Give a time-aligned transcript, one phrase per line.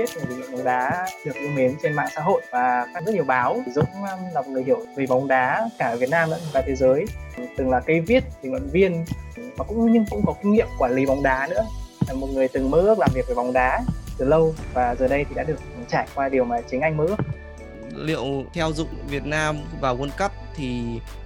[0.00, 3.04] viết về lực lượng bóng đá được yêu mến trên mạng xã hội và các
[3.06, 3.62] rất nhiều báo.
[3.74, 6.62] Dũng um, là một người hiểu về bóng đá cả ở Việt Nam lẫn và
[6.66, 7.04] thế giới.
[7.56, 9.04] Từng là cây viết, bình luận viên
[9.56, 11.64] và cũng nhưng cũng có kinh nghiệm quản lý bóng đá nữa.
[12.08, 13.80] Là một người từng mơ ước làm việc với bóng đá
[14.18, 15.58] từ lâu và giờ đây thì đã được
[15.88, 17.16] trải qua điều mà chính anh mơ ước.
[17.94, 20.82] Liệu theo dụng Việt Nam vào World Cup thì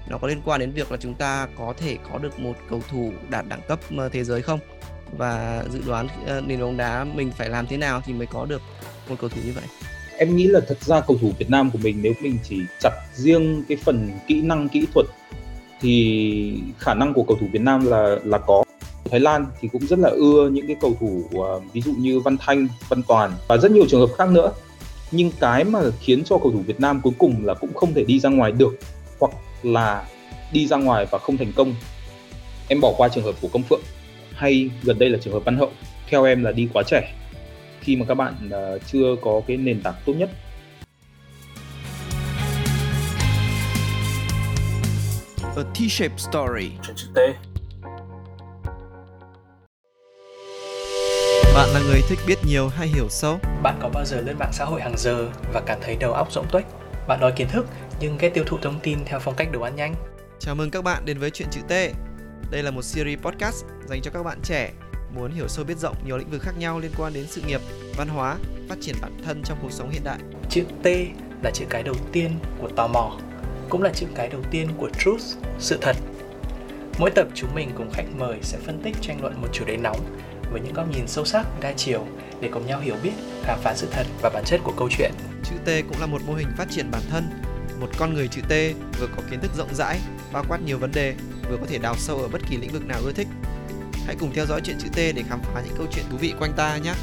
[0.09, 2.81] nó có liên quan đến việc là chúng ta có thể có được một cầu
[2.91, 4.59] thủ đạt đẳng cấp ờ, thế giới không?
[5.17, 8.45] Và dự đoán ờ, nền bóng đá mình phải làm thế nào thì mới có
[8.45, 8.63] được
[9.09, 9.65] một cầu thủ như vậy?
[10.19, 12.93] Em nghĩ là thật ra cầu thủ Việt Nam của mình nếu mình chỉ chặt
[13.15, 15.07] riêng cái phần kỹ năng kỹ thuật
[15.81, 18.65] thì khả năng của cầu thủ Việt Nam là là có.
[19.11, 22.21] Thái Lan thì cũng rất là ưa những cái cầu thủ ờ, ví dụ như
[22.21, 24.53] Văn Thanh, Văn Toàn và rất nhiều trường hợp khác nữa.
[25.11, 28.05] Nhưng cái mà khiến cho cầu thủ Việt Nam cuối cùng là cũng không thể
[28.05, 28.79] đi ra ngoài được
[29.21, 30.05] hoặc là
[30.53, 31.75] đi ra ngoài và không thành công
[32.69, 33.81] em bỏ qua trường hợp của Công Phượng
[34.37, 35.73] hay gần đây là trường hợp Văn Hậu
[36.07, 37.15] theo em là đi quá trẻ
[37.81, 40.31] khi mà các bạn uh, chưa có cái nền tảng tốt nhất
[45.57, 46.71] A T-shaped story.
[46.87, 47.19] Chuyện chữ T.
[51.55, 53.39] Bạn là người thích biết nhiều hay hiểu sâu?
[53.63, 56.33] Bạn có bao giờ lên mạng xã hội hàng giờ và cảm thấy đầu óc
[56.33, 56.65] rỗng tuếch?
[57.09, 57.67] Bạn đòi kiến thức
[58.01, 59.95] nhưng ghét tiêu thụ thông tin theo phong cách đồ ăn nhanh?
[60.39, 61.73] Chào mừng các bạn đến với Chuyện chữ T,
[62.51, 64.73] đây là một series podcast dành cho các bạn trẻ
[65.15, 67.61] muốn hiểu sâu biết rộng nhiều lĩnh vực khác nhau liên quan đến sự nghiệp,
[67.97, 68.37] văn hóa,
[68.69, 70.19] phát triển bản thân trong cuộc sống hiện đại.
[70.51, 70.87] Chữ T
[71.43, 73.19] là chữ cái đầu tiên của tò mò,
[73.69, 75.23] cũng là chữ cái đầu tiên của truth,
[75.59, 75.97] sự thật.
[76.99, 79.77] Mỗi tập chúng mình cùng khách mời sẽ phân tích tranh luận một chủ đề
[79.77, 80.01] nóng
[80.53, 82.07] với những góc nhìn sâu sắc, đa chiều
[82.41, 83.13] để cùng nhau hiểu biết,
[83.45, 85.13] khám phá sự thật và bản chất của câu chuyện.
[85.45, 87.25] Chữ T cũng là một mô hình phát triển bản thân,
[87.81, 88.53] một con người chữ T
[89.01, 90.01] vừa có kiến thức rộng rãi,
[90.33, 91.15] bao quát nhiều vấn đề
[91.51, 93.29] vừa có thể đào sâu ở bất kỳ lĩnh vực nào ưa thích.
[94.07, 96.35] Hãy cùng theo dõi chuyện chữ T để khám phá những câu chuyện thú vị
[96.39, 96.95] quanh ta nhé.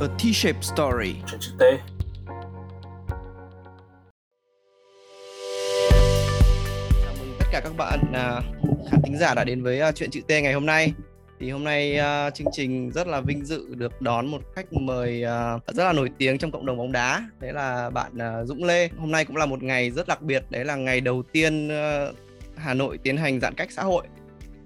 [0.00, 1.14] A T-shaped story.
[1.30, 1.62] Chuyện chữ T.
[7.02, 8.44] Chào mừng tất cả các bạn uh,
[8.90, 10.92] khán thính giả đã đến với uh, chuyện chữ T ngày hôm nay
[11.40, 15.24] thì hôm nay uh, chương trình rất là vinh dự được đón một khách mời
[15.24, 18.64] uh, rất là nổi tiếng trong cộng đồng bóng đá đấy là bạn uh, Dũng
[18.64, 18.88] Lê.
[18.98, 22.14] Hôm nay cũng là một ngày rất đặc biệt đấy là ngày đầu tiên uh,
[22.56, 24.06] Hà Nội tiến hành giãn cách xã hội.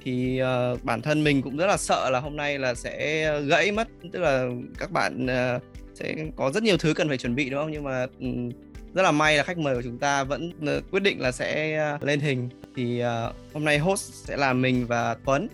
[0.04, 3.72] Thì uh, bản thân mình cũng rất là sợ là hôm nay là sẽ gãy
[3.72, 4.46] mất tức là
[4.78, 5.62] các bạn uh,
[5.94, 7.70] sẽ có rất nhiều thứ cần phải chuẩn bị đúng không?
[7.70, 8.50] Nhưng mà um,
[8.94, 11.78] rất là may là khách mời của chúng ta vẫn ờ, quyết định là sẽ
[12.00, 12.48] lên hình.
[12.76, 15.48] Thì uh, hôm nay host sẽ là mình và Tuấn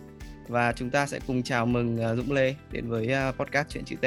[0.49, 3.85] và chúng ta sẽ cùng chào mừng uh, Dũng Lê đến với uh, podcast chuyện
[3.85, 4.05] chữ T.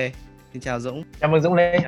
[0.53, 1.03] Xin chào Dũng.
[1.21, 1.79] Chào mừng Dũng Lê.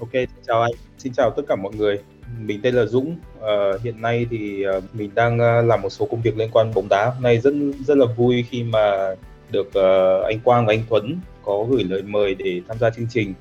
[0.00, 0.72] Ok, xin chào anh.
[0.98, 1.98] Xin chào tất cả mọi người.
[2.40, 3.16] Mình tên là Dũng.
[3.38, 6.74] Uh, hiện nay thì uh, mình đang uh, làm một số công việc liên quan
[6.74, 7.10] bóng đá.
[7.10, 7.54] Hôm nay rất
[7.86, 9.14] rất là vui khi mà
[9.50, 13.06] được uh, anh Quang và anh Tuấn có gửi lời mời để tham gia chương
[13.10, 13.34] trình.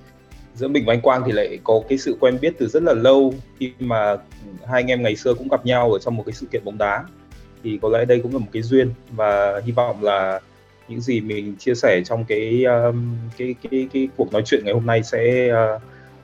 [0.55, 2.93] Giữa mình và anh Quang thì lại có cái sự quen biết từ rất là
[2.93, 4.17] lâu khi mà
[4.65, 6.77] hai anh em ngày xưa cũng gặp nhau ở trong một cái sự kiện bóng
[6.77, 7.03] đá
[7.67, 10.39] thì có lẽ đây cũng là một cái duyên và hy vọng là
[10.87, 14.73] những gì mình chia sẻ trong cái um, cái, cái cái cuộc nói chuyện ngày
[14.73, 15.81] hôm nay sẽ uh,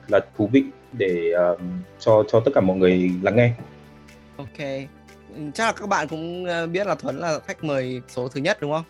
[0.08, 3.52] là thú vị để um, cho cho tất cả mọi người lắng nghe.
[4.36, 4.58] Ok,
[5.54, 8.58] chắc là các bạn cũng uh, biết là Thuấn là khách mời số thứ nhất
[8.60, 8.84] đúng không?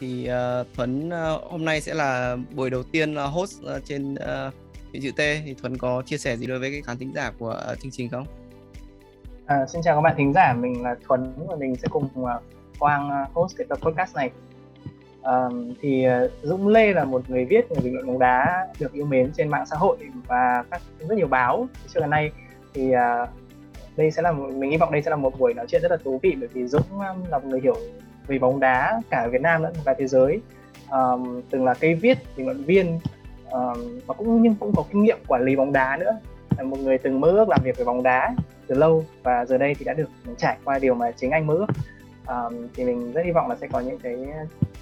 [0.00, 4.14] Thì uh, Thuấn uh, hôm nay sẽ là buổi đầu tiên uh, host uh, trên
[4.14, 4.54] uh,
[5.02, 7.62] chữ T thì Thuấn có chia sẻ gì đối với cái khán thính giả của
[7.72, 8.26] uh, chương trình không?
[9.50, 12.28] À, xin chào các bạn thính giả, mình là Thuấn và mình sẽ cùng uh,
[12.78, 14.30] Quang uh, host cái tập podcast này.
[15.22, 18.92] Um, thì uh, Dũng Lê là một người viết người bình luận bóng đá được
[18.92, 19.96] yêu mến trên mạng xã hội
[20.26, 22.30] và các rất nhiều báo trước gần nay.
[22.74, 23.28] Thì uh,
[23.96, 25.90] đây sẽ là một, mình hy vọng đây sẽ là một buổi nói chuyện rất
[25.90, 27.76] là thú vị bởi vì Dũng um, là một người hiểu
[28.26, 30.40] về bóng đá cả ở Việt Nam lẫn và thế giới.
[30.90, 32.98] Um, từng là cây viết bình luận viên
[33.50, 36.18] um, và cũng nhưng cũng có kinh nghiệm quản lý bóng đá nữa.
[36.56, 38.34] Là một người từng mơ ước làm việc về bóng đá
[38.70, 40.08] từ lâu và giờ đây thì đã được
[40.38, 41.66] trải qua điều mà chính anh mơ ước
[42.26, 44.16] um, thì mình rất hy vọng là sẽ có những cái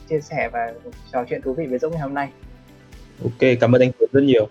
[0.09, 0.75] chia sẻ và
[1.13, 2.31] trò chuyện thú vị với Dũng ngày hôm nay.
[3.23, 4.49] Ok, cảm ơn anh Tuấn rất nhiều.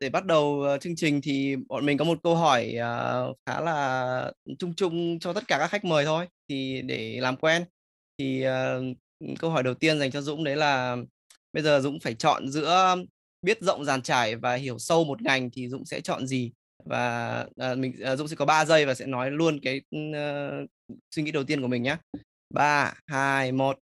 [0.00, 3.60] Để bắt đầu uh, chương trình thì bọn mình có một câu hỏi uh, khá
[3.60, 6.26] là chung chung cho tất cả các khách mời thôi.
[6.48, 7.64] Thì để làm quen
[8.18, 10.96] thì uh, câu hỏi đầu tiên dành cho Dũng đấy là
[11.52, 12.96] bây giờ Dũng phải chọn giữa
[13.42, 16.52] biết rộng dàn trải và hiểu sâu một ngành thì Dũng sẽ chọn gì?
[16.84, 20.68] Và à, mình à, Dũng sẽ có 3 giây và sẽ nói luôn cái uh,
[21.10, 21.96] suy nghĩ đầu tiên của mình nhé.
[22.50, 23.78] 3, 2, 1.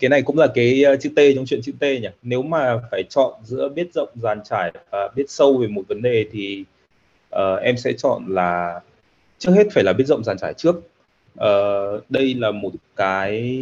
[0.00, 2.08] cái này cũng là cái uh, chữ T trong chuyện chữ T nhỉ.
[2.22, 6.02] Nếu mà phải chọn giữa biết rộng dàn trải và biết sâu về một vấn
[6.02, 6.64] đề thì
[7.34, 8.80] uh, em sẽ chọn là
[9.38, 10.76] trước hết phải là biết rộng dàn trải trước
[11.40, 13.56] uh, đây là một cái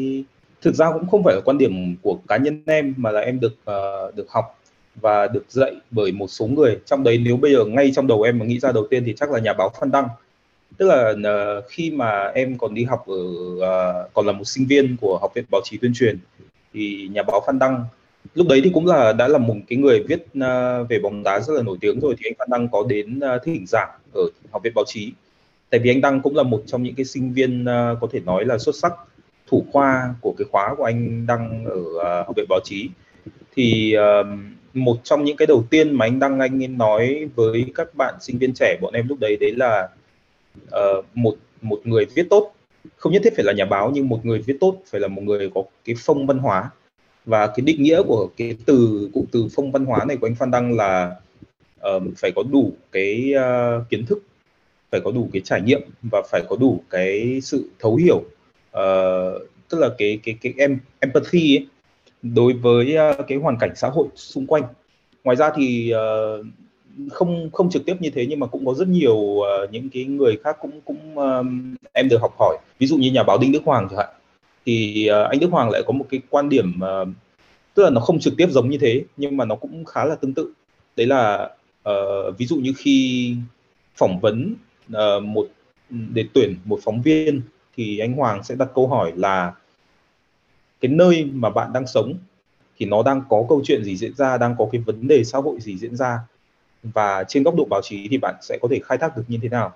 [0.62, 3.40] thực ra cũng không phải là quan điểm của cá nhân em mà là em
[3.40, 4.55] được uh, được học
[5.00, 6.78] và được dạy bởi một số người.
[6.86, 9.14] Trong đấy nếu bây giờ ngay trong đầu em mà nghĩ ra đầu tiên thì
[9.16, 10.08] chắc là nhà báo Phan Đăng.
[10.76, 13.22] Tức là uh, khi mà em còn đi học ở
[13.54, 16.18] uh, còn là một sinh viên của học viện báo chí tuyên truyền
[16.74, 17.84] thì nhà báo Phan Đăng
[18.34, 21.40] lúc đấy thì cũng là đã là một cái người viết uh, về bóng đá
[21.40, 22.14] rất là nổi tiếng rồi.
[22.18, 25.12] Thì anh Phan Đăng có đến uh, thỉnh giảng ở học viện báo chí.
[25.70, 28.20] Tại vì anh Đăng cũng là một trong những cái sinh viên uh, có thể
[28.20, 28.92] nói là xuất sắc
[29.46, 32.88] thủ khoa của cái khóa của anh Đăng ở uh, học viện báo chí.
[33.54, 34.26] Thì uh,
[34.76, 38.38] một trong những cái đầu tiên mà anh Đăng anh nói với các bạn sinh
[38.38, 39.88] viên trẻ bọn em lúc đấy đấy là
[40.68, 42.52] uh, một một người viết tốt.
[42.96, 45.22] Không nhất thiết phải là nhà báo nhưng một người viết tốt phải là một
[45.22, 46.70] người có cái phong văn hóa.
[47.24, 50.34] Và cái định nghĩa của cái từ cụm từ phong văn hóa này của anh
[50.34, 51.16] Phan Đăng là
[51.96, 54.22] uh, phải có đủ cái uh, kiến thức
[54.90, 59.42] phải có đủ cái trải nghiệm và phải có đủ cái sự thấu hiểu uh,
[59.68, 61.66] tức là cái cái cái em empathy ấy,
[62.22, 64.62] đối với ờ, cái hoàn cảnh xã hội xung quanh.
[65.24, 66.42] Ngoài ra thì ờ,
[67.10, 70.04] không không trực tiếp như thế nhưng mà cũng có rất nhiều ờ, những cái
[70.04, 71.16] người khác cũng cũng
[71.92, 72.58] em được học hỏi.
[72.78, 74.08] Ví dụ như nhà báo Đinh Đức Hoàng chẳng hạn.
[74.66, 76.80] Thì anh Đức Hoàng lại có một cái quan điểm
[77.74, 80.14] tức là nó không trực tiếp giống như thế nhưng mà nó cũng khá là
[80.14, 80.52] tương tự.
[80.96, 81.50] Đấy là
[81.88, 83.34] uh, ví dụ như khi
[83.96, 84.54] phỏng vấn
[84.92, 85.46] uh, một
[85.90, 87.40] để tuyển một phóng viên
[87.76, 89.52] thì anh Hoàng sẽ đặt câu hỏi là
[90.86, 92.14] cái nơi mà bạn đang sống
[92.78, 95.38] thì nó đang có câu chuyện gì diễn ra đang có cái vấn đề xã
[95.38, 96.18] hội gì diễn ra.
[96.82, 99.38] Và trên góc độ báo chí thì bạn sẽ có thể khai thác được như
[99.42, 99.74] thế nào.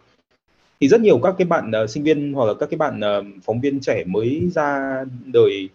[0.81, 3.27] Thì rất nhiều các cái bạn uh, sinh viên hoặc là các cái bạn uh,
[3.45, 5.69] phóng viên trẻ mới ra đời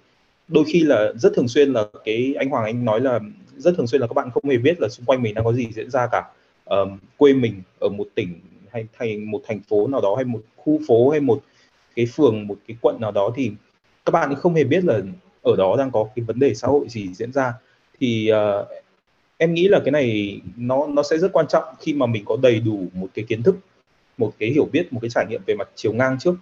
[0.48, 3.20] đôi khi là rất thường xuyên là cái anh Hoàng anh nói là
[3.58, 5.54] rất thường xuyên là các bạn không hề biết là xung quanh mình đang có
[5.54, 6.24] gì diễn ra cả.
[6.82, 8.40] Uh, quê mình ở một tỉnh
[8.72, 11.42] hay thành một thành phố nào đó hay một khu phố hay một
[11.96, 13.52] cái phường một cái quận nào đó thì
[14.06, 15.00] các bạn không hề biết là
[15.46, 17.54] ở đó đang có cái vấn đề xã hội gì diễn ra
[18.00, 18.68] thì uh,
[19.38, 22.38] em nghĩ là cái này nó nó sẽ rất quan trọng khi mà mình có
[22.42, 23.56] đầy đủ một cái kiến thức
[24.18, 26.36] một cái hiểu biết một cái trải nghiệm về mặt chiều ngang trước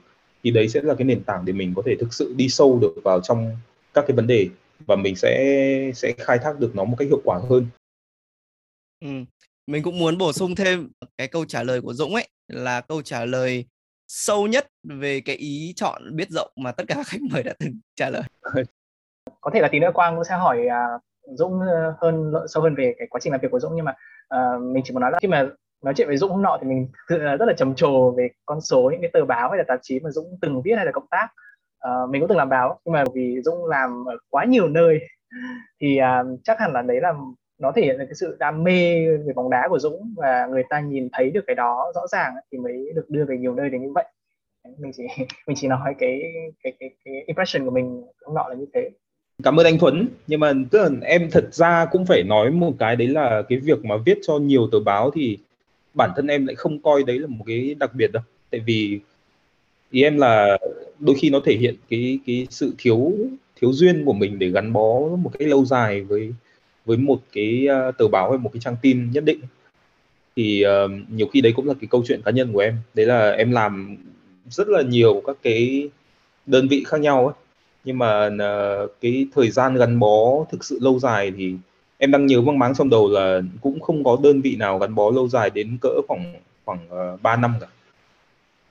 [0.44, 2.80] thì đấy sẽ là cái nền tảng để mình có thể thực sự đi sâu
[2.82, 3.58] được vào trong
[3.94, 4.48] các cái vấn đề
[4.88, 7.68] và mình sẽ sẽ khai thác được nó một cách hiệu quả hơn.
[9.00, 9.10] Ừ.
[9.68, 13.02] Mình cũng muốn bổ sung thêm cái câu trả lời của Dũng ấy là câu
[13.02, 13.66] trả lời
[14.08, 17.54] sâu nhất về cái ý chọn biết rộng mà tất cả các khách mời đã
[17.60, 18.24] từng trả lời.
[19.44, 22.76] Có thể là tí nữa Quang cũng sẽ hỏi uh, Dũng ờ, hơn sâu hơn
[22.76, 23.94] về cái quá trình làm việc của Dũng nhưng mà
[24.36, 25.48] uh, mình chỉ muốn nói là khi mà
[25.84, 28.62] nói chuyện với Dũng hôm nọ thì mình ờ, rất là trầm trồ về con
[28.62, 30.92] số những cái tờ báo hay là tạp chí mà Dũng từng viết hay là
[30.92, 31.28] cộng tác.
[31.88, 35.00] Uh, mình cũng từng làm báo nhưng mà vì Dũng làm ở quá nhiều nơi
[35.82, 37.14] thì uh, chắc hẳn là đấy là
[37.62, 40.64] nó thể hiện được cái sự đam mê về bóng đá của Dũng và người
[40.70, 43.70] ta nhìn thấy được cái đó rõ ràng thì mới được đưa về nhiều nơi
[43.70, 44.06] đến như vậy.
[44.78, 45.04] Mình chỉ
[45.48, 46.22] mình chỉ nói cái
[46.64, 48.90] cái cái, cái impression của mình hôm nọ là như thế
[49.44, 50.08] cảm ơn anh Thuấn.
[50.28, 53.60] Nhưng mà tức là em thật ra cũng phải nói một cái đấy là cái
[53.60, 55.38] việc mà viết cho nhiều tờ báo thì
[55.94, 58.24] bản thân em lại không coi đấy là một cái đặc biệt đâu.
[58.52, 59.00] Tại vì
[59.92, 60.58] ý em là
[61.00, 63.14] đôi khi nó thể hiện cái cái sự thiếu
[63.62, 66.34] thiếu duyên của mình để gắn bó một cái lâu dài với
[66.86, 69.40] với một cái à, tờ báo hay một cái trang tin nhất định.
[70.36, 72.78] Thì uh, nhiều khi đấy cũng là cái câu chuyện cá nhân của em.
[72.94, 73.98] Đấy là em làm
[74.50, 75.90] rất là nhiều các cái
[76.46, 77.43] đơn vị khác nhau ấy
[77.84, 81.56] nhưng mà uh, cái thời gian gắn bó thực sự lâu dài thì
[81.98, 84.96] em đang nhớ mang máng trong đầu là cũng không có đơn vị nào gắn
[84.96, 86.36] bó lâu dài đến cỡ khoảng
[86.66, 87.68] khoảng uh, 3 năm cả.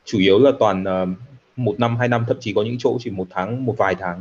[0.04, 1.08] Chủ yếu là toàn uh,
[1.56, 4.20] một năm hai năm thậm chí có những chỗ chỉ một tháng một vài tháng.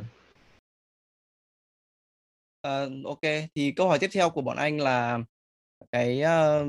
[2.67, 3.21] Uh, ok.
[3.55, 5.19] Thì câu hỏi tiếp theo của bọn anh là
[5.91, 6.67] cái uh,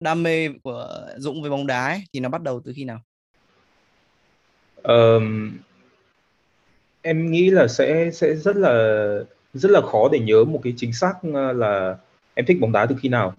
[0.00, 3.00] đam mê của Dũng với bóng đá ấy, thì nó bắt đầu từ khi nào?
[4.82, 5.52] Um,
[7.02, 8.72] em nghĩ là sẽ sẽ rất là
[9.54, 11.96] rất là khó để nhớ một cái chính xác ờ, là
[12.34, 13.34] em thích bóng đá từ khi nào.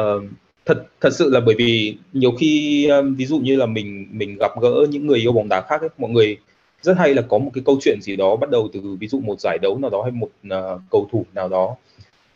[0.00, 0.22] Uh,
[0.66, 4.36] thật thật sự là bởi vì nhiều khi um, ví dụ như là mình mình
[4.40, 6.36] gặp gỡ những người yêu bóng đá khác ấy, mọi người
[6.82, 9.20] rất hay là có một cái câu chuyện gì đó bắt đầu từ ví dụ
[9.20, 11.76] một giải đấu nào đó hay một uh, cầu thủ nào đó.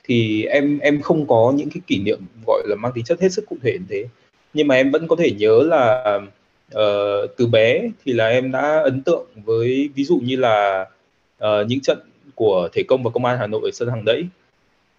[0.05, 3.33] Thì em em không có những cái kỷ niệm gọi là mang tính chất hết
[3.33, 4.05] sức cụ thể như thế.
[4.55, 6.05] Nhưng mà em vẫn có thể nhớ là
[6.75, 10.87] uh, từ bé thì là em đã ấn tượng với ví dụ như là
[11.44, 11.99] uh, những trận
[12.35, 14.26] của thể công và công an Hà Nội ở sân hàng đẫy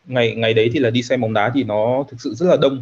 [0.08, 2.58] ngày ngày đấy thì là đi xem bóng đá thì nó thực sự rất là
[2.62, 2.82] đông.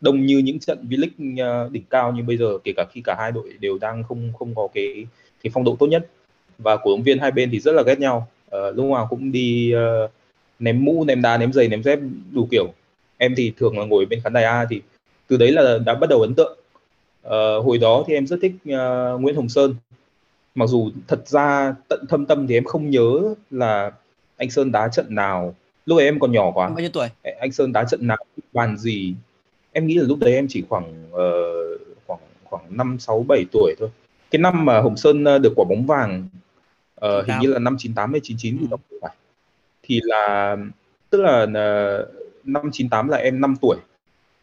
[0.00, 3.16] Đông như những trận V-League ờ, đỉnh cao như bây giờ kể cả khi cả
[3.18, 5.06] hai đội đều đang không không có cái
[5.42, 6.06] cái phong độ tốt nhất.
[6.58, 8.28] Và cổ động viên hai bên thì rất là ghét nhau.
[8.46, 10.10] Uh, lúc nào cũng đi uh,
[10.58, 11.98] ném mũ ném đá ném giày ném dép
[12.32, 12.72] đủ kiểu.
[13.18, 14.80] Em thì thường là ngồi bên khán đài A thì
[15.28, 16.58] từ đấy là đã bắt đầu ấn tượng
[17.26, 19.74] uh, hồi đó thì em rất thích uh, Nguyễn Hồng Sơn.
[20.54, 23.92] Mặc dù thật ra tận thâm tâm thì em không nhớ là
[24.36, 25.54] anh Sơn đá trận nào.
[25.86, 26.68] Lúc ấy em còn nhỏ quá.
[26.68, 27.08] Bao nhiêu tuổi?
[27.40, 28.16] Anh Sơn đá trận nào
[28.52, 29.14] bàn gì?
[29.72, 33.74] Em nghĩ là lúc đấy em chỉ khoảng uh, khoảng khoảng năm sáu bảy tuổi
[33.78, 33.88] thôi.
[34.30, 36.28] Cái năm mà Hồng Sơn ờ, được quả bóng vàng
[37.06, 38.98] uh, hình như là năm 98 hay 99 thì ừ.
[39.02, 39.14] phải.
[39.82, 40.56] Thì là
[41.10, 42.08] tức là uh,
[42.44, 43.76] năm 98 là em 5 tuổi.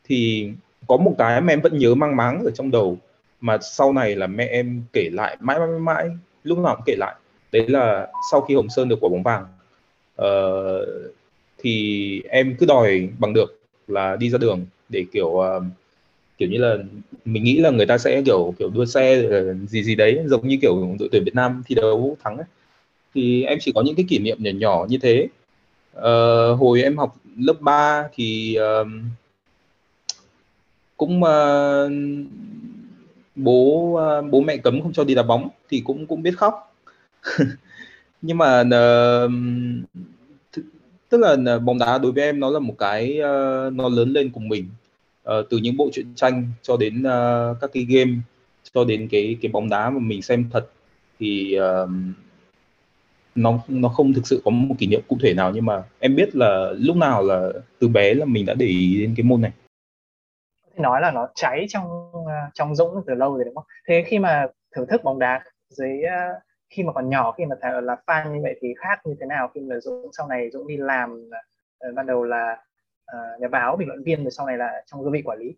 [0.04, 0.50] Thì
[0.88, 2.98] có một cái mà em vẫn nhớ mang máng ở trong đầu
[3.42, 6.10] mà sau này là mẹ em kể lại mãi mãi mãi
[6.44, 7.16] lúc nào cũng kể lại.
[7.52, 9.46] Đấy là sau khi Hồng Sơn được quả bóng vàng.
[10.22, 11.14] Uh,
[11.58, 15.64] thì em cứ đòi bằng được là đi ra đường để kiểu uh,
[16.38, 16.78] kiểu như là
[17.26, 19.24] mình nghĩ là người ta sẽ kiểu kiểu đua xe
[19.68, 22.46] gì gì đấy giống như kiểu đội tuyển Việt Nam thi đấu thắng ấy.
[23.16, 25.28] thì em chỉ có những cái kỷ niệm nhỏ nhỏ như thế.
[25.98, 28.88] Uh, hồi em học lớp 3 thì uh,
[31.04, 31.92] cũng uh,
[33.36, 36.76] bố uh, bố mẹ cấm không cho đi đá bóng thì cũng cũng biết khóc.
[38.22, 39.32] Nhưng mà uh,
[41.10, 44.30] tức là bóng đá đối với em nó là một cái uh, nó lớn lên
[44.30, 44.70] cùng mình
[45.30, 48.14] uh, từ những bộ truyện tranh cho đến uh, các cái game
[48.74, 50.70] cho đến cái cái bóng đá mà mình xem thật
[51.20, 51.90] thì uh,
[53.36, 55.52] nó nó không thực sự có một kỷ niệm cụ thể nào.
[55.56, 59.02] Nhưng mà em biết là lúc nào là từ bé là mình đã để ý
[59.02, 59.52] đến cái môn này
[60.74, 63.66] thì nói là nó cháy trong à, trong Dũng từ lâu rồi đúng không?
[63.88, 66.30] Thế khi mà thưởng thức bóng đá dưới à,
[66.70, 69.52] khi mà còn nhỏ khi mà là fan như vậy thì khác như thế nào
[69.54, 71.42] khi mà Dũng sau này Dũng đi làm à,
[71.80, 72.58] ờ, ban đầu là
[73.12, 75.54] uh, nhà báo bình luận viên rồi sau này là trong cương vị quản lý?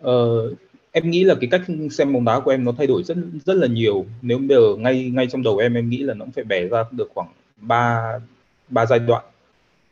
[0.00, 0.50] Ờ,
[0.92, 3.54] em nghĩ là cái cách xem bóng đá của em nó thay đổi rất rất
[3.54, 4.06] là nhiều.
[4.22, 6.68] Nếu bây giờ ngay ngay trong đầu em em nghĩ là nó cũng phải bẻ
[6.68, 8.12] ra được khoảng ba
[8.68, 9.24] ba giai đoạn.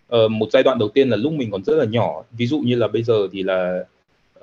[0.09, 2.23] Ờ, một giai đoạn đầu tiên là lúc mình còn rất là nhỏ.
[2.33, 3.85] Ví dụ như là bây giờ thì là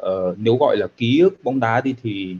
[0.01, 2.35] uh, nếu gọi là ký ức bóng đá đi thì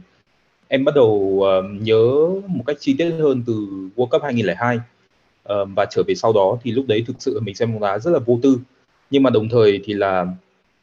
[0.68, 3.54] em bắt đầu uh, nhớ một cách chi tiết hơn từ
[3.96, 7.54] World Cup 2002 uh, và trở về sau đó thì lúc đấy thực sự mình
[7.54, 8.58] xem bóng đá rất là vô tư.
[9.10, 10.26] Nhưng mà đồng thời thì là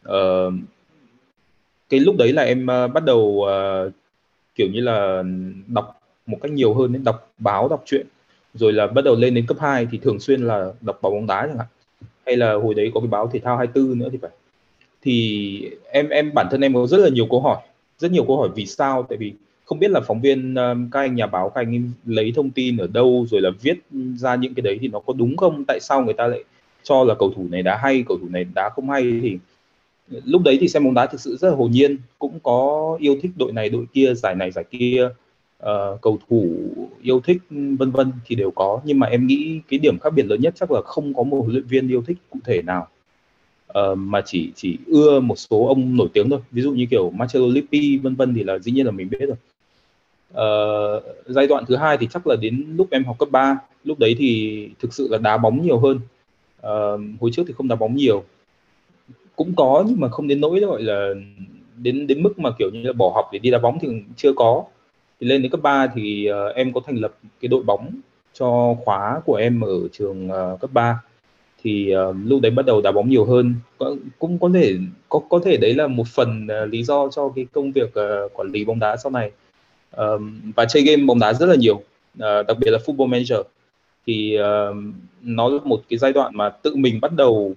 [0.10, 0.54] uh,
[1.90, 3.94] cái lúc đấy là em uh, bắt đầu uh,
[4.56, 5.24] kiểu như là
[5.68, 8.08] đọc một cách nhiều hơn đến đọc báo đọc truyện.
[8.54, 11.28] Rồi là bắt đầu lên đến cấp 2 thì thường xuyên là đọc báo bóng
[11.28, 11.68] đá chẳng hạn
[12.26, 14.32] hay là hồi đấy có cái báo thể thao 24 nữa thì phải.
[15.02, 17.58] Thì em em, bản thân em có rất là nhiều câu hỏi,
[17.98, 19.04] rất nhiều câu hỏi vì sao?
[19.10, 19.34] Tại vì
[19.66, 22.78] không biết là phóng viên um, các anh nhà báo, các anh lấy thông tin
[22.78, 23.78] ở đâu rồi là viết
[24.16, 25.64] ra những cái đấy thì nó có đúng không?
[25.68, 26.44] Tại sao người ta lại
[26.84, 29.02] cho là cầu thủ này đá hay, cầu thủ này đá không hay?
[29.02, 29.38] Thì
[30.26, 33.18] lúc đấy thì xem bóng đá thực sự rất là hồn nhiên, cũng có yêu
[33.22, 35.10] thích đội này, đội kia, giải này, giải kia
[35.64, 36.56] uh, cầu thủ
[37.02, 38.82] yêu thích vân vân thì đều có.
[38.86, 41.38] Nhưng mà em nghĩ cái điểm khác biệt lớn nhất chắc là không có một
[41.42, 42.88] huấn luyện viên yêu thích cụ thể nào.
[43.80, 46.40] Uh, mà chỉ chỉ ưa một số ông nổi tiếng thôi.
[46.52, 49.28] Ví dụ như kiểu Marcelo Lippi vân vân thì là dĩ nhiên là mình biết
[49.28, 49.38] rồi.
[50.34, 54.00] Uh, giai đoạn thứ hai thì chắc là đến lúc em học cấp 3 lúc
[54.00, 56.00] đấy thì thực sự là đá bóng nhiều hơn.
[56.58, 58.24] Uh, hồi trước thì không đá bóng nhiều.
[59.36, 61.10] Cũng có nhưng mà không đến nỗi gọi là
[61.78, 64.34] đến đến mức mà kiểu như là bỏ học để đi đá bóng thì chưa
[64.34, 64.64] có
[65.24, 67.90] thì lên đến cấp 3 thì uh, em có thành lập cái đội bóng
[68.34, 71.02] cho khóa của em ở trường uh, cấp 3
[71.64, 73.56] thì uh, lúc đấy bắt đầu đá bóng nhiều hơn.
[73.78, 74.76] Có, cũng có thể
[75.10, 78.34] có có thể đấy là một phần uh, lý do cho cái công việc uh,
[78.34, 79.32] quản lý bóng đá sau này.
[79.96, 80.22] Uh,
[80.56, 83.40] và chơi game bóng đá rất là nhiều uh, đặc biệt là football manager.
[84.08, 84.76] Thì uh,
[85.22, 87.56] nó là một cái giai đoạn mà tự mình bắt đầu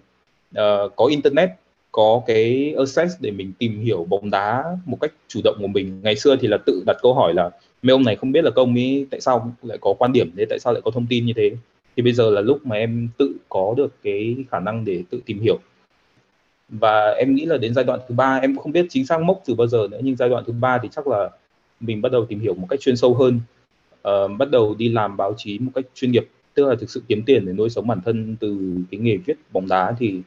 [0.59, 1.51] uh, có internet
[1.97, 6.01] có cái access để mình tìm hiểu bóng đá một cách chủ động của mình.
[6.03, 7.51] Ngày xưa thì là tự đặt câu hỏi là
[7.83, 10.45] mấy ông này không biết là công ấy tại sao lại có quan điểm thế
[10.51, 11.57] tại sao lại có thông tin như thế?
[11.97, 15.21] Thì bây giờ là lúc mà em tự có được cái khả năng để tự
[15.27, 15.59] tìm hiểu.
[16.69, 19.43] Và em nghĩ là đến giai đoạn thứ ba em không biết chính xác mốc
[19.47, 21.31] từ bao giờ nữa nhưng giai đoạn thứ ba thì chắc là
[21.81, 23.41] mình bắt đầu tìm hiểu một cách chuyên sâu hơn.
[24.09, 27.03] Uh, bắt đầu đi làm báo chí một cách chuyên nghiệp tức là thực sự
[27.09, 30.23] kiếm tiền để nuôi sống bản thân từ cái nghề viết bóng đá thì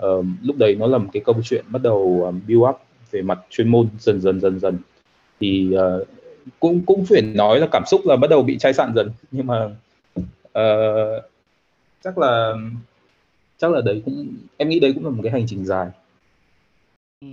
[0.00, 2.76] uh, lúc đấy nó là một cái câu chuyện bắt đầu um, build up
[3.10, 4.78] về mặt chuyên môn dần dần dần dần.
[5.40, 6.08] Thì uh,
[6.60, 9.10] cũng cũng phải nói là cảm xúc là bắt đầu bị chai sạn dần.
[9.30, 9.64] Nhưng mà
[10.48, 11.24] uh,
[12.04, 12.54] chắc là
[13.58, 15.88] chắc là đấy cũng em nghĩ đấy cũng là một cái hành trình dài.
[17.20, 17.28] Ừ.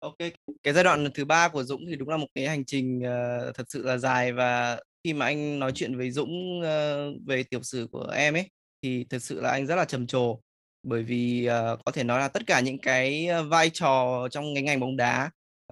[0.00, 0.16] ok
[0.62, 3.54] cái giai đoạn thứ ba của Dũng thì đúng là một cái hành trình uh,
[3.54, 4.32] thật sự là dài.
[4.32, 8.48] Và khi mà anh nói chuyện với Dũng uh, về tiểu sử của em ấy
[8.82, 10.38] thì thật sự là anh rất là trầm trồ
[10.84, 14.54] bởi vì uh, có thể nói là tất cả những cái ờ, vai trò trong
[14.54, 15.30] cái ngành bóng đá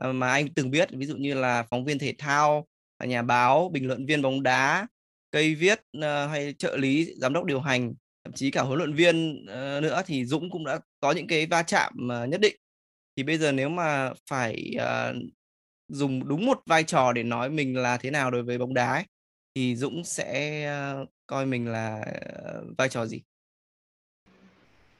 [0.08, 2.66] uh, mà anh từng biết ví dụ như là phóng viên thể thao
[3.04, 4.86] nhà báo bình luận viên bóng đá
[5.30, 8.94] cây viết uh, hay trợ lý giám đốc điều hành thậm chí cả huấn luyện
[8.94, 12.56] viên uh, nữa thì Dũng cũng đã có những cái va chạm uh, nhất định
[13.16, 15.16] thì bây giờ nếu mà phải uh,
[15.88, 18.92] dùng đúng một vai trò để nói mình là thế nào đối với bóng đá
[18.92, 19.04] ấy,
[19.54, 20.66] thì Dũng sẽ
[21.02, 22.04] uh, coi mình là
[22.58, 23.22] uh, vai trò gì?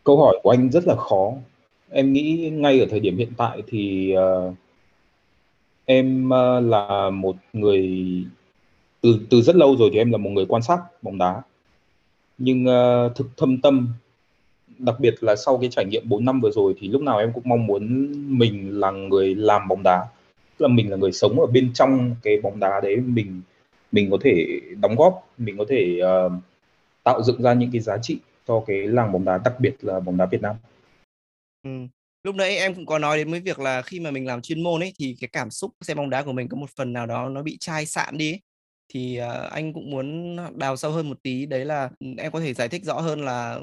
[0.05, 1.33] Câu hỏi của anh rất là khó.
[1.91, 4.55] Em nghĩ ngay ở thời điểm hiện tại thì uh,
[5.85, 7.91] em uh, là một người
[9.01, 11.43] từ từ rất lâu rồi thì em là một người quan sát bóng đá.
[12.39, 13.89] Nhưng uh, thực thâm tâm
[14.79, 17.33] đặc biệt là sau cái trải nghiệm 4 năm vừa rồi thì lúc nào em
[17.33, 20.07] cũng mong muốn mình là người làm bóng đá
[20.59, 23.41] tức là mình là người sống ở bên trong cái bóng đá đấy mình
[23.93, 26.33] mình có thể đóng góp mình có thể uh,
[27.03, 28.19] tạo dựng ra những cái giá trị
[28.49, 30.57] cho cái làng bóng đá đặc biệt là bóng đá Việt Nam.
[31.63, 31.71] Ừ.
[32.23, 34.63] Lúc nãy em cũng có nói đến với việc là khi mà mình làm chuyên
[34.63, 37.07] môn ấy thì cái cảm xúc xem bóng đá của mình có một phần nào
[37.07, 38.41] đó nó bị chai sạn đi ấy.
[38.89, 42.41] thì uh, anh cũng muốn đào sâu hơn một tí đấy là ừ, em có
[42.41, 43.61] thể giải thích rõ hơn là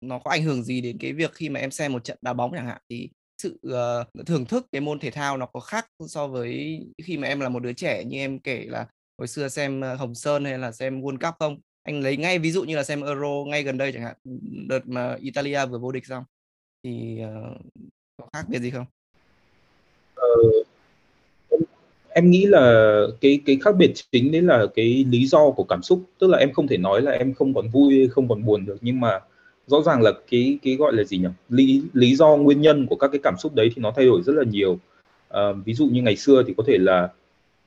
[0.00, 2.32] nó có ảnh hưởng gì đến cái việc khi mà em xem một trận đá
[2.32, 3.10] bóng chẳng hạn thì
[3.42, 7.28] sự uh, thưởng thức cái môn thể thao nó có khác so với khi mà
[7.28, 8.86] em là một đứa trẻ như em kể là
[9.18, 12.38] hồi xưa xem ờ, Hồng Sơn hay là xem World Cup không anh lấy ngay
[12.38, 14.16] ví dụ như là xem Euro ngay gần đây chẳng hạn
[14.68, 16.24] đợt mà Italia vừa vô địch xong
[16.84, 17.56] thì uh,
[18.16, 18.86] có khác biệt gì không?
[20.14, 20.28] Ờ,
[22.08, 25.82] em nghĩ là cái cái khác biệt chính đấy là cái lý do của cảm
[25.82, 26.02] xúc.
[26.18, 28.76] Tức là em không thể nói là em không còn vui không còn buồn được
[28.80, 29.20] nhưng mà
[29.66, 31.28] rõ ràng là cái cái gọi là gì nhỉ?
[31.48, 34.22] Lý lý do nguyên nhân của các cái cảm xúc đấy thì nó thay đổi
[34.22, 34.78] rất là nhiều.
[35.28, 37.08] À, ví dụ như ngày xưa thì có thể là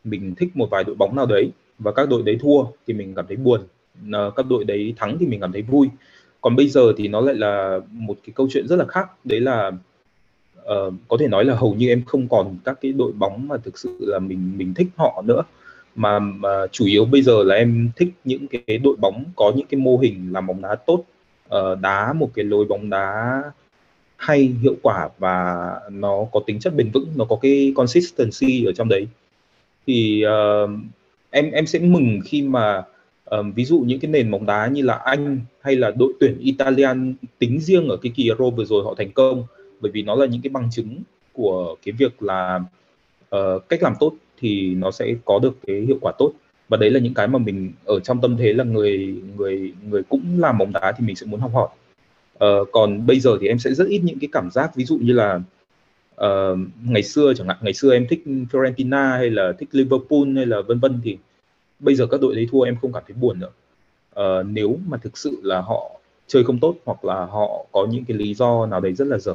[0.03, 3.13] mình thích một vài đội bóng nào đấy và các đội đấy thua thì mình
[3.15, 3.61] cảm thấy buồn.
[4.11, 5.89] Ờ, các đội đấy thắng thì mình cảm thấy vui.
[6.41, 9.09] Còn bây giờ thì nó lại là một cái câu chuyện rất là khác.
[9.23, 9.71] Đấy là
[10.61, 13.57] uh, có thể nói là hầu như em không còn các cái đội bóng mà
[13.57, 15.41] thực sự là mình mình thích họ nữa.
[15.95, 19.67] Mà, mà chủ yếu bây giờ là em thích những cái đội bóng có những
[19.67, 21.03] cái mô hình làm bóng đá tốt
[21.55, 23.41] uh, đá một cái lối bóng đá
[24.17, 28.71] hay hiệu quả và nó có tính chất bền vững nó có cái consistency ở
[28.71, 29.07] trong đấy.
[29.87, 30.69] Thì uh,
[31.29, 32.83] em em sẽ mừng khi mà
[33.33, 36.37] um, ví dụ những cái nền bóng đá như là Anh hay là đội tuyển
[36.39, 39.43] Italian tính riêng ở cái kỳ Euro vừa rồi họ thành công
[39.81, 41.01] bởi vì nó là những cái bằng chứng
[41.33, 42.59] của cái việc là
[43.35, 46.31] uh, cách làm tốt thì nó sẽ có được cái hiệu quả tốt.
[46.69, 50.03] Và đấy là những cái mà mình ở trong tâm thế là người người người
[50.03, 51.67] cũng làm bóng đá thì mình sẽ muốn học hỏi.
[52.33, 54.97] Uh, còn bây giờ thì em sẽ rất ít những cái cảm giác ví dụ
[54.97, 55.39] như là
[56.21, 60.45] uh, ngày xưa chẳng hạn ngày xưa em thích Fiorentina hay là thích Liverpool hay
[60.45, 61.17] là vân vân thì
[61.79, 63.51] bây giờ các đội đấy thua em không cảm thấy buồn nữa.
[64.19, 68.05] Uh, nếu mà thực sự là họ chơi không tốt hoặc là họ có những
[68.05, 69.33] cái lý do nào đấy rất là dở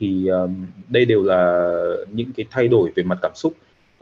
[0.00, 1.72] thì um, đây đều là
[2.12, 3.52] những cái thay đổi về mặt cảm xúc.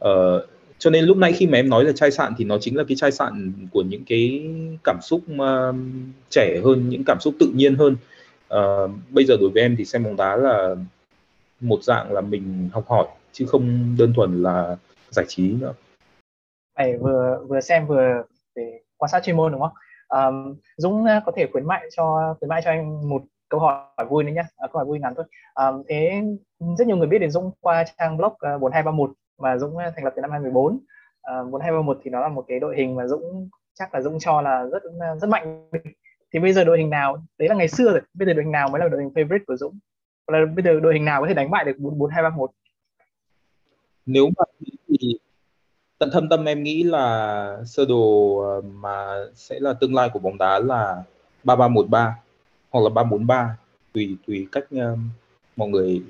[0.02, 0.42] Uh,
[0.78, 2.84] cho nên lúc nãy khi mà em nói là chai sạn thì nó chính là
[2.84, 4.50] cái chai sạn của những cái
[4.84, 5.76] cảm xúc uh,
[6.30, 7.96] trẻ hơn những cảm xúc tự nhiên hơn.
[8.54, 10.74] Uh, bây giờ đối với em thì xem bóng đá là
[11.60, 14.76] một dạng là mình học hỏi chứ không đơn thuần là
[15.10, 15.72] giải trí nữa
[16.76, 18.22] phải vừa vừa xem vừa
[18.54, 19.72] để quan sát chuyên môn đúng không?
[20.08, 24.06] Um, Dũng à, có thể khuyến mại cho khuyến mại cho anh một câu hỏi
[24.08, 25.24] vui nữa nhé à, câu hỏi vui ngắn thôi.
[25.54, 26.22] Um, thế
[26.78, 30.04] rất nhiều người biết đến Dũng qua trang blog à, 4231 mà Dũng à, thành
[30.04, 30.80] lập từ năm 2014 uh,
[31.50, 34.64] 4231 thì nó là một cái đội hình mà Dũng chắc là Dũng cho là
[34.72, 34.82] rất
[35.20, 35.68] rất mạnh.
[36.32, 38.52] Thì bây giờ đội hình nào đấy là ngày xưa rồi bây giờ đội hình
[38.52, 39.78] nào mới là đội hình favorite của Dũng?
[40.26, 42.50] Là bây giờ đội hình nào có thể đánh bại được 4231
[44.06, 44.44] nếu mà
[45.00, 45.18] thì
[45.98, 50.18] tận thâm tâm em nghĩ là sơ đồ ờ, mà sẽ là tương lai của
[50.18, 51.02] bóng đá là
[51.44, 52.16] 3313
[52.70, 53.56] hoặc là 343
[53.92, 54.98] tùy tùy cách uh,
[55.56, 56.02] mọi người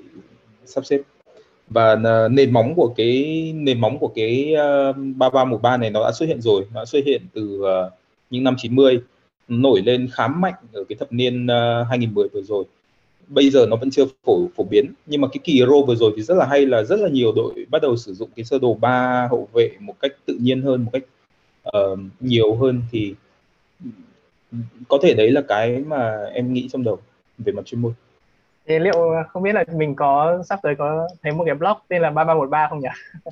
[0.65, 1.01] sắp xếp.
[1.69, 4.53] Và uh, nền móng của cái nền móng của cái
[4.89, 6.67] uh, 3313 này nó đã xuất hiện rồi.
[6.73, 7.93] Nó đã xuất hiện từ uh,
[8.29, 9.01] những năm 90
[9.47, 12.63] nổi lên khá mạnh ở cái thập niên uh, 2010 vừa rồi
[13.27, 14.93] bây giờ nó vẫn chưa phổ phổ biến.
[15.05, 17.31] Nhưng mà cái kỳ Euro vừa rồi thì rất là hay là rất là nhiều
[17.35, 20.61] đội bắt đầu sử dụng cái sơ đồ ba hậu vệ một cách tự nhiên
[20.61, 21.03] hơn một cách
[21.77, 23.15] uh, nhiều hơn thì
[24.87, 26.99] có thể đấy là cái mà em nghĩ trong đầu
[27.37, 27.93] về mặt chuyên môn.
[28.67, 32.01] Thì liệu không biết là mình có sắp tới có thấy một cái blog tên
[32.01, 32.87] là 3313 không nhỉ?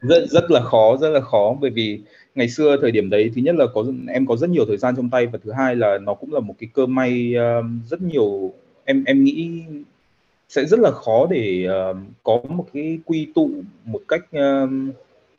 [0.00, 1.56] rất rất là khó rất là khó.
[1.60, 2.00] Bởi vì
[2.34, 4.96] ngày xưa thời điểm đấy thứ nhất là có em có rất nhiều thời gian
[4.96, 8.02] trong tay và thứ hai là nó cũng là một cái cơ may uh, rất
[8.02, 8.52] nhiều
[8.84, 9.62] em em nghĩ
[10.48, 13.50] sẽ rất là khó để uh, có một cái quy tụ
[13.84, 14.70] một cách uh,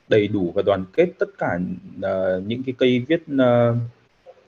[0.07, 1.59] đầy đủ và đoàn kết tất cả
[1.97, 3.77] uh, những cái cây viết uh,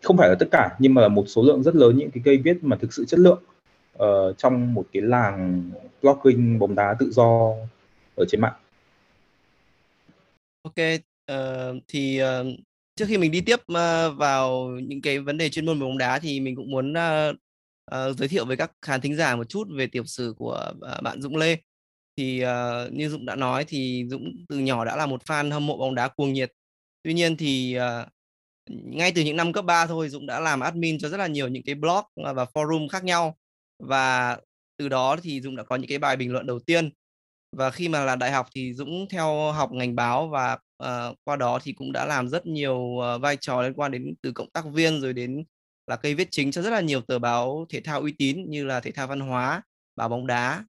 [0.04, 2.22] không phải là tất cả nhưng mà là một số lượng rất lớn những cái
[2.26, 3.44] cây viết mà thực sự chất lượng
[3.98, 7.54] uh, trong một cái làng blogging bóng đá tự do
[8.16, 8.54] ở trên mạng.
[10.64, 10.76] Ok,
[11.32, 12.48] uh, thì uh,
[12.96, 15.98] trước khi mình đi tiếp uh, vào những cái vấn đề chuyên môn về bóng
[15.98, 17.36] đá thì mình cũng muốn uh,
[17.92, 21.04] uh, giới thiệu với các khán thính giả một chút về tiểu sử của uh,
[21.04, 21.58] bạn Dũng Lê.
[22.18, 25.66] Thì uh, như Dũng đã nói thì Dũng từ nhỏ đã là một fan hâm
[25.66, 26.52] mộ bóng đá cuồng nhiệt.
[27.04, 28.08] Tuy nhiên thì uh,
[28.70, 31.48] ngay từ những năm cấp 3 thôi Dũng đã làm admin cho rất là nhiều
[31.48, 33.38] những cái blog và forum khác nhau
[33.80, 34.38] và
[34.78, 36.90] từ đó thì Dũng đã có những cái bài bình luận đầu tiên
[37.52, 41.36] và khi mà là đại học thì Dũng theo học ngành báo và uh, qua
[41.36, 44.50] đó thì cũng đã làm rất nhiều uh, vai trò liên quan đến từ cộng
[44.50, 45.44] tác viên rồi đến
[45.88, 48.66] là cây viết chính cho rất là nhiều tờ báo thể thao uy tín như
[48.66, 49.62] là thể thao văn hóa
[49.96, 50.64] báo bóng đá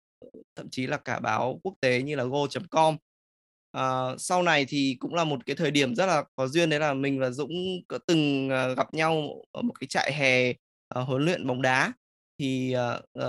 [0.57, 4.97] thậm chí là cả báo quốc tế như là go.com à, ờ, sau này thì
[5.01, 7.53] cũng là một cái thời điểm rất là có duyên đấy là mình và Dũng
[7.89, 11.93] có từng ờ, gặp nhau ở một cái trại hè uh, huấn luyện bóng đá.
[12.39, 13.25] Thì uh,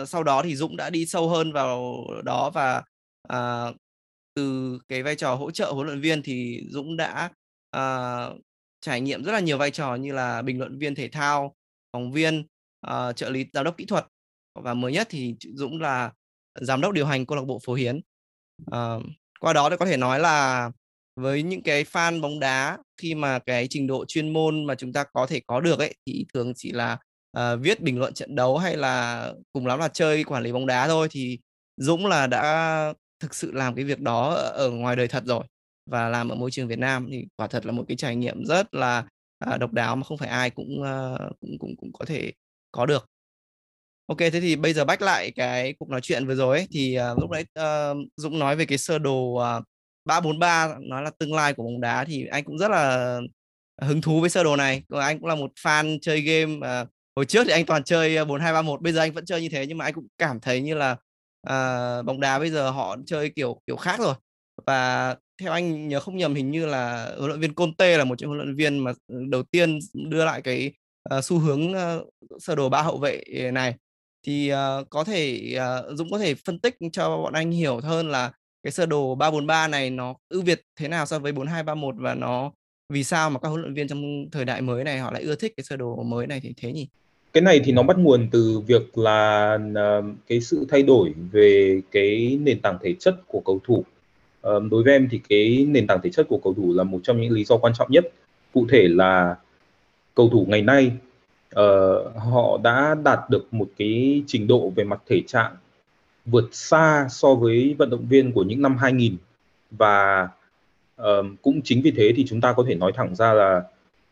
[0.00, 2.82] uh, sau đó thì Dũng đã đi sâu hơn vào đó và
[3.32, 3.76] uh,
[4.34, 7.30] từ cái vai trò hỗ trợ huấn luyện viên thì Dũng đã
[7.76, 8.40] uh,
[8.80, 11.54] trải nghiệm rất là nhiều vai trò như là bình luận viên thể thao,
[11.92, 12.46] phóng viên,
[12.86, 14.06] uh, trợ lý giám đốc kỹ thuật.
[14.54, 16.12] Và mới nhất thì Dũng là
[16.60, 18.00] giám đốc điều hành câu lạc bộ Phố Hiến.
[18.66, 19.02] Uh,
[19.40, 20.70] qua đó thì có thể nói là
[21.16, 24.92] với những cái fan bóng đá khi mà cái trình độ chuyên môn mà chúng
[24.92, 26.98] ta có thể có được ấy thì thường chỉ là
[27.38, 30.66] uh, viết bình luận trận đấu hay là cùng lắm là chơi quản lý bóng
[30.66, 31.08] đá thôi.
[31.10, 31.38] Thì
[31.76, 35.44] Dũng là đã thực sự làm cái việc đó ở ngoài đời thật rồi
[35.90, 38.44] và làm ở môi trường Việt Nam thì quả thật là một cái trải nghiệm
[38.44, 39.04] rất là
[39.54, 42.32] uh, độc đáo mà không phải ai cũng uh, cũng cũng cũng có thể
[42.72, 43.10] có được.
[44.06, 46.98] Ok, thế thì bây giờ bách lại cái cuộc nói chuyện vừa rồi ấy, thì
[47.12, 49.64] uh, lúc nãy uh, Dũng nói về cái sơ đồ uh,
[50.04, 53.18] 343 nói là tương lai của bóng đá thì anh cũng rất là
[53.82, 54.82] hứng thú với sơ đồ này.
[54.88, 58.80] Anh cũng là một fan chơi game uh, hồi trước thì anh toàn chơi 4231,
[58.82, 60.92] bây giờ anh vẫn chơi như thế nhưng mà anh cũng cảm thấy như là
[61.48, 64.14] uh, bóng đá bây giờ họ chơi kiểu kiểu khác rồi.
[64.66, 68.14] Và theo anh nhớ không nhầm hình như là huấn luyện viên Conte là một
[68.18, 70.72] trong huấn luyện viên mà ừ, đầu tiên đưa lại cái
[71.16, 73.74] uh, xu hướng uh, sơ đồ ba hậu vệ ờ, này
[74.26, 78.08] thì uh, có thể uh, Dũng có thể phân tích cho bọn anh hiểu hơn
[78.08, 82.14] là cái sơ đồ 343 này nó ưu việt thế nào so với 4231 và
[82.14, 82.52] nó
[82.92, 85.34] vì sao mà các huấn luyện viên trong thời đại mới này họ lại ưa
[85.34, 86.88] thích cái sơ đồ mới này thì thế nhỉ?
[87.32, 91.80] Cái này thì nó bắt nguồn từ việc là uh, cái sự thay đổi về
[91.90, 93.84] cái nền tảng thể chất của cầu thủ.
[94.42, 97.20] Đối với em thì cái nền tảng thể chất của cầu thủ là một trong
[97.20, 98.04] những lý do quan trọng nhất.
[98.54, 99.36] Cụ thể là
[100.14, 100.92] cầu thủ ngày nay
[101.60, 105.56] uh, họ đã đạt được một cái trình độ về mặt thể trạng
[106.26, 109.16] vượt xa so với vận động viên của những năm 2000
[109.70, 110.28] và
[110.96, 113.62] um, cũng chính vì thế thì chúng ta có thể nói thẳng ra là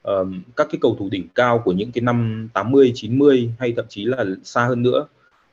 [0.03, 3.85] um, các cái cầu thủ đỉnh cao của những cái năm 80, 90 hay thậm
[3.89, 5.07] chí là xa hơn nữa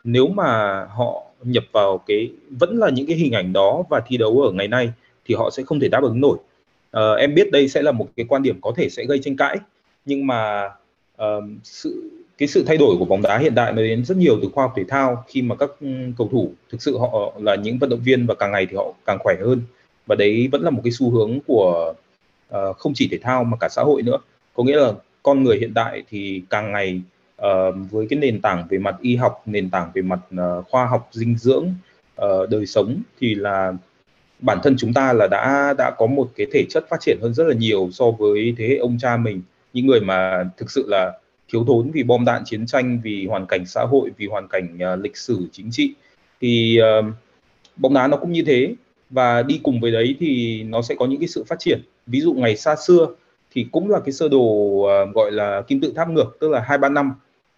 [0.03, 4.17] nếu mà họ nhập vào cái vẫn là những cái hình ảnh đó và thi
[4.17, 4.91] đấu ở ngày nay
[5.25, 6.37] thì họ sẽ không thể đáp ứng nổi.
[6.97, 9.37] Uh, em biết đây sẽ là một cái quan điểm có thể sẽ gây tranh
[9.37, 9.57] cãi
[10.05, 10.69] nhưng mà
[11.21, 14.39] uh, sự cái sự thay đổi của bóng đá hiện đại nó đến rất nhiều
[14.41, 17.55] từ khoa học thể thao khi mà các ừ, cầu thủ thực sự họ là
[17.55, 19.61] những vận động viên và càng ngày thì họ càng khỏe hơn
[20.05, 21.93] và đấy vẫn là một cái xu hướng của
[22.55, 24.17] uh, không chỉ thể thao mà cả xã hội nữa
[24.53, 27.01] có nghĩa là con người hiện đại thì càng ngày
[27.41, 30.85] uh, với cái nền tảng về mặt y học nền tảng về mặt uh, khoa
[30.85, 31.73] học dinh dưỡng
[32.21, 33.73] uh, đời sống thì là
[34.39, 37.33] bản thân chúng ta là đã đã có một cái thể chất phát triển hơn
[37.33, 39.41] rất là nhiều so với thế hệ ông cha mình.
[39.73, 41.19] Những người mà thực sự là
[41.51, 44.77] thiếu thốn vì bom đạn chiến tranh vì hoàn cảnh xã hội vì hoàn cảnh
[44.93, 45.93] uh, lịch sử chính trị
[46.41, 47.05] thì uh,
[47.77, 48.75] bóng đá nó cũng như thế.
[49.09, 51.81] Và đi cùng với đấy thì nó sẽ có những cái sự phát triển.
[52.07, 53.07] Ví dụ ngày xa xưa
[53.51, 56.59] thì cũng là cái sơ đồ uh, gọi là kim tự tháp ngược tức là
[56.59, 57.13] hai ba năm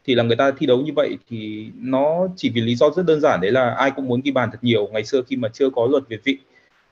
[0.07, 3.05] thì là người ta thi đấu như vậy thì nó chỉ vì lý do rất
[3.05, 4.89] đơn giản đấy là ai cũng muốn ghi bàn thật nhiều.
[4.93, 6.37] Ngày xưa khi mà chưa có luật việt vị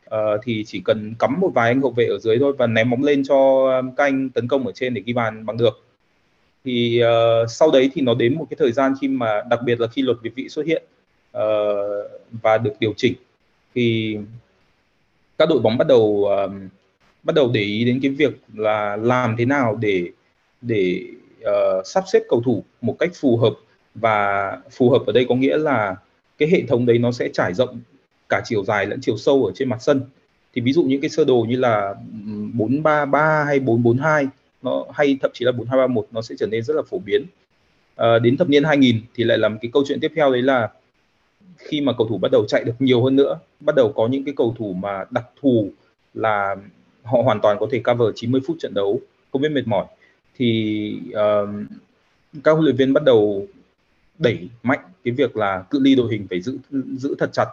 [0.05, 2.89] uh, thì chỉ cần cắm một vài anh hậu vệ ở dưới thôi và ném
[2.89, 3.35] bóng lên cho
[3.79, 5.83] um, các anh tấn công ở trên để ghi bàn bằng được.
[6.65, 9.79] Thì uh, sau đấy thì nó đến một cái thời gian khi mà đặc biệt
[9.79, 10.83] là khi luật việt vị xuất hiện
[11.37, 11.41] uh,
[12.41, 13.13] và được điều chỉnh
[13.75, 14.17] thì
[15.37, 16.51] các đội bóng bắt đầu uh,
[17.23, 20.09] bắt đầu để ý đến cái việc là làm thế nào để
[20.61, 21.01] để
[21.49, 23.53] uh, sắp xếp cầu thủ một cách phù hợp
[23.95, 25.95] và phù hợp ở đây có nghĩa là
[26.37, 27.79] cái hệ thống đấy nó sẽ trải rộng
[28.29, 30.01] cả chiều dài lẫn chiều sâu ở trên mặt sân.
[30.53, 31.95] Thì ví dụ những cái sơ đồ như là
[32.53, 34.27] 433 hay 442
[34.61, 37.25] nó hay thậm chí là 4231 nó sẽ trở nên rất là phổ biến.
[37.95, 40.71] À, đến thập niên 2000 thì lại làm cái câu chuyện tiếp theo đấy là
[41.57, 44.25] khi mà cầu thủ bắt đầu chạy được nhiều hơn nữa bắt đầu có những
[44.25, 45.69] cái cầu thủ mà đặc thù
[46.13, 46.55] là
[47.03, 49.85] họ hoàn toàn có thể cover 90 phút trận đấu không biết mệt mỏi
[50.37, 51.65] thì um,
[52.43, 53.47] các huấn luyện viên bắt đầu
[54.19, 56.57] đẩy mạnh cái việc là cự ly đội hình phải giữ
[56.97, 57.45] giữ thật chặt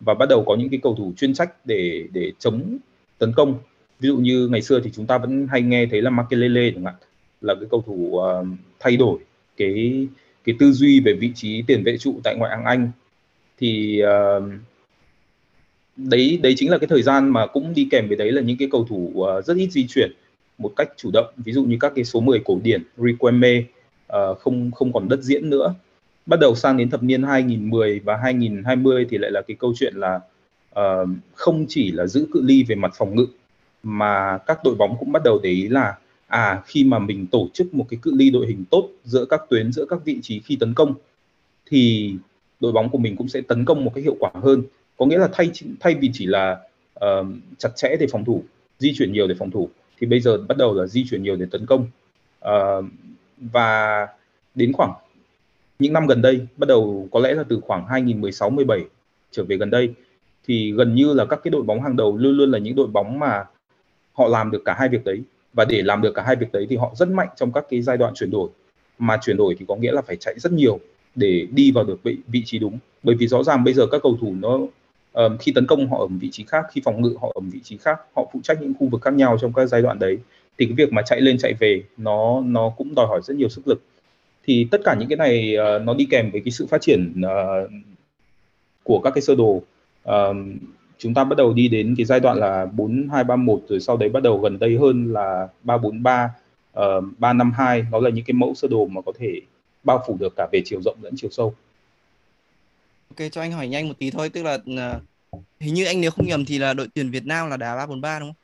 [0.00, 2.78] và bắt đầu có những cái cầu thủ chuyên trách để để chống
[3.18, 3.58] tấn công.
[4.00, 6.84] Ví dụ như ngày xưa thì chúng ta vẫn hay nghe thấy là Makelele chẳng
[6.84, 6.94] hạn
[7.40, 8.46] là cái cầu thủ uh,
[8.80, 9.18] thay đổi
[9.56, 10.06] cái
[10.44, 12.90] cái tư duy về vị trí tiền vệ trụ tại ngoại hạng Anh.
[13.58, 14.42] Thì uh,
[15.96, 18.56] đấy đấy chính là cái thời gian mà cũng đi kèm với đấy là những
[18.56, 20.12] cái cầu thủ uh, rất ít di chuyển
[20.58, 21.26] một cách chủ động.
[21.36, 23.64] Ví dụ như các cái số 10 cổ điển Requiem uh,
[24.06, 25.74] ờ, không không còn đất diễn nữa.
[26.26, 29.94] Bắt đầu sang đến thập niên 2010 và 2020 thì lại là cái câu chuyện
[29.96, 30.20] là
[30.80, 33.26] uh, không chỉ là giữ cự ly về mặt phòng ngự
[33.82, 37.48] mà các đội bóng cũng bắt đầu để ý là à khi mà mình tổ
[37.52, 40.40] chức một cái cự ly đội hình tốt giữa các tuyến giữa các vị trí
[40.40, 40.94] khi tấn công
[41.66, 42.14] thì
[42.60, 44.62] đội bóng của mình cũng sẽ tấn công một cái hiệu quả hơn.
[44.96, 46.60] Có nghĩa là thay thay vì chỉ là
[47.04, 47.26] uh,
[47.58, 48.44] chặt chẽ để phòng thủ
[48.78, 49.68] di chuyển nhiều để phòng thủ
[50.02, 51.86] thì bây giờ bắt đầu là di chuyển nhiều để tấn công.
[52.44, 52.84] Uh,
[53.38, 54.08] và
[54.54, 54.92] đến khoảng
[55.78, 58.84] những năm gần đây bắt đầu có lẽ là từ khoảng 2016 17
[59.30, 59.94] trở về gần đây
[60.46, 62.86] thì gần như là các cái đội bóng hàng đầu luôn luôn là những đội
[62.86, 63.44] bóng mà
[64.12, 65.22] họ làm được cả hai việc đấy.
[65.52, 67.82] Và để làm được cả hai việc đấy thì họ rất mạnh trong các cái
[67.82, 68.48] giai đoạn chuyển đổi.
[68.98, 70.80] Mà chuyển đổi thì có nghĩa là phải chạy rất nhiều
[71.14, 72.78] để đi vào được vị, vị trí đúng.
[73.02, 74.58] Bởi vì rõ ràng bây giờ các cầu thủ nó
[75.12, 77.60] um, khi tấn công họ ở vị trí khác khi phòng ngự họ ở vị
[77.64, 80.18] trí khác họ phụ trách những khu vực khác nhau trong các giai đoạn đấy
[80.58, 83.48] thì cái việc mà chạy lên chạy về nó nó cũng đòi hỏi rất nhiều
[83.48, 83.82] sức lực
[84.44, 87.22] thì tất cả những cái này uh, nó đi kèm với cái sự phát triển
[87.24, 87.70] uh,
[88.82, 89.62] của các cái sơ đồ
[90.08, 90.36] uh,
[90.98, 94.22] chúng ta bắt đầu đi đến cái giai đoạn là 4231 rồi sau đấy bắt
[94.22, 96.30] đầu gần đây hơn là 343
[96.78, 99.40] uh, 352 nó là những cái mẫu sơ đồ mà có thể
[99.84, 101.54] bao phủ được cả về chiều rộng lẫn chiều sâu.
[103.18, 106.10] Ok cho anh hỏi nhanh một tí thôi tức là uh, hình như anh nếu
[106.10, 108.34] không nhầm thì là đội tuyển Việt Nam là đá 343 đúng không?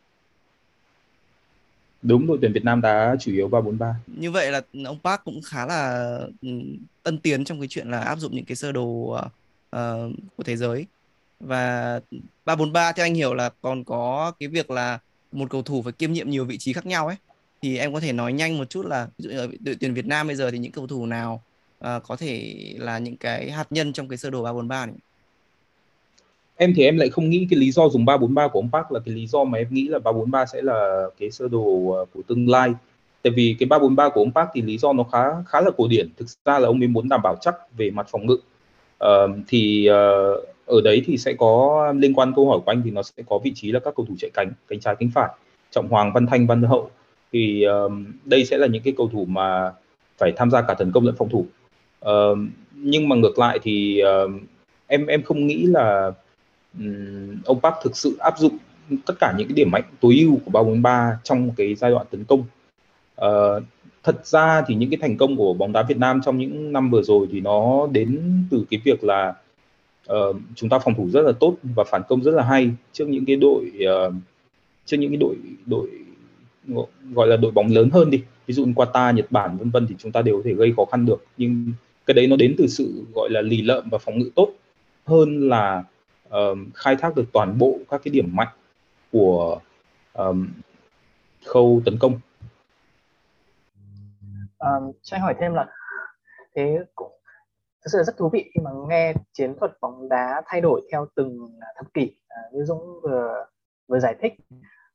[2.02, 3.94] Đúng, đội tuyển Việt Nam đá chủ yếu 343.
[4.06, 6.48] Như vậy là ông Park cũng khá là ừ,
[7.02, 9.20] tân tiến trong cái chuyện là áp dụng những cái sơ đồ uh,
[10.36, 10.86] của thế giới.
[11.40, 12.00] Và
[12.44, 14.98] 343 theo anh hiểu là còn có cái việc là
[15.32, 17.16] một cầu thủ phải kiêm nhiệm nhiều vị trí khác nhau ấy.
[17.62, 20.06] Thì em có thể nói nhanh một chút là ví dụ ở đội tuyển Việt
[20.06, 21.42] Nam bây giờ thì những cầu thủ nào
[21.84, 24.96] uh, có thể là những cái hạt nhân trong cái sơ đồ 343 này?
[26.58, 29.00] em thì em lại không nghĩ cái lý do dùng 343 của ông Park là
[29.04, 32.22] cái lý do mà em nghĩ là 343 sẽ là cái sơ đồ ờ, của
[32.26, 32.72] tương lai.
[33.22, 35.88] Tại vì cái 343 của ông Park thì lý do nó khá khá là cổ
[35.88, 36.08] điển.
[36.16, 38.38] Thực ra là ông ấy muốn đảm bảo chắc về mặt phòng ngự.
[39.04, 42.90] Uh, thì uh, ở đấy thì sẽ có liên quan câu hỏi của anh thì
[42.90, 45.28] nó sẽ có vị trí là các cầu thủ chạy cánh cánh trái cánh phải.
[45.70, 46.90] Trọng hoàng văn thanh văn hậu.
[47.32, 47.92] Thì uh,
[48.24, 49.72] đây sẽ là những cái cầu thủ mà
[50.18, 51.46] phải tham gia cả tấn công lẫn phòng thủ
[52.04, 52.38] uh,
[52.72, 54.32] nhưng mà ngược lại thì uh,
[54.86, 56.12] em em không nghĩ là
[57.44, 58.58] ông Park thực sự áp dụng
[59.06, 62.24] tất cả những cái điểm mạnh tối ưu của 343 trong cái giai đoạn tấn
[62.24, 62.44] công.
[63.20, 63.62] Uh,
[64.02, 66.90] thật ra thì những cái thành công của bóng đá Việt Nam trong những năm
[66.90, 69.34] vừa rồi thì nó đến từ cái việc là
[70.12, 73.08] uh, chúng ta phòng thủ rất là tốt và phản công rất là hay trước
[73.08, 73.72] những cái đội
[74.06, 74.14] uh,
[74.84, 75.88] trước những cái đội đội
[77.14, 79.86] gọi là đội bóng lớn hơn đi ví dụ như Qatar, Nhật Bản vân vân
[79.86, 81.72] thì chúng ta đều có thể gây khó khăn được nhưng
[82.08, 84.52] cái đấy nó đến từ sự gọi là lì lợm và phòng ngự tốt
[85.06, 85.84] hơn là
[86.30, 88.48] um, khai thác được toàn bộ các cái điểm mạnh
[89.12, 89.60] của
[90.12, 90.48] um,
[91.46, 92.20] khâu tấn công.
[94.58, 94.70] à,
[95.02, 95.66] cho anh hỏi thêm là
[96.54, 97.12] thế cũng
[97.84, 101.06] thực sự rất thú vị khi mà nghe chiến thuật bóng đá thay đổi theo
[101.14, 103.46] từng thập kỷ à, như Dũng vừa
[103.88, 104.32] vừa giải thích.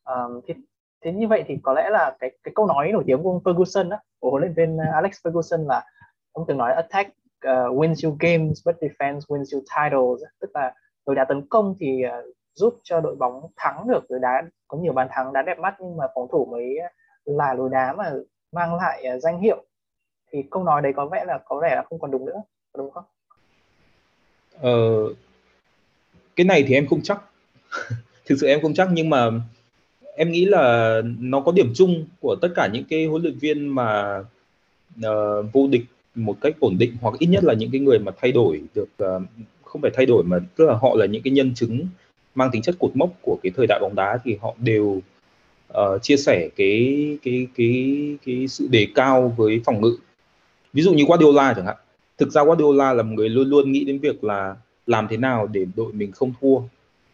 [0.03, 0.15] à,
[0.47, 0.53] thế,
[1.01, 3.43] thế như vậy thì có lẽ là cái cái câu nói nổi tiếng của ông
[3.43, 5.85] Ferguson đó, của huấn luyện viên Alex Ferguson là
[6.33, 10.21] ông từng nói attack uh, wins you games but defense wins you titles.
[10.39, 10.73] Tức là
[11.05, 14.77] đội đá tấn công thì uh, giúp cho đội bóng thắng được rồi đá có
[14.77, 16.75] nhiều bàn thắng đá đẹp mắt nhưng mà phòng thủ mới
[17.25, 18.11] là lối đá mà
[18.51, 19.65] mang lại uh, danh hiệu.
[20.31, 22.41] Thì câu nói đấy có vẻ là có vẻ là không còn đúng nữa
[22.77, 23.03] đúng không?
[24.61, 24.69] Ờ,
[26.35, 27.21] cái này thì em không chắc.
[28.25, 29.29] Thực sự em không chắc nhưng mà
[30.15, 33.67] em nghĩ là nó có điểm chung của tất cả những cái huấn luyện viên
[33.67, 34.19] mà
[34.99, 38.11] uh, vô địch một cách ổn định hoặc ít nhất là những cái người mà
[38.21, 39.23] thay đổi được uh,
[39.63, 41.87] không phải thay đổi mà tức là họ là những cái nhân chứng
[42.35, 45.01] mang tính chất cột mốc của cái thời đại bóng đá thì họ đều
[45.73, 49.97] uh, chia sẻ cái cái cái cái sự đề cao với phòng ngự.
[50.73, 51.77] Ví dụ như Guardiola chẳng hạn.
[52.17, 54.55] Thực ra Guardiola là một người luôn luôn nghĩ đến việc là
[54.87, 56.59] làm thế nào để đội mình không thua.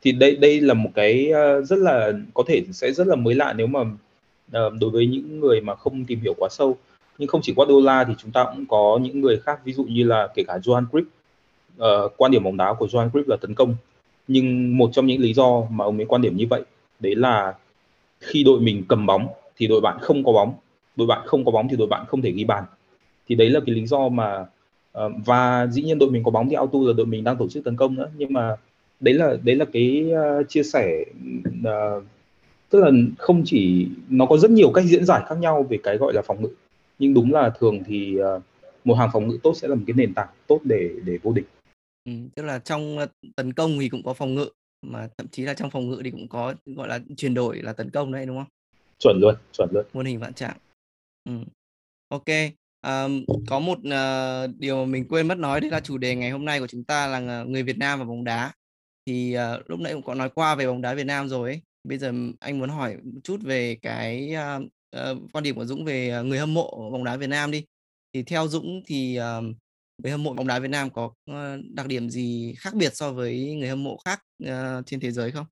[0.01, 3.35] Thì đây đây là một cái ờ, rất là có thể sẽ rất là mới
[3.35, 3.79] lạ nếu mà
[4.51, 6.77] Ờ, đối với những người mà không tìm hiểu quá sâu
[7.17, 10.03] nhưng không chỉ Guardiola thì chúng ta cũng có những người khác ví dụ như
[10.03, 11.03] là kể cả Johan Cruyff.
[11.77, 13.75] Uh, quan điểm bóng đá của Johan Cruyff là tấn công
[14.27, 16.63] nhưng một trong những lý do mà ông ấy quan điểm như vậy
[16.99, 17.53] đấy là
[18.19, 20.53] khi đội mình cầm bóng thì đội bạn không có bóng
[20.99, 22.63] đội bạn không có bóng thì đội bạn không thể ghi bàn.
[23.27, 24.45] Thì đấy là cái lý do mà
[25.05, 27.47] uh, và dĩ nhiên đội mình có bóng thì auto là đội mình đang tổ
[27.49, 28.55] chức tấn công nữa nhưng mà
[28.99, 31.05] đấy là đấy là cái uh, chia sẻ
[31.61, 32.03] uh,
[32.69, 35.97] tức là không chỉ nó có rất nhiều cách diễn giải khác nhau về cái
[35.97, 36.49] gọi là phòng ngự
[36.99, 38.43] nhưng đúng là thường thì uh,
[38.85, 41.33] một hàng phòng ngự tốt sẽ là một cái nền tảng tốt để để vô
[41.33, 41.45] địch
[42.35, 42.97] tức là trong,
[43.35, 44.49] tấn công thì cũng có phòng ngự,
[44.81, 47.73] mà thậm chí là trong phòng ngự thì cũng có, gọi là, chuyển đổi là
[47.73, 48.47] tấn công đấy, đúng không?
[48.99, 50.57] chuẩn luôn chuẩn luôn muôn hình vạn trạng
[51.29, 51.33] ừ.
[52.09, 52.25] ok
[52.87, 56.29] um, có một uh, điều mà mình quên mất nói đấy là chủ đề ngày
[56.29, 58.51] hôm nay của chúng ta là người Việt Nam và bóng đá
[59.05, 61.61] thì uh, lúc nãy cũng có nói qua về bóng đá Việt Nam rồi ấy
[61.83, 64.63] bây giờ anh muốn hỏi một chút về cái uh,
[64.95, 67.63] uh, quan điểm của Dũng về ờ, người hâm mộ bóng đá Việt Nam đi
[68.13, 69.43] thì theo Dũng thì uh,
[70.03, 71.35] người hâm mộ bóng đá Việt Nam có uh,
[71.73, 75.31] đặc điểm gì khác biệt so với người hâm mộ khác uh, trên thế giới
[75.31, 75.45] không?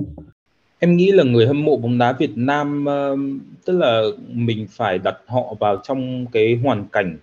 [0.80, 3.20] Em nghĩ là người hâm mộ bóng đá Việt Nam uh,
[3.66, 7.18] tức là mình phải đặt họ vào trong cái hoàn cảnh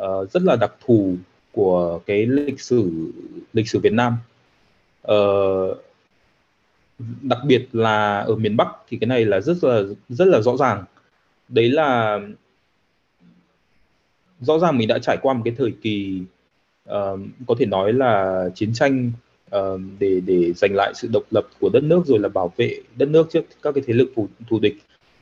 [0.00, 1.16] uh, rất là đặc thù
[1.52, 3.12] của cái lịch sử
[3.52, 4.16] lịch sử Việt Nam.
[5.08, 5.78] Uh,
[7.22, 10.56] đặc biệt là ở miền Bắc thì cái này là rất là rất là rõ
[10.56, 10.84] ràng.
[11.48, 12.20] Đấy là
[14.40, 16.22] rõ ràng mình đã trải qua một cái thời kỳ
[16.90, 19.12] uh, có thể nói là chiến tranh
[19.56, 22.78] uh, để để giành lại sự độc lập của đất nước rồi là bảo vệ
[22.96, 24.76] đất nước trước các cái thế lực thù, thù địch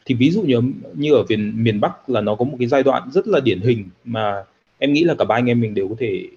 [0.05, 0.61] thì ví dụ như
[0.95, 3.61] như ở miền miền Bắc là nó có một cái giai đoạn rất là điển
[3.61, 4.45] hình mà
[4.79, 6.29] em nghĩ là cả ba anh em mình đều có thể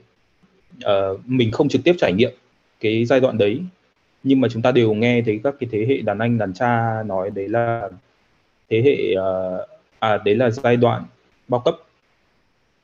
[0.85, 2.31] uh, mình không trực tiếp trải nghiệm
[2.79, 3.59] cái giai đoạn đấy
[4.23, 7.03] nhưng mà chúng ta đều nghe thấy các cái thế hệ đàn anh đàn cha
[7.03, 7.89] nói đấy là
[8.69, 11.03] thế hệ uh, à đấy là giai đoạn
[11.47, 11.75] bao cấp.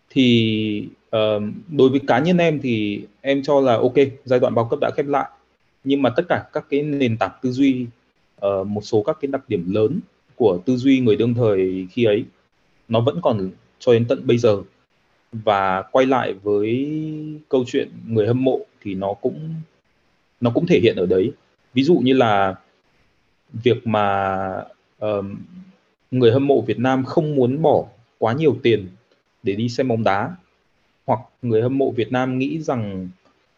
[0.10, 1.44] Thì uh,
[1.78, 4.92] đối với cá nhân em thì em cho là ok giai đoạn bao cấp đã
[4.98, 5.30] khép lại.
[5.84, 7.86] Nhưng mà tất cả các cái nền tảng tư duy
[8.46, 10.00] uh, một số các cái đặc điểm lớn
[10.36, 12.24] của tư duy người đương thời khi ấy
[12.88, 13.50] nó vẫn còn
[13.80, 14.62] cho đến tận bây giờ.
[15.32, 16.90] Và quay lại với
[17.50, 19.54] câu chuyện người hâm mộ thì nó cũng
[20.42, 21.32] nó cũng thể hiện ở đấy.
[21.74, 22.56] Ví dụ như là
[23.54, 24.48] việc mà
[25.06, 25.26] uh,
[26.12, 27.86] người hâm mộ Việt Nam không muốn bỏ
[28.18, 28.88] quá nhiều tiền
[29.44, 30.36] để đi xem bóng đá
[31.06, 33.10] hoặc người hâm mộ Việt Nam nghĩ rằng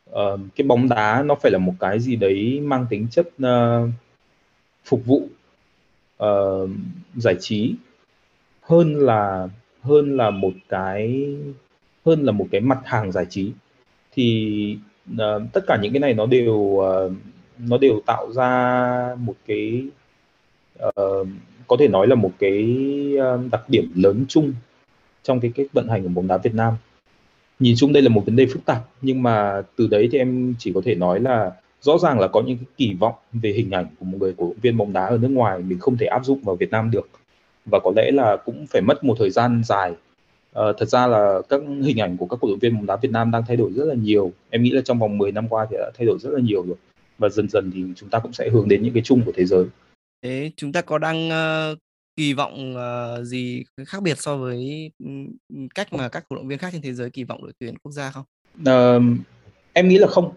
[0.09, 3.89] uh, cái bóng đá nó phải là một cái gì đấy mang tính chất uh,
[4.85, 5.27] phục vụ
[6.23, 6.69] uh,
[7.15, 7.75] giải trí
[8.61, 9.47] hơn là
[9.81, 11.27] hơn là một cái
[12.05, 13.51] hơn là một cái mặt hàng giải trí
[14.11, 14.77] thì
[15.13, 17.11] uh, tất cả những cái này nó đều uh,
[17.57, 19.83] nó đều tạo ra một cái
[20.85, 21.27] uh,
[21.67, 22.65] có thể nói là một cái
[23.17, 24.53] uh, đặc điểm lớn chung
[25.23, 26.73] trong cái cách vận hành của bóng đá Việt Nam.
[27.59, 30.53] Nhìn chung đây là một vấn đề phức tạp nhưng mà từ đấy thì em
[30.59, 33.71] chỉ có thể nói là rõ ràng là có những cái kỳ vọng về hình
[33.71, 36.05] ảnh của một người cổ động viên bóng đá ở nước ngoài mình không thể
[36.05, 37.09] áp dụng vào Việt Nam được.
[37.65, 39.93] Và có lẽ là cũng phải mất một thời gian dài
[40.53, 43.11] à, thật ra là các hình ảnh của các cổ động viên bóng đá Việt
[43.11, 45.67] Nam đang thay đổi rất là nhiều em nghĩ là trong vòng 10 năm qua
[45.69, 46.75] thì đã thay đổi rất là nhiều rồi
[47.17, 49.45] và dần dần thì chúng ta cũng sẽ hướng đến những cái chung của thế
[49.45, 49.65] giới
[50.23, 51.77] thế chúng ta có đang uh,
[52.15, 54.91] kỳ vọng uh, gì khác biệt so với
[55.75, 57.91] cách mà các cổ động viên khác trên thế giới kỳ vọng đội tuyển quốc
[57.91, 58.23] gia không?
[58.61, 59.17] Uh,
[59.73, 60.33] em nghĩ là không.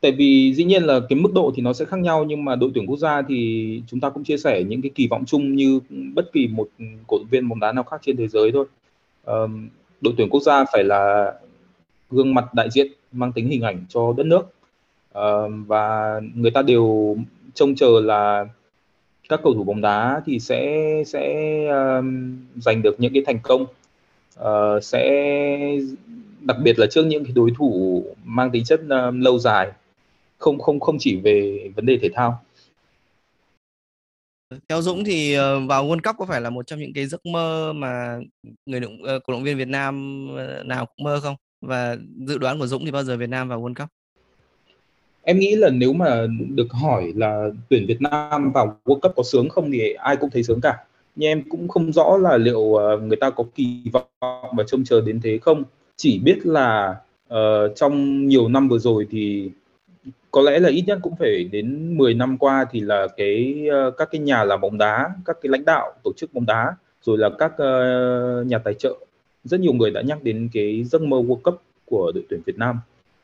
[0.00, 2.56] Tại vì dĩ nhiên là cái mức độ thì nó sẽ khác nhau nhưng mà
[2.56, 5.56] đội tuyển quốc gia thì chúng ta cũng chia sẻ những cái kỳ vọng chung
[5.56, 5.80] như
[6.14, 6.68] bất kỳ một
[7.06, 8.66] cổ động viên bóng đá nào khác trên thế giới thôi
[9.24, 9.68] um,
[10.00, 11.32] đội tuyển quốc gia phải là
[12.10, 14.52] gương mặt đại diện mang tính hình ảnh cho đất nước.
[15.12, 17.16] Um, và người ta đều
[17.54, 18.46] trông chờ là
[19.28, 21.24] các cầu thủ bóng đá thì sẽ sẽ
[21.68, 23.66] um, giành được những cái thành công.
[24.40, 25.78] Uh, sẽ
[26.40, 29.72] đặc biệt là trước những cái đối thủ mang tính chất um, lâu dài
[30.38, 32.42] không không không chỉ về vấn đề thể thao
[34.68, 37.26] theo Dũng thì ờ, vào World Cup có phải là một trong những cái giấc
[37.26, 38.18] mơ mà
[38.66, 41.36] người động ờ, cổ động viên Việt Nam ờ, nào cũng mơ không?
[41.60, 43.88] Và dự đoán của Dũng thì bao giờ Việt Nam vào World Cup?
[45.24, 49.22] em nghĩ là nếu mà được hỏi là tuyển Việt Nam vào World Cup có
[49.22, 50.84] sướng không thì ai cũng thấy sướng cả
[51.16, 54.06] nhưng em cũng không rõ là liệu người ta có kỳ vọng
[54.56, 55.64] và trông chờ đến thế không
[55.96, 56.96] chỉ biết là
[57.28, 57.36] uh,
[57.76, 59.50] trong nhiều năm vừa rồi thì
[60.32, 63.90] có lẽ là ít nhất cũng phải đến 10 năm qua thì là cái ờ,
[63.90, 67.18] các cái nhà làm bóng đá các cái lãnh đạo tổ chức bóng đá rồi
[67.18, 68.94] là các uh, nhà tài trợ.
[69.44, 72.58] Rất nhiều người đã nhắc đến cái giấc mơ World Cup của đội tuyển Việt
[72.58, 72.80] Nam.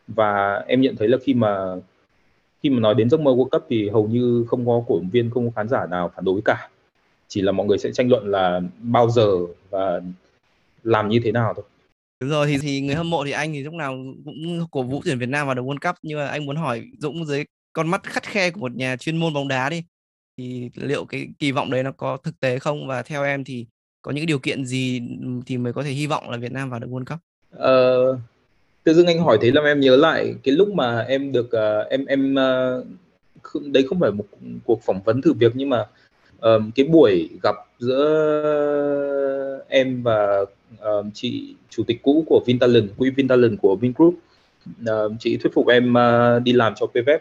[0.08, 1.76] Và em nhận thấy là khi mà
[2.62, 5.10] khi mà nói đến giấc mơ World Cup thì hầu như không có cổ động
[5.12, 6.68] viên không có khán giả nào phản đối cả.
[7.28, 9.36] Chỉ là mọi người sẽ tranh luận là bao giờ
[9.70, 10.00] và
[10.82, 11.64] làm như thế nào thôi.
[12.20, 15.00] Đúng rồi thì thì người hâm mộ thì anh thì lúc nào cũng cổ vũ
[15.04, 17.88] tuyển Việt Nam vào được World Cup nhưng mà anh muốn hỏi Dũng dưới con
[17.88, 19.82] mắt khắt khe của một nhà chuyên môn bóng đá đi
[20.38, 23.66] thì liệu cái kỳ vọng đấy nó có thực tế không và theo em thì
[24.02, 25.02] có những điều kiện gì
[25.46, 27.18] thì mới có thể hy vọng là Việt Nam vào được World Cup?
[27.50, 28.18] Ờ,
[28.84, 31.90] tự dưng anh hỏi thế làm em nhớ lại cái lúc mà em được uh,
[31.90, 32.34] em em
[33.54, 34.24] uh, đấy không phải một
[34.64, 35.86] cuộc phỏng vấn thử việc nhưng mà
[36.36, 40.44] uh, cái buổi gặp giữa em và
[40.74, 44.14] uh, chị chủ tịch cũ của Vintalent, quỹ Vintalent của Vingroup.
[44.82, 47.18] Uh, chị thuyết phục em uh, đi làm cho PVF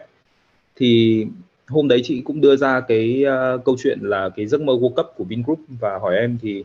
[0.76, 1.26] thì
[1.66, 4.94] hôm đấy chị cũng đưa ra cái uh, câu chuyện là cái giấc mơ World
[4.94, 6.64] Cup của Vingroup và hỏi em thì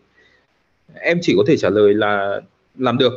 [0.94, 2.42] em chỉ có thể trả lời là
[2.78, 3.14] làm được.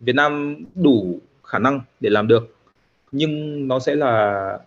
[0.00, 2.56] Việt Nam đủ khả năng để làm được
[3.12, 4.58] nhưng nó sẽ là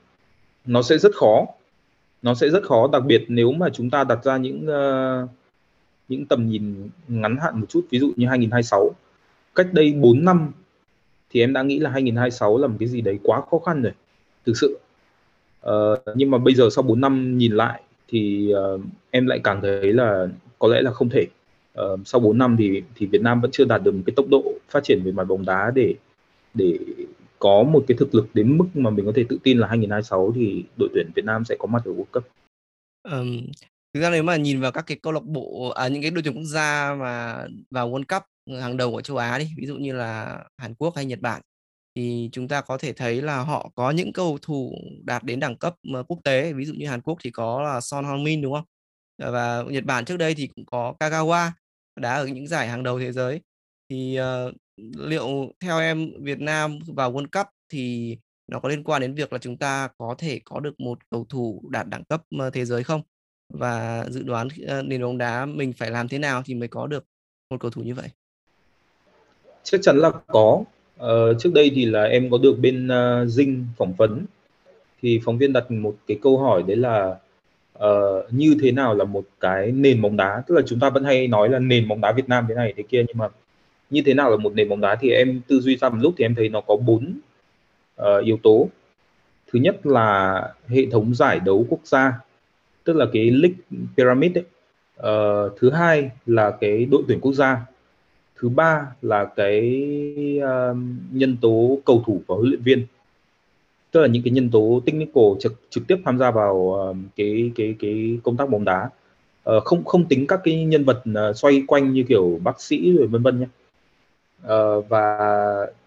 [0.65, 1.45] nó sẽ rất khó.
[2.21, 5.29] Nó sẽ rất khó đặc biệt nếu mà chúng ta đặt ra những uh,
[6.07, 8.89] những tầm nhìn ngắn hạn một chút ví dụ như 2026
[9.55, 10.51] cách đây 4 năm
[11.29, 13.91] thì em đã nghĩ là 2026 là một cái gì đấy quá khó khăn rồi
[14.45, 14.79] thực sự.
[15.67, 18.81] Uh, nhưng mà bây giờ sau 4 năm nhìn lại thì uh,
[19.11, 20.27] em lại càng thấy là
[20.59, 21.25] có lẽ là không thể.
[21.81, 24.25] Uh, sau 4 năm thì thì Việt Nam vẫn chưa đạt được một cái tốc
[24.29, 25.95] độ phát triển về mặt bóng đá để
[26.53, 26.77] để
[27.39, 30.31] có một cái thực lực đến mức mà mình có thể tự tin là 2026
[30.35, 32.23] thì đội tuyển Việt Nam sẽ có mặt ở World Cup.
[33.03, 33.41] Um,
[33.93, 36.23] thực ra nếu mà nhìn vào các cái câu lạc bộ à những cái đội
[36.23, 39.65] tuyển quốc gia mà vào World Cup ừ, hàng đầu của châu Á đi, ví
[39.67, 41.41] dụ như là Hàn Quốc hay Nhật Bản
[41.95, 45.57] thì chúng ta có thể thấy là họ có những cầu thủ đạt đến đẳng
[45.57, 48.53] cấp ờ, quốc tế, ví dụ như Hàn Quốc thì có là Son Heung-min đúng
[48.53, 48.65] không?
[49.17, 51.51] Ờ, và Nhật Bản trước đây thì cũng có Kagawa
[51.95, 53.41] đá ở những giải hàng đầu thế giới.
[53.89, 54.55] Thì uh,
[54.97, 58.17] liệu theo em Việt Nam vào World Cup thì
[58.47, 61.25] nó có liên quan đến việc là chúng ta có thể có được một cầu
[61.29, 62.21] thủ đạt đẳng cấp
[62.53, 63.01] thế giới không?
[63.49, 66.87] Và dự đoán ờ, nền bóng đá mình phải làm thế nào thì mới có
[66.87, 67.05] được
[67.49, 68.07] một cầu thủ như vậy?
[69.63, 70.63] Chắc chắn là có.
[70.97, 74.25] Ờ, trước đây thì là em có được bên uh, Dinh phỏng vấn
[75.01, 77.15] thì phóng viên đặt một cái câu hỏi đấy là
[77.79, 81.03] uh, như thế nào là một cái nền bóng đá tức là chúng ta vẫn
[81.03, 83.27] hay nói là nền bóng đá Việt Nam thế này thế kia nhưng mà
[83.89, 86.13] như thế nào là một nền bóng đá thì em tư duy ra một lúc
[86.17, 87.19] thì em thấy nó có bốn
[88.01, 88.69] uh, yếu tố
[89.51, 92.19] thứ nhất là hệ thống giải đấu quốc gia
[92.83, 93.57] tức là cái league
[93.97, 94.43] pyramid ấy.
[94.99, 97.65] Uh, thứ hai là cái đội tuyển quốc gia.
[98.39, 99.85] Thứ ba là cái
[100.37, 100.77] uh,
[101.11, 102.85] nhân tố cầu thủ và huấn luyện viên.
[103.91, 107.51] Tức là những cái nhân tố technical trực trực tiếp tham gia vào uh, cái
[107.55, 108.89] cái cái công tác bóng đá.
[109.57, 112.93] Uh, không không tính các cái nhân vật uh, xoay quanh như kiểu bác sĩ
[112.97, 113.47] rồi vân vân nhé
[114.45, 115.17] uh, và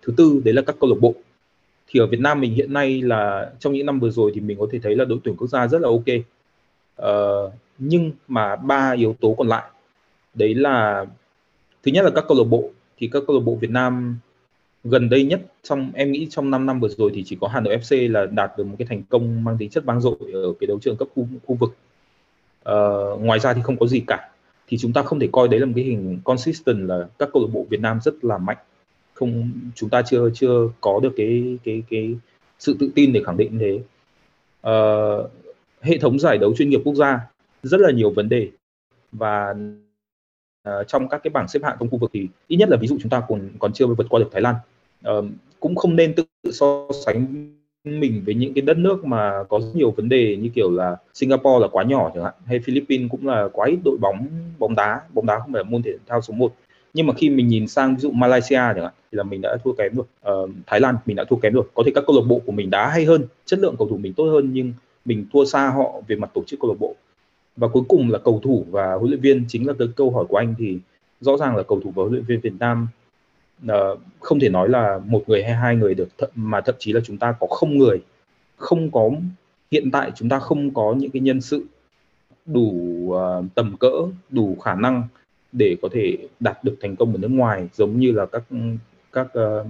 [0.02, 1.14] thứ tư đấy là các câu lạc bộ.
[1.88, 4.56] Thì ở Việt Nam mình hiện nay là trong những năm vừa rồi thì mình
[4.60, 6.04] có thể thấy là đội tuyển quốc gia rất là ok
[7.02, 9.64] uh, nhưng mà ba yếu tố còn lại.
[10.34, 11.06] Đấy là
[11.82, 12.70] thứ nhất là các câu lạc bộ.
[12.98, 14.18] Thì các câu lạc bộ Việt Nam
[14.84, 17.60] gần đây nhất trong em nghĩ trong 5 năm vừa rồi thì chỉ có Hà
[17.60, 20.52] Nội FC là đạt được một cái thành công mang tính chất vang dội ở
[20.60, 21.76] cái đấu trường cấp khu, khu vực.
[22.68, 24.30] Uh, ngoài ra thì không có gì cả.
[24.68, 27.42] Thì chúng ta không thể coi đấy là một cái hình consistent là các câu
[27.42, 28.56] lạc bộ Việt Nam rất là mạnh.
[29.14, 32.14] Không chúng ta chưa chưa có được cái cái cái
[32.58, 33.80] sự tự tin để khẳng định thế.
[34.70, 35.30] Uh,
[35.86, 37.20] hệ thống giải đấu chuyên nghiệp quốc gia
[37.62, 38.48] rất là nhiều vấn đề.
[39.12, 39.54] Và
[40.68, 42.86] uh, trong các cái bảng xếp hạng trong khu vực thì ít nhất là ví
[42.86, 44.54] dụ chúng ta còn còn chưa vượt qua được Thái Lan.
[45.08, 45.24] Uh,
[45.60, 47.52] cũng không nên tự so sánh
[47.84, 50.96] mình với những cái đất nước mà có rất nhiều vấn đề như kiểu là
[51.14, 54.26] Singapore là quá nhỏ chẳng hạn hay Philippines cũng là quá ít đội bóng
[54.58, 56.54] bóng đá bóng đá không phải là môn thể thao số 1
[56.96, 59.56] nhưng mà khi mình nhìn sang ví dụ Malaysia chẳng hạn thì là mình đã
[59.64, 60.06] thua kém rồi.
[60.44, 61.64] Uh, Thái Lan mình đã thua kém rồi.
[61.74, 63.96] Có thể các câu lạc bộ của mình đá hay hơn chất lượng cầu thủ
[63.96, 64.72] mình tốt hơn nhưng
[65.06, 66.94] mình thua xa họ về mặt tổ chức câu lạc bộ.
[67.56, 70.24] Và cuối cùng là cầu thủ và huấn luyện viên chính là cái câu hỏi
[70.28, 70.78] của anh thì
[71.20, 72.88] rõ ràng là cầu thủ và huấn luyện viên Việt Nam
[73.64, 76.92] uh, không thể nói là một người hay hai người được th- mà thậm chí
[76.92, 77.98] là chúng ta có không người
[78.56, 79.10] không có
[79.70, 81.64] hiện tại chúng ta không có những cái nhân sự
[82.46, 82.70] đủ
[83.06, 83.92] uh, tầm cỡ
[84.30, 85.02] đủ khả năng
[85.52, 88.42] để có thể đạt được thành công ở nước ngoài giống như là các
[89.12, 89.66] các uh,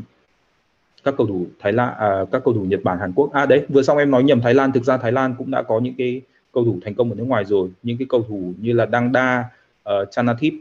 [1.07, 3.33] các cầu thủ Thái Lan à, các cầu thủ Nhật Bản Hàn Quốc.
[3.33, 5.63] À đấy vừa xong em nói nhầm Thái Lan thực ra Thái Lan cũng đã
[5.63, 6.21] có những cái
[6.53, 7.69] cầu thủ thành công ở nước ngoài rồi.
[7.83, 9.47] Những cái cầu thủ như là Đăng Đa uh,
[9.83, 10.55] ờ, Chanathip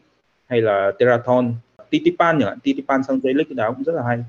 [0.48, 1.54] hay là Terathon
[1.90, 4.24] Titipan nhỉ Titipan sang J League đá cũng rất là hay.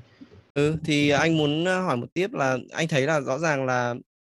[0.53, 3.95] Ừ thì anh muốn à, hỏi một tiếp là anh thấy là rõ ràng là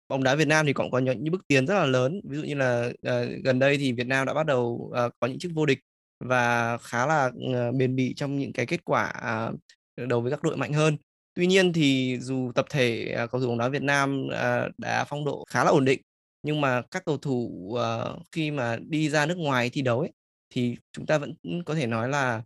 [0.09, 2.21] bóng đá Việt Nam thì cũng có những bước tiến rất là lớn.
[2.25, 5.27] Ví dụ như là uh, gần đây thì Việt Nam đã bắt đầu uh, có
[5.27, 5.79] những chức vô địch
[6.25, 9.13] và khá là uh, bền bỉ trong những cái kết quả
[9.49, 10.97] uh, đấu với các đội mạnh hơn
[11.35, 15.05] tuy nhiên thì dù tập thể à, cầu thủ bóng đá Việt Nam à, đã
[15.05, 16.01] phong độ khá là ổn định
[16.43, 20.13] nhưng mà các cầu thủ ờ, khi mà đi ra nước ngoài thi đấu ấy
[20.51, 21.35] thì chúng ta vẫn
[21.67, 22.43] có thể nói là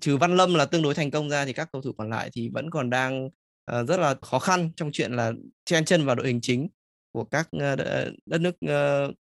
[0.00, 2.30] trừ Văn Lâm là tương đối thành công ra thì các cầu thủ còn lại
[2.32, 3.28] thì vẫn còn đang
[3.64, 5.32] ờ, rất là khó khăn trong chuyện là
[5.64, 6.68] chen chân vào đội hình chính
[7.12, 7.76] của các ờ,
[8.26, 8.56] đất nước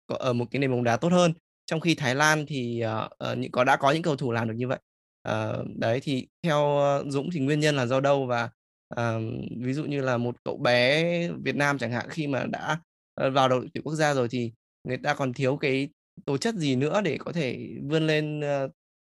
[0.07, 1.33] ở một cái nền bóng đá tốt hơn.
[1.67, 4.69] Trong khi Thái Lan thì uh, có đã có những cầu thủ làm được như
[4.69, 4.79] vậy
[5.27, 8.27] à, đấy thì theo ờ, Dũng thì nguyên nhân là do đâu?
[8.27, 8.51] Và
[8.97, 9.19] à,
[9.61, 12.79] ví dụ như là một cậu bé Việt Nam chẳng hạn khi mà đã
[13.17, 14.53] vào đội tuyển quốc gia rồi thì
[14.85, 15.89] người ta còn thiếu cái
[16.25, 18.71] tố chất gì nữa để có thể vươn lên uh,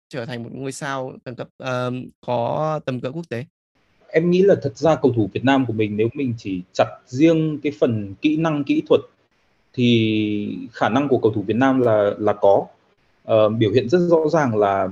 [0.09, 3.45] trở thành một ngôi sao tầm cấp uh, có tầm cỡ quốc tế?
[4.07, 6.99] Em nghĩ là thật ra cầu thủ Việt Nam của mình nếu mình chỉ chặt
[7.07, 9.01] riêng cái phần kỹ năng kỹ thuật
[9.73, 12.65] thì khả năng của cầu thủ Việt Nam là là có.
[13.31, 14.87] Uh, biểu hiện rất rõ ràng là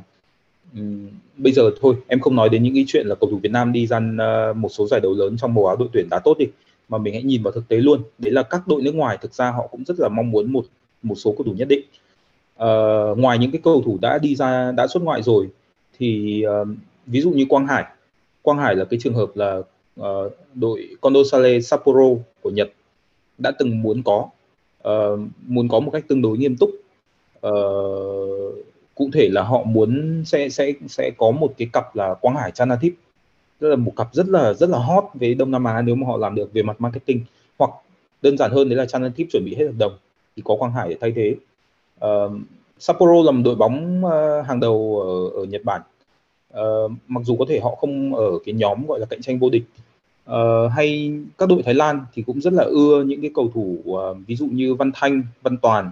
[0.74, 1.08] um,
[1.38, 3.72] bây giờ thôi em không nói đến những cái chuyện là cầu thủ Việt Nam
[3.72, 6.38] đi ra uh, một số giải đấu lớn trong màu áo đội tuyển đá tốt
[6.38, 6.46] đi
[6.90, 8.02] mà mình hãy nhìn vào thực tế luôn.
[8.18, 10.66] Đấy là các đội nước ngoài thực ra họ cũng rất là mong muốn một
[11.04, 11.82] một số cầu thủ nhất định.
[12.56, 15.48] Uh, ngoài những cái cầu thủ đã đi ra đã xuất ngoại rồi
[16.00, 16.68] thì uh,
[17.06, 17.86] ví dụ như Quang Hải.
[18.42, 19.58] Quang Hải là cái trường hợp là
[20.00, 20.06] uh,
[20.56, 22.10] đội Condosale Sapporo
[22.42, 22.74] của Nhật
[23.38, 24.30] đã từng muốn có
[24.88, 26.70] uh, muốn có một cách tương đối nghiêm túc.
[27.48, 28.65] Uh,
[28.96, 32.52] cụ thể là họ muốn sẽ sẽ sẽ có một cái cặp là Quang Hải
[32.52, 32.94] Chanatip
[33.60, 36.08] tức là một cặp rất là rất là hot với Đông Nam Á nếu mà
[36.08, 37.22] họ làm được về mặt marketing.
[37.58, 37.72] Hoặc
[38.22, 39.98] đơn giản hơn đấy là Chanatip chuẩn bị hết hợp đồng
[40.36, 41.36] thì có Quang Hải để thay thế.
[42.06, 42.32] Uh,
[42.80, 45.82] Sapporo là một đội bóng uh, hàng đầu ở, ở Nhật Bản.
[46.54, 49.50] Uh, mặc dù có thể họ không ở cái nhóm gọi là cạnh tranh vô
[49.50, 49.64] địch
[50.32, 53.78] uh, hay các đội Thái Lan thì cũng rất là ưa những cái cầu thủ
[53.90, 55.92] uh, ví dụ như Văn Thanh, Văn Toàn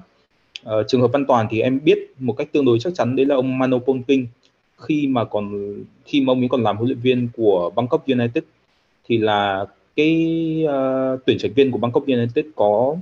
[0.66, 3.26] uh, trường hợp Văn Toàn thì em biết một cách tương đối chắc chắn đấy
[3.26, 4.26] là ông Mano Polking
[4.78, 5.74] khi mà còn
[6.06, 8.44] khi mà ông ấy còn làm huấn luyện viên của Bangkok United
[9.06, 12.96] thì là cái uh, tuyển trạch viên của Bangkok United có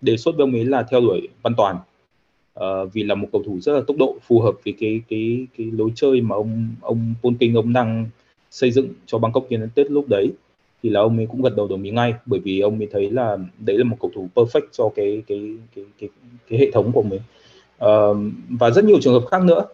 [0.00, 1.76] đề xuất với ông ấy là theo đuổi Văn Toàn.
[2.60, 5.46] Uh, vì là một cầu thủ rất là tốc độ phù hợp với cái cái
[5.58, 8.06] cái lối chơi mà ông ông Polking ông đang
[8.50, 10.32] xây dựng cho Bangkok United lúc đấy
[10.82, 13.10] thì là ông ấy cũng gật đầu đồng ý ngay bởi vì ông ấy thấy
[13.10, 16.08] là đấy là một cầu thủ perfect cho cái cái cái cái,
[16.48, 17.20] cái hệ thống của mình
[17.84, 18.16] uh,
[18.48, 19.66] và rất nhiều trường hợp khác nữa.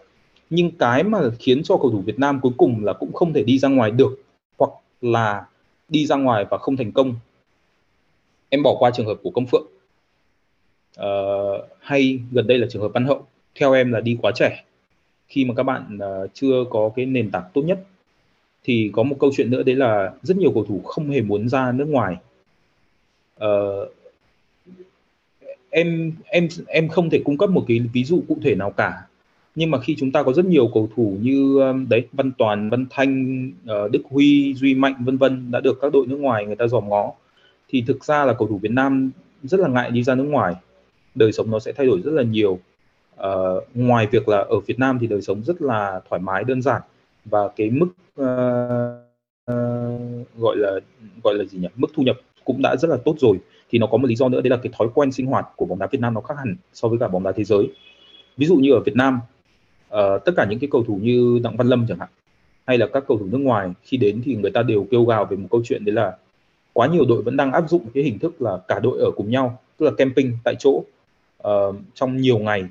[0.50, 3.42] Nhưng cái mà khiến cho cầu thủ Việt Nam cuối cùng là cũng không thể
[3.42, 4.22] đi ra ngoài được
[4.58, 5.46] hoặc là
[5.88, 7.14] đi ra ngoài và không thành công
[8.48, 9.66] em bỏ qua trường hợp của công phượng.
[11.00, 14.64] Uh, hay gần đây là trường hợp văn hậu theo em là đi quá trẻ.
[15.28, 17.78] Khi mà các bạn uh, chưa có cái nền tảng tốt nhất
[18.66, 21.48] thì có một câu chuyện nữa đấy là rất nhiều cầu thủ không hề muốn
[21.48, 22.16] ra nước ngoài.
[23.44, 23.88] Uh,
[25.70, 29.06] em em em không thể cung cấp một cái ví dụ cụ thể nào cả.
[29.54, 32.70] Nhưng mà khi chúng ta có rất nhiều cầu thủ như um, đấy Văn Toàn,
[32.70, 36.46] Văn Thanh, ờ, Đức Huy, Duy Mạnh vân vân đã được các đội nước ngoài
[36.46, 37.12] người ta dòm ngó
[37.68, 39.10] thì thực ra là cầu thủ Việt Nam
[39.42, 40.54] rất là ngại đi ra nước ngoài.
[41.14, 42.58] Đời sống nó sẽ thay đổi rất là nhiều.
[43.16, 46.62] Uh, ngoài việc là ở Việt Nam thì đời sống rất là thoải mái đơn
[46.62, 46.82] giản
[47.30, 47.88] và cái mức
[48.20, 48.26] uh,
[49.52, 50.80] uh, gọi là
[51.24, 51.68] gọi là gì nhỉ?
[51.76, 53.38] Mức thu nhập cũng đã rất là tốt rồi.
[53.70, 55.66] Thì nó có một lý do nữa đấy là cái thói quen sinh hoạt của
[55.66, 57.70] bóng đá Việt Nam nó khác hẳn so với cả bóng đá thế giới.
[58.36, 59.20] Ví dụ như ở Việt Nam
[59.94, 62.08] uh, tất cả những cái cầu thủ như Đặng Văn Lâm chẳng hạn
[62.66, 65.24] hay là các cầu thủ nước ngoài khi đến thì người ta đều kêu gào
[65.24, 66.16] về một câu chuyện đấy là
[66.72, 69.30] quá nhiều đội vẫn đang áp dụng cái hình thức là cả đội ở cùng
[69.30, 70.82] nhau tức là camping tại chỗ.
[71.48, 72.64] Uh, trong nhiều ngày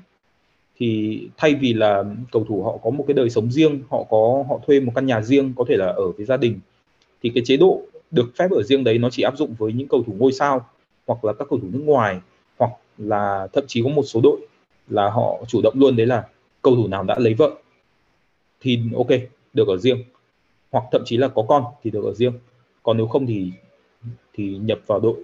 [0.78, 4.44] thì thay vì là cầu thủ họ có một cái đời sống riêng họ có
[4.48, 6.60] họ thuê một căn nhà riêng có thể là ở với gia đình
[7.22, 9.88] thì cái chế độ được phép ở riêng đấy nó chỉ áp dụng với những
[9.88, 10.66] cầu thủ ngôi sao
[11.06, 12.20] hoặc là các cầu thủ nước ngoài
[12.58, 14.40] hoặc là thậm chí có một số đội
[14.88, 16.24] là họ chủ động luôn đấy là
[16.62, 17.50] cầu thủ nào đã lấy vợ
[18.60, 19.08] thì ok
[19.52, 20.04] được ở riêng.
[20.70, 22.32] Hoặc thậm chí là có con thì được ở riêng.
[22.82, 23.52] Còn nếu không thì
[24.32, 25.16] thì nhập vào đội.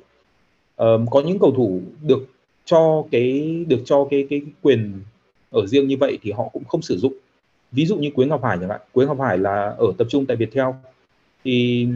[0.77, 2.27] Um, có những cầu thủ được
[2.65, 5.01] cho cái được cho cái cái quyền
[5.53, 7.13] ở riêng như vậy thì họ cũng không sử dụng.
[7.73, 8.81] Ví dụ như Quế Ngọc Hải chẳng hạn.
[8.93, 10.67] Quế Ngọc Hải là ở tập trung tại Viettel.
[11.45, 11.87] Thì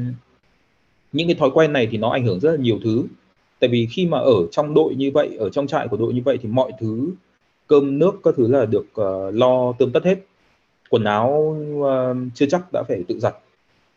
[1.13, 3.05] những cái thói quen này thì nó ảnh hưởng rất là nhiều thứ.
[3.59, 6.23] Tại vì khi mà ở trong đội như vậy ở trong trại của đội như
[6.25, 7.11] vậy thì mọi thứ
[7.67, 10.19] cơm nước các thứ là được uh, lo tươm tất hết.
[10.91, 13.35] Quần áo uh, chưa chắc đã phải tự giặt.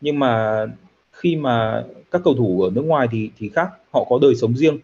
[0.00, 0.66] Nhưng mà
[1.12, 3.68] khi mà các cầu thủ ở nước ngoài thì thì khác.
[3.90, 4.78] Họ có đời sống riêng.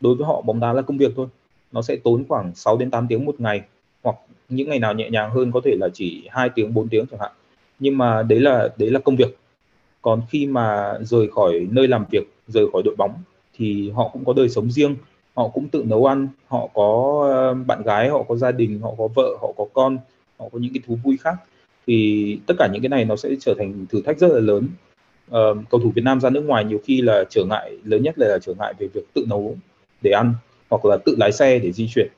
[0.00, 1.26] Đối với họ bóng đá là công việc thôi.
[1.72, 3.62] Nó sẽ tốn khoảng 6 đến 8 tiếng một ngày
[4.50, 7.20] những ngày nào nhẹ nhàng hơn có thể là chỉ 2 tiếng 4 tiếng chẳng
[7.20, 7.32] hạn.
[7.78, 9.36] Nhưng mà đấy là đấy là công việc.
[10.02, 13.14] Còn khi mà rời khỏi nơi làm việc rời khỏi đội bóng
[13.56, 14.96] thì họ cũng có đời sống riêng
[15.34, 18.90] họ cũng tự nấu ăn họ có ờ, bạn gái họ có gia đình họ
[18.98, 19.98] có vợ họ có con
[20.38, 21.34] họ có những cái thú vui khác.
[21.86, 24.68] Thì tất cả những cái này nó sẽ trở thành thử thách rất là lớn.
[25.30, 28.18] Uh, cầu thủ Việt Nam ra nước ngoài nhiều khi là trở ngại lớn nhất
[28.18, 29.56] là trở ngại về việc tự nấu
[30.02, 30.34] để ăn
[30.70, 32.08] hoặc là tự lái xe để di chuyển.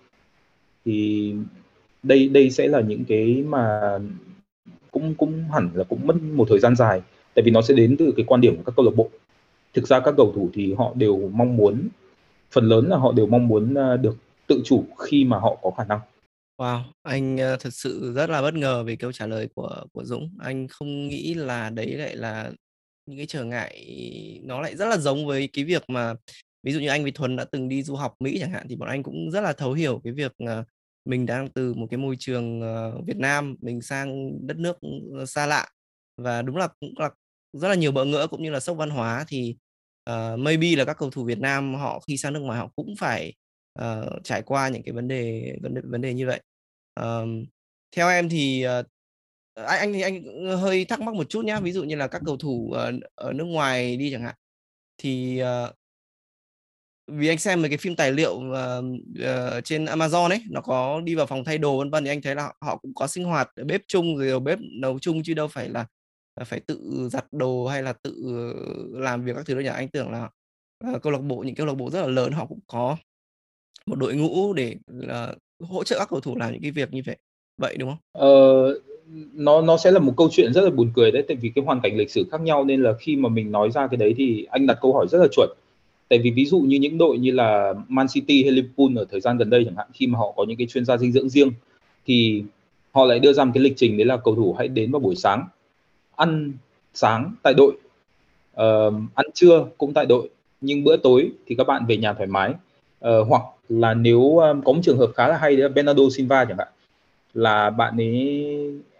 [0.85, 1.35] Thì
[2.03, 3.81] đây đây sẽ là những cái mà
[4.91, 7.03] cũng cũng hẳn là cũng mất một thời gian dài
[7.35, 9.11] tại vì nó sẽ đến từ cái quan điểm của các câu lạc bộ
[9.75, 11.89] thực ra các cầu thủ thì họ đều mong muốn
[12.51, 15.71] phần lớn là họ đều mong muốn à, được tự chủ khi mà họ có
[15.71, 16.01] khả năng
[16.59, 20.05] Wow, anh à, thật sự rất là bất ngờ về câu trả lời của của
[20.05, 20.31] Dũng.
[20.41, 22.53] Anh không nghĩ là đấy lại là
[23.07, 23.87] những cái trở ngại
[24.45, 26.15] nó lại rất là giống với cái việc mà
[26.63, 28.77] ví dụ như anh với Thuần đã từng đi du học Mỹ chẳng hạn thì
[28.77, 30.67] bọn anh cũng rất là thấu hiểu cái việc uh,
[31.05, 34.77] mình đang từ một cái môi trường ờ, Việt Nam mình sang đất nước
[35.19, 35.69] ờ, xa lạ
[36.17, 37.11] và đúng là cũng là
[37.53, 39.57] rất là nhiều bỡ ngỡ cũng như là sốc văn hóa thì
[40.11, 42.95] uh, maybe là các cầu thủ Việt Nam họ khi sang nước ngoài họ cũng
[42.99, 43.35] phải
[43.81, 46.41] uh, trải qua những cái vấn đề vấn đề vấn đề như vậy.
[47.01, 47.29] Uh,
[47.97, 48.87] theo em thì uh,
[49.55, 52.23] anh anh thì anh hơi thắc mắc một chút nhá ví dụ như là các
[52.27, 54.35] cầu thủ ở, ở nước ngoài đi chẳng hạn
[54.99, 55.75] thì uh,
[57.07, 58.85] vì anh xem mấy cái phim tài liệu uh,
[59.21, 62.23] uh, trên Amazon ấy nó có đi vào phòng thay đồ vân vân thì anh
[62.23, 65.23] thấy là họ cũng có sinh hoạt ở bếp chung rồi ở bếp nấu chung
[65.23, 65.87] chứ đâu phải là
[66.45, 68.15] phải tự giặt đồ hay là tự
[68.93, 70.31] làm việc các thứ đâu nhỉ anh tưởng là
[70.91, 72.97] uh, câu lạc bộ những câu lạc bộ rất là lớn họ cũng có
[73.87, 77.03] một đội ngũ để uh, hỗ trợ các cầu thủ làm những cái việc như
[77.07, 77.17] vậy
[77.59, 77.99] vậy đúng không?
[78.13, 78.29] Ờ,
[79.33, 81.65] nó nó sẽ là một câu chuyện rất là buồn cười đấy tại vì cái
[81.65, 84.15] hoàn cảnh lịch sử khác nhau nên là khi mà mình nói ra cái đấy
[84.17, 85.51] thì anh đặt câu hỏi rất là chuẩn
[86.13, 89.21] tại vì ví dụ như những đội như là Man City hay Liverpool ở thời
[89.21, 91.29] gian gần đây chẳng hạn khi mà họ có những cái chuyên gia dinh dưỡng
[91.29, 91.53] riêng
[92.07, 92.45] thì
[92.91, 95.01] họ lại đưa ra một cái lịch trình đấy là cầu thủ hãy đến vào
[95.01, 95.45] buổi sáng
[96.17, 96.53] ăn
[96.95, 97.73] sáng tại đội
[98.53, 100.29] uh, ăn trưa cũng tại đội
[100.61, 102.51] nhưng bữa tối thì các bạn về nhà thoải mái.
[102.51, 106.03] Uh, hoặc là nếu um, có một trường hợp khá là hay đấy là Bernardo
[106.13, 106.69] Silva chẳng hạn
[107.35, 108.47] là bạn ấy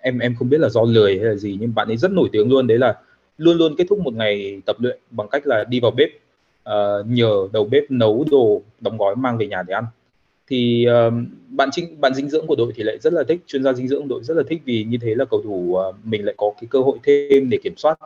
[0.01, 2.29] em em không biết là do lười hay là gì nhưng bạn ấy rất nổi
[2.33, 2.99] tiếng luôn đấy là
[3.39, 6.09] luôn luôn kết thúc một ngày tập luyện bằng cách là đi vào bếp
[6.71, 9.85] uh, nhờ đầu bếp nấu đồ đóng gói mang về nhà để ăn.
[10.47, 11.13] Thì uh,
[11.49, 13.89] bạn trinh bạn dinh dưỡng của đội thì lại rất là thích chuyên gia dinh
[13.89, 16.53] dưỡng đội rất là thích vì như thế là cầu thủ uh, mình lại có
[16.61, 17.99] cái cơ hội thêm để kiểm soát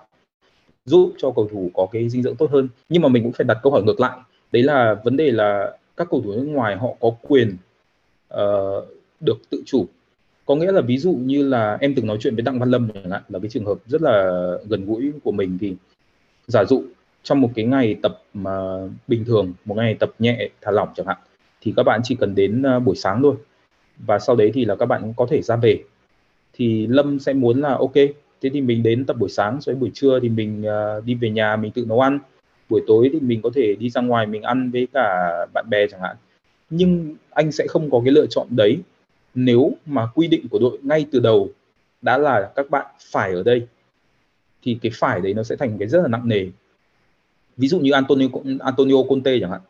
[0.84, 2.68] giúp cho cầu thủ có cái dinh dưỡng tốt hơn.
[2.88, 4.18] Nhưng mà mình cũng phải đặt câu hỏi ngược lại
[4.52, 7.56] đấy là vấn đề là các cầu thủ nước ngoài họ có quyền
[8.34, 8.84] uh,
[9.20, 9.86] được tự chủ.
[10.46, 12.88] Có nghĩa là ví dụ như là em từng nói chuyện với đặng văn lâm
[12.94, 15.74] chẳng hạn là cái trường hợp rất là gần gũi của mình thì
[16.46, 16.82] giả dụ
[17.26, 18.52] trong một cái ngày tập mà
[19.08, 21.16] bình thường một ngày tập nhẹ thả lỏng chẳng hạn
[21.60, 23.34] thì các bạn chỉ cần đến à, buổi sáng thôi.
[23.98, 25.82] Và sau đấy thì là các bạn có thể ra về.
[26.52, 27.94] Thì lâm sẽ muốn là ok
[28.40, 30.64] thế thì mình đến tập buổi sáng rồi buổi trưa thì mình
[30.98, 32.18] uh, đi về nhà mình tự nấu ăn.
[32.68, 35.86] Buổi tối thì mình có thể đi ra ngoài mình ăn với cả bạn bè
[35.86, 36.16] chẳng hạn.
[36.70, 38.78] Nhưng anh sẽ không có cái lựa chọn đấy.
[39.34, 41.48] Nếu mà quy định của đội ngay từ đầu
[42.02, 43.66] đã là các bạn phải ở đây
[44.62, 46.46] thì cái phải đấy nó sẽ thành cái rất là nặng nề
[47.56, 48.26] ví dụ như Antonio
[48.60, 49.60] Antonio Conte chẳng hạn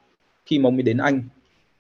[0.47, 1.23] khi mà ông ấy đến Anh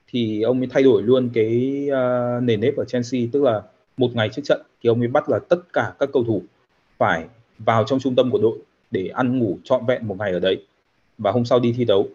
[0.09, 3.63] thì ông ấy thay đổi luôn cái uh, nền nếp ở Chelsea tức là
[3.97, 6.43] một ngày trước trận thì ông ấy bắt là tất cả các cầu thủ
[6.99, 7.27] phải
[7.59, 8.59] vào trong trung tâm của đội
[8.91, 10.63] để ăn ngủ trọn vẹn một ngày ở đấy
[11.19, 12.09] và hôm sau đi thi đấu.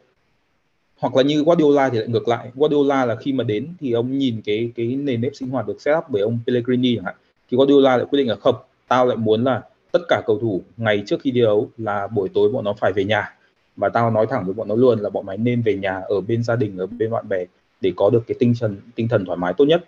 [1.00, 2.52] Hoặc là như Guardiola thì lại ngược lại.
[2.56, 5.82] Guardiola là khi mà đến thì ông nhìn cái cái nền nếp sinh hoạt được
[5.82, 7.16] set up bởi ông Pellegrini chẳng hạn.
[7.52, 8.56] Thì Guardiola lại quyết định là không
[8.88, 9.62] tao lại muốn là
[9.92, 12.92] tất cả cầu thủ ngày trước khi thi đấu là buổi tối bọn nó phải
[12.96, 13.34] về nhà
[13.76, 16.22] và tao nói thẳng với bọn nó luôn là bọn mày nên về nhà ở
[16.22, 17.46] bên gia đình ở bên bạn bè
[17.82, 19.86] để có được cái tinh thần tinh thần thoải mái tốt nhất.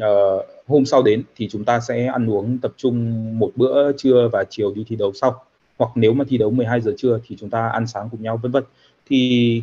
[0.00, 4.28] Uh, hôm sau đến thì chúng ta sẽ ăn uống tập trung một bữa trưa
[4.32, 5.44] và chiều đi thi đấu sau.
[5.78, 8.40] Hoặc nếu mà thi đấu 12 giờ trưa thì chúng ta ăn sáng cùng nhau
[8.42, 8.64] vân vân.
[9.06, 9.62] Thì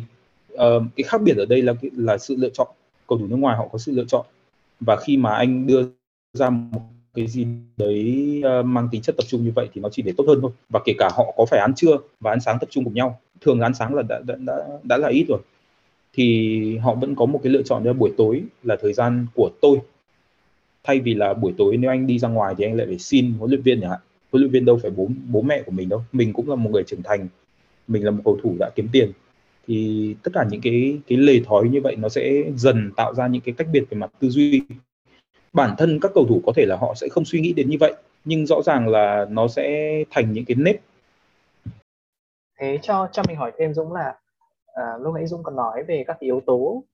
[0.54, 0.58] uh,
[0.96, 2.68] cái khác biệt ở đây là là sự lựa chọn.
[3.06, 4.26] Cầu thủ nước ngoài họ có sự lựa chọn.
[4.80, 5.82] Và khi mà anh đưa
[6.32, 6.80] ra một
[7.14, 7.46] cái gì
[7.76, 10.38] đấy ờ, mang tính chất tập trung như vậy thì nó chỉ để tốt hơn
[10.42, 10.50] thôi.
[10.68, 13.20] Và kể cả họ có phải ăn trưa và ăn sáng tập trung cùng nhau.
[13.40, 15.40] Thường ăn sáng là đã đã đã, đã là ít rồi.
[16.12, 19.50] Thì họ vẫn có một cái lựa chọn là buổi tối là thời gian của
[19.60, 19.78] tôi.
[20.84, 23.32] Thay vì là buổi tối nếu anh đi ra ngoài thì anh lại phải xin
[23.38, 24.00] huấn luyện viên chẳng hạn.
[24.32, 26.02] Huấn luyện viên đâu phải bố bố mẹ của mình đâu.
[26.12, 27.28] Mình cũng là một người trưởng thành.
[27.88, 29.12] Mình là một cầu thủ đã kiếm tiền.
[29.66, 33.26] Thì tất cả những cái cái lề thói như vậy nó sẽ dần tạo ra
[33.26, 34.62] những cái cách biệt về mặt tư duy
[35.52, 37.76] bản thân các cầu thủ có thể là họ sẽ không suy nghĩ đến như
[37.80, 37.94] vậy
[38.24, 40.76] nhưng rõ ràng là nó sẽ thành những cái nếp.
[42.58, 44.18] Thế cho cho mình hỏi thêm Dũng là
[44.66, 46.84] à, lúc nãy Dũng còn nói về các yếu tố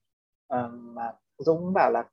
[0.48, 2.04] à, mà Dũng bảo là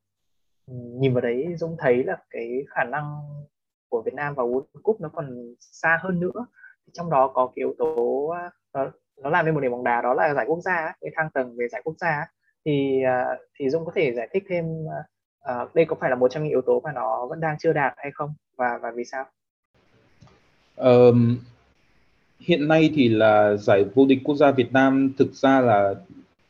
[0.72, 3.22] nhìn vào đấy Dũng thấy là cái khả năng
[3.90, 6.46] của Việt Nam vào World Cup nó còn xa hơn nữa.
[6.94, 8.92] Trong đó có cái yếu tố à, nó,
[9.22, 11.56] nó làm nên một nền bóng đá đó là giải quốc gia cái thang tầng
[11.58, 12.26] về giải quốc gia.
[12.66, 15.04] Thì à, thì dũng có thể giải thích thêm à,
[15.52, 17.74] uh, đây có phải là một trong những yếu tố mà nó vẫn đang chưa
[17.74, 18.34] đạt hay không?
[18.56, 19.26] Và và vì sao?
[20.76, 21.38] Um,
[22.40, 25.94] hiện nay thì là giải vô địch quốc gia Việt Nam thực ra là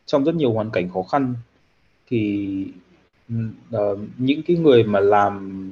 [0.06, 1.36] trong rất nhiều hoàn cảnh khó khăn.
[2.08, 2.68] Thì
[3.76, 5.70] uh, những cái người mà làm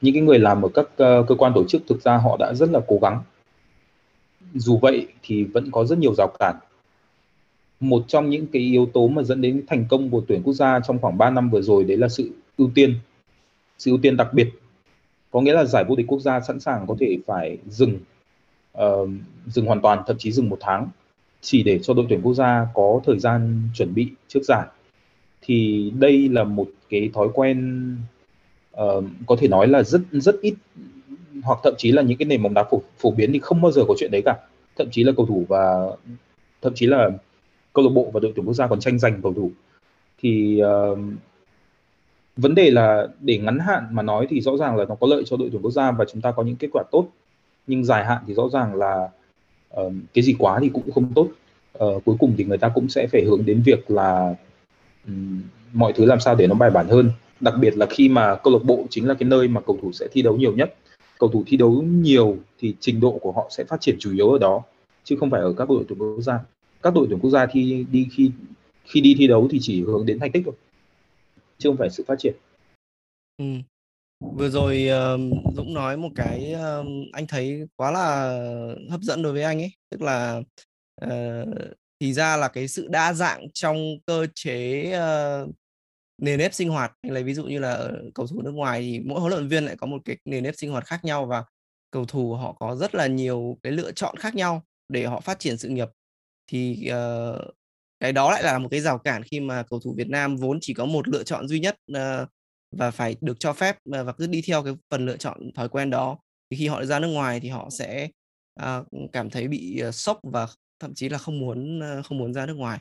[0.00, 2.52] những cái người làm ở các uh, cơ quan tổ chức thực ra họ đã
[2.54, 3.22] rất là cố gắng.
[4.54, 6.56] Dù vậy thì vẫn có rất nhiều rào cản
[7.80, 10.80] một trong những cái yếu tố mà dẫn đến thành công của tuyển quốc gia
[10.80, 12.94] trong khoảng 3 năm vừa rồi đấy là sự ưu tiên
[13.78, 14.48] sự ưu tiên đặc biệt.
[15.30, 17.98] Có nghĩa là giải vô địch quốc gia sẵn sàng có thể phải dừng
[18.78, 19.08] uh,
[19.46, 20.88] dừng hoàn toàn thậm chí dừng một tháng
[21.40, 24.66] chỉ để cho đội tuyển quốc gia có thời gian chuẩn bị trước giải.
[25.42, 27.88] Thì đây là một cái thói quen
[28.82, 30.54] uh, có thể nói là rất rất ít
[31.42, 33.72] hoặc thậm chí là những cái nền bóng đá phổ, phổ biến thì không bao
[33.72, 34.36] giờ có chuyện đấy cả.
[34.76, 35.90] Thậm chí là cầu thủ và
[36.62, 37.10] thậm chí là
[37.74, 39.50] câu lạc bộ và đội tuyển quốc gia còn tranh giành cầu thủ.
[40.18, 40.62] Thì
[40.92, 40.98] uh,
[42.36, 45.22] vấn đề là để ngắn hạn mà nói thì rõ ràng là nó có lợi
[45.26, 47.08] cho đội tuyển quốc gia và chúng ta có những kết quả tốt.
[47.66, 49.08] Nhưng dài hạn thì rõ ràng là
[49.80, 51.28] uh, cái gì quá thì cũng không tốt.
[51.84, 54.34] Uh, cuối cùng thì người ta cũng sẽ phải hướng đến việc là
[55.06, 57.10] um, mọi thứ làm sao để nó bài bản hơn.
[57.40, 59.92] Đặc biệt là khi mà câu lạc bộ chính là cái nơi mà cầu thủ
[59.92, 60.74] sẽ thi đấu nhiều nhất.
[61.18, 64.30] Cầu thủ thi đấu nhiều thì trình độ của họ sẽ phát triển chủ yếu
[64.30, 64.62] ở đó
[65.04, 66.38] chứ không phải ở các đội tuyển quốc gia
[66.84, 68.30] các đội tuyển quốc gia thi đi khi
[68.84, 70.54] khi đi thi đấu thì chỉ hướng đến thành tích thôi
[71.58, 72.34] chứ không phải sự phát triển.
[73.36, 73.44] Ừ.
[74.20, 78.38] vừa rồi uh, Dũng nói một cái uh, anh thấy quá là
[78.90, 79.70] hấp dẫn đối với anh ấy.
[79.90, 80.42] Tức là
[81.04, 81.48] uh,
[82.00, 83.76] thì ra là cái sự đa dạng trong
[84.06, 85.50] cơ chế uh,
[86.18, 86.92] nền nếp sinh hoạt.
[87.02, 89.64] Anh lấy ví dụ như là cầu thủ nước ngoài thì mỗi huấn luyện viên
[89.64, 91.44] lại có một cái nền nếp sinh hoạt khác nhau và
[91.90, 95.38] cầu thủ họ có rất là nhiều cái lựa chọn khác nhau để họ phát
[95.38, 95.88] triển sự nghiệp
[96.46, 97.54] thì uh,
[98.00, 100.58] cái đó lại là một cái rào cản khi mà cầu thủ Việt Nam vốn
[100.60, 102.28] chỉ có một lựa chọn duy nhất uh,
[102.76, 105.68] và phải được cho phép uh, và cứ đi theo cái phần lựa chọn thói
[105.68, 106.18] quen đó.
[106.50, 108.08] Thì khi họ ra nước ngoài thì họ sẽ
[108.62, 110.46] uh, cảm thấy bị uh, sốc và
[110.80, 112.78] thậm chí là không muốn uh, không muốn ra nước ngoài.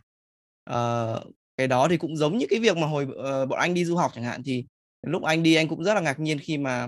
[0.69, 3.85] Uh, cái đó thì cũng giống như cái việc mà hồi uh, bọn anh đi
[3.85, 4.65] du học chẳng hạn thì
[5.07, 6.85] lúc anh đi anh cũng rất là ngạc nhiên khi mà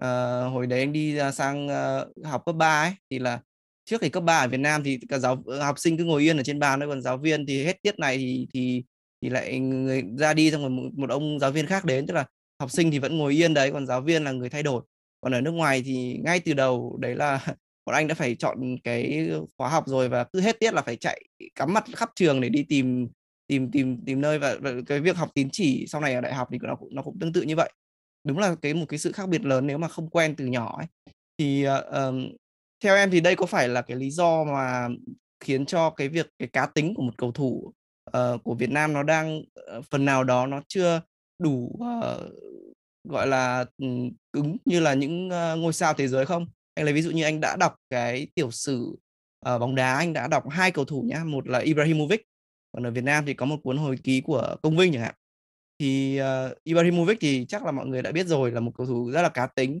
[0.00, 3.40] uh, hồi đấy anh đi sang uh, học cấp 3 ấy thì là
[3.86, 6.22] trước thì cấp 3 ở Việt Nam thì cả giáo ờ, học sinh cứ ngồi
[6.22, 8.84] yên ở trên bàn thôi còn giáo viên thì hết tiết này thì thì
[9.22, 12.14] thì lại người ra đi xong rồi một, một ông giáo viên khác đến tức
[12.14, 12.26] là
[12.60, 14.82] học sinh thì vẫn ngồi yên đấy còn giáo viên là người thay đổi.
[15.20, 17.46] Còn ở nước ngoài thì ngay từ đầu đấy là
[17.86, 19.28] bọn anh đã phải chọn cái
[19.58, 21.22] khóa học rồi và cứ hết tiết là phải chạy
[21.54, 23.08] cắm mặt khắp trường để đi tìm
[23.46, 26.34] tìm tìm tìm nơi và, và cái việc học tín chỉ sau này ở đại
[26.34, 27.72] học thì nó cũng nó cũng tương tự như vậy.
[28.24, 30.76] Đúng là cái một cái sự khác biệt lớn nếu mà không quen từ nhỏ
[30.78, 30.86] ấy.
[31.38, 32.14] Thì uh,
[32.80, 34.88] theo em thì đây có phải là cái lý do mà
[35.40, 37.72] khiến cho cái việc cái cá tính của một cầu thủ
[38.16, 39.38] uh, của Việt Nam nó đang
[39.78, 41.00] uh, phần nào đó nó chưa
[41.38, 42.32] đủ uh,
[43.04, 46.46] gọi là um, cứng như là những uh, ngôi sao thế giới không?
[46.74, 48.96] Anh lấy ví dụ như anh đã đọc cái tiểu sử
[49.48, 52.22] uh, bóng đá anh đã đọc hai cầu thủ nhá, một là Ibrahimovic
[52.72, 55.14] còn ở Việt Nam thì có một cuốn hồi ký của Công Vinh chẳng hạn
[55.78, 59.10] thì uh, Ibrahimovic thì chắc là mọi người đã biết rồi là một cầu thủ
[59.10, 59.80] rất là cá tính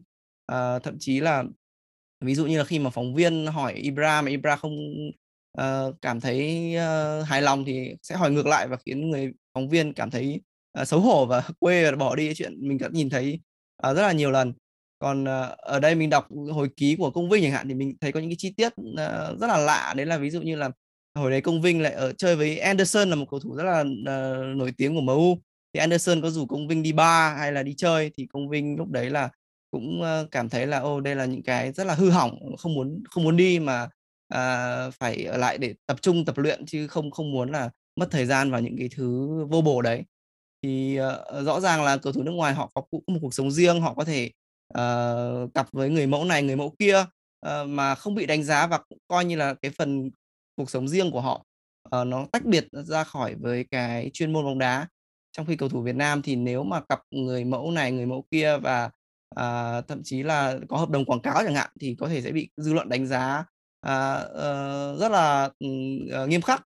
[0.52, 1.44] uh, thậm chí là
[2.20, 4.76] ví dụ như là khi mà phóng viên hỏi Ibra mà Ibra không
[5.60, 9.68] uh, cảm thấy uh, hài lòng thì sẽ hỏi ngược lại và khiến người phóng
[9.68, 10.40] viên cảm thấy
[10.80, 13.40] uh, xấu hổ và quê và bỏ đi chuyện mình đã nhìn thấy
[13.90, 14.52] uh, rất là nhiều lần.
[14.98, 17.96] Còn uh, ở đây mình đọc hồi ký của công vinh chẳng hạn thì mình
[18.00, 19.94] thấy có những cái chi tiết uh, rất là lạ.
[19.96, 20.70] Đấy là ví dụ như là
[21.14, 23.80] hồi đấy công vinh lại ở chơi với Anderson là một cầu thủ rất là
[23.80, 25.38] uh, nổi tiếng của MU
[25.72, 28.76] thì Anderson có rủ công vinh đi bar hay là đi chơi thì công vinh
[28.76, 29.30] lúc đấy là
[29.76, 33.02] cũng cảm thấy là ô đây là những cái rất là hư hỏng không muốn
[33.10, 33.88] không muốn đi mà
[34.28, 38.08] à, phải ở lại để tập trung tập luyện chứ không không muốn là mất
[38.10, 40.04] thời gian vào những cái thứ vô bổ đấy.
[40.62, 43.80] Thì uh, rõ ràng là cầu thủ nước ngoài họ có một cuộc sống riêng
[43.80, 44.30] họ có thể
[44.78, 47.00] uh, cặp với người mẫu này người mẫu kia
[47.46, 50.10] uh, mà không bị đánh giá và coi như là cái phần
[50.56, 51.44] cuộc sống riêng của họ
[52.00, 54.88] uh, nó tách biệt ra khỏi với cái chuyên môn bóng đá.
[55.32, 58.24] Trong khi cầu thủ Việt Nam thì nếu mà cặp người mẫu này người mẫu
[58.30, 58.90] kia và
[59.34, 62.32] à, thậm chí là có hợp đồng quảng cáo chẳng hạn thì có thể sẽ
[62.32, 63.44] bị dư luận đánh giá
[63.80, 65.50] à, uh, rất là
[66.24, 66.62] uh, nghiêm khắc.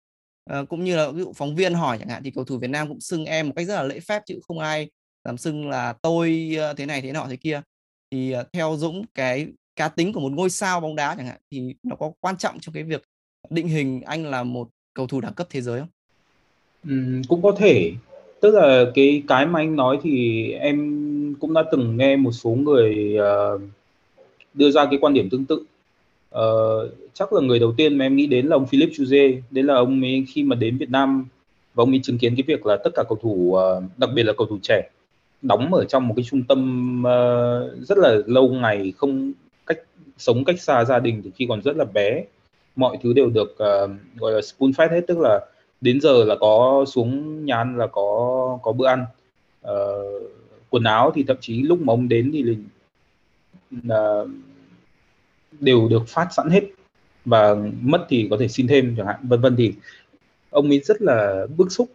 [0.51, 2.71] À, cũng như là ví dụ phóng viên hỏi chẳng hạn thì cầu thủ Việt
[2.71, 4.91] Nam cũng xưng em một cách rất là lễ phép chứ không ai
[5.25, 7.61] làm xưng là tôi thế này thế nọ thế kia.
[8.11, 9.47] Thì uh, theo Dũng cái
[9.77, 12.61] cá tính của một ngôi sao bóng đá chẳng hạn thì nó có quan trọng
[12.61, 13.05] trong cái việc
[13.51, 15.89] định hình anh là một cầu thủ đẳng cấp thế giới không?
[16.89, 17.93] Ừ, cũng có thể.
[18.41, 20.79] Tức là cái cái mà anh nói thì em
[21.35, 23.61] cũng đã từng nghe một số người uh,
[24.55, 25.65] đưa ra cái quan điểm tương tự.
[26.35, 29.65] Uh, chắc là người đầu tiên mà em nghĩ đến là ông Philip Chuze đấy
[29.65, 31.27] là ông ấy khi mà đến Việt Nam
[31.75, 34.23] và ông ấy chứng kiến cái việc là tất cả cầu thủ uh, đặc biệt
[34.23, 34.91] là cầu thủ trẻ
[35.43, 39.33] đóng ở trong một cái trung tâm uh, rất là lâu ngày không
[39.67, 39.79] cách
[40.19, 42.25] sống cách xa gia đình từ khi còn rất là bé
[42.77, 45.01] mọi thứ đều được uh, gọi là spoon fed hết.
[45.07, 45.41] Tức là
[45.81, 49.05] đến giờ là có xuống nhà ăn là có có bữa ăn.
[49.67, 50.31] Uh,
[50.71, 52.45] quần áo thì thậm chí lúc mà ông đến thì
[53.77, 54.31] uh,
[55.61, 56.63] đều được phát sẵn hết.
[57.25, 59.57] Và mất thì có thể xin thêm chẳng hạn vân vân.
[59.57, 59.73] Thì
[60.51, 61.91] ông ấy rất là bức xúc.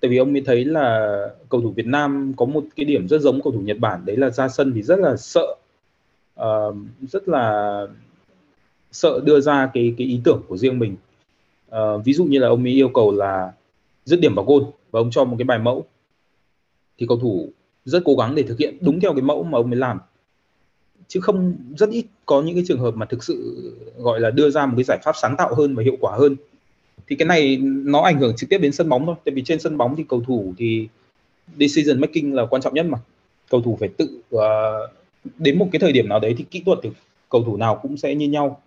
[0.00, 1.16] Tại vì ông ấy thấy là
[1.48, 4.04] cầu thủ Việt Nam có một cái điểm rất giống cầu thủ Nhật Bản.
[4.04, 5.56] Đấy là ra sân thì rất là sợ
[6.40, 6.76] uh,
[7.08, 7.86] rất là
[8.92, 10.96] sợ đưa ra cái cái ý tưởng của riêng mình.
[11.70, 13.52] Uh, ví dụ như là ông ấy yêu cầu là
[14.04, 15.84] dứt điểm vào gôn và ông cho một cái bài mẫu.
[16.98, 17.48] Thì cầu thủ
[17.84, 19.98] rất cố gắng để thực hiện đúng theo cái mẫu mà ông ấy làm.
[21.08, 23.62] Chứ không rất ít có những cái trường hợp mà thực sự
[23.98, 26.36] gọi là đưa ra một cái giải pháp sáng tạo hơn và hiệu quả hơn.
[27.06, 29.14] Thì cái này nó ảnh hưởng trực tiếp đến sân bóng thôi.
[29.24, 30.88] Tại vì trên sân bóng thì cầu thủ thì
[31.58, 32.98] decision making là quan trọng nhất mà.
[33.50, 34.40] Cầu thủ phải tự uh,
[35.38, 36.90] đến một cái thời điểm nào đấy thì kỹ thuật thì
[37.28, 38.62] cầu thủ nào cũng sẽ như nhau.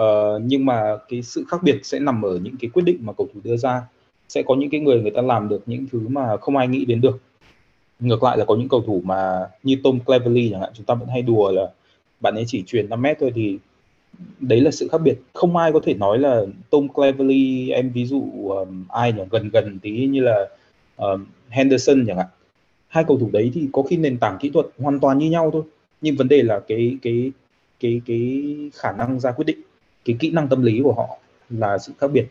[0.00, 0.06] Uh,
[0.42, 3.28] nhưng mà cái sự khác biệt sẽ nằm ở những cái quyết định mà cầu
[3.34, 3.82] thủ đưa ra.
[4.28, 6.84] Sẽ có những cái người người ta làm được những thứ mà không ai nghĩ
[6.84, 7.18] đến được
[8.00, 10.94] ngược lại là có những cầu thủ mà như Tom Cleverley chẳng hạn chúng ta
[10.94, 11.70] vẫn hay đùa là
[12.20, 13.58] bạn ấy chỉ truyền 5 mét thôi thì
[14.40, 15.14] đấy là sự khác biệt.
[15.34, 19.22] Không ai có thể nói là Tom Cleverley em ví dụ um, ai nhỉ?
[19.30, 20.48] Gần gần tí như là
[20.96, 22.26] um, Henderson chẳng hạn.
[22.88, 25.50] Hai cầu thủ đấy thì có khi nền tảng kỹ thuật hoàn toàn như nhau
[25.52, 25.62] thôi
[26.00, 27.32] nhưng vấn đề là cái cái
[27.80, 28.44] cái cái
[28.74, 29.60] khả năng ra quyết định
[30.04, 31.18] cái kỹ năng tâm lý của họ
[31.50, 32.26] là sự khác biệt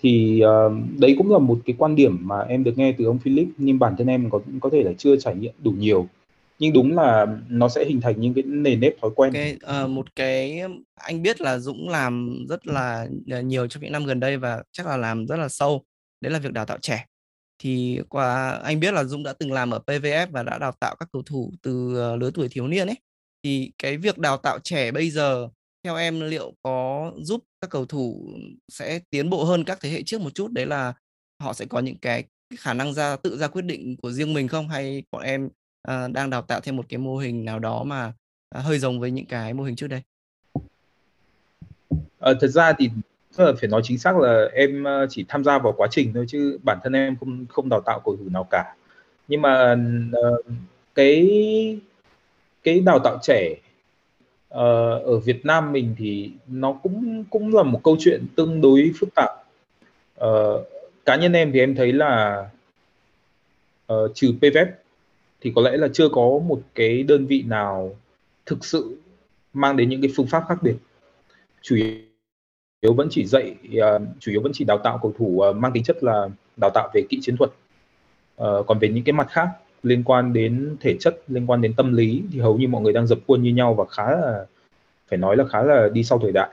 [0.00, 3.18] thì uh, đấy cũng là một cái quan điểm mà em được nghe từ ông
[3.18, 6.08] Philip nhưng bản thân em có có thể là chưa trải nghiệm đủ nhiều
[6.58, 9.32] nhưng đúng là nó sẽ hình thành những cái nền nếp thói quen.
[9.32, 10.62] Okay, uh, ờ, một cái
[10.94, 14.62] anh biết là Dũng làm rất là ờ, nhiều trong những năm gần đây và
[14.72, 15.84] chắc là làm rất là sâu.
[16.20, 17.06] Đấy là việc đào tạo trẻ.
[17.58, 20.96] Thì qua anh biết là Dũng đã từng làm ở PVF và đã đào tạo
[21.00, 22.96] các cầu thủ từ lứa tuổi thiếu niên ấy.
[23.42, 25.48] Thì cái việc đào tạo trẻ bây giờ
[25.84, 28.28] theo em liệu có giúp các cầu thủ
[28.68, 30.52] sẽ tiến bộ hơn các thế hệ trước một chút?
[30.52, 30.94] Đấy là
[31.42, 32.24] họ sẽ có những cái
[32.58, 34.68] khả năng ra tự ra quyết định của riêng mình không?
[34.68, 38.12] Hay bọn em uh, đang đào tạo thêm một cái mô hình nào đó mà
[38.58, 40.02] uh, hơi giống với những cái mô hình trước đây?
[42.20, 42.90] À, thật ra thì
[43.36, 46.58] phải nói chính xác là em ờ, chỉ tham gia vào quá trình thôi chứ
[46.62, 48.74] bản thân em không không đào tạo cầu thủ nào cả.
[49.28, 49.76] Nhưng mà
[50.18, 50.46] uh,
[50.94, 51.28] cái
[52.62, 53.54] cái đào tạo trẻ
[54.48, 58.92] Ờ, ở Việt Nam mình thì nó cũng cũng là một câu chuyện tương đối
[59.00, 59.30] phức tạp.
[60.24, 60.66] Uh,
[61.04, 62.44] cá nhân em thì em thấy là
[63.92, 64.66] uh, trừ PVF
[65.40, 67.96] thì có lẽ là chưa có một cái đơn vị nào
[68.46, 68.98] thực sự
[69.52, 70.76] mang đến những cái phương pháp khác biệt.
[71.62, 71.76] Chủ
[72.80, 75.72] yếu vẫn chỉ dạy uh, chủ yếu vẫn chỉ đào tạo cầu thủ uh, mang
[75.72, 77.50] tính chất là đào tạo về kỹ chiến thuật.
[78.42, 79.48] Uh, còn về những cái mặt khác
[79.82, 82.92] liên quan đến thể chất liên quan đến tâm lý thì hầu như mọi người
[82.92, 84.46] đang dập khuôn như nhau và khá là
[85.08, 86.48] phải nói là khá là đi sau thời đại.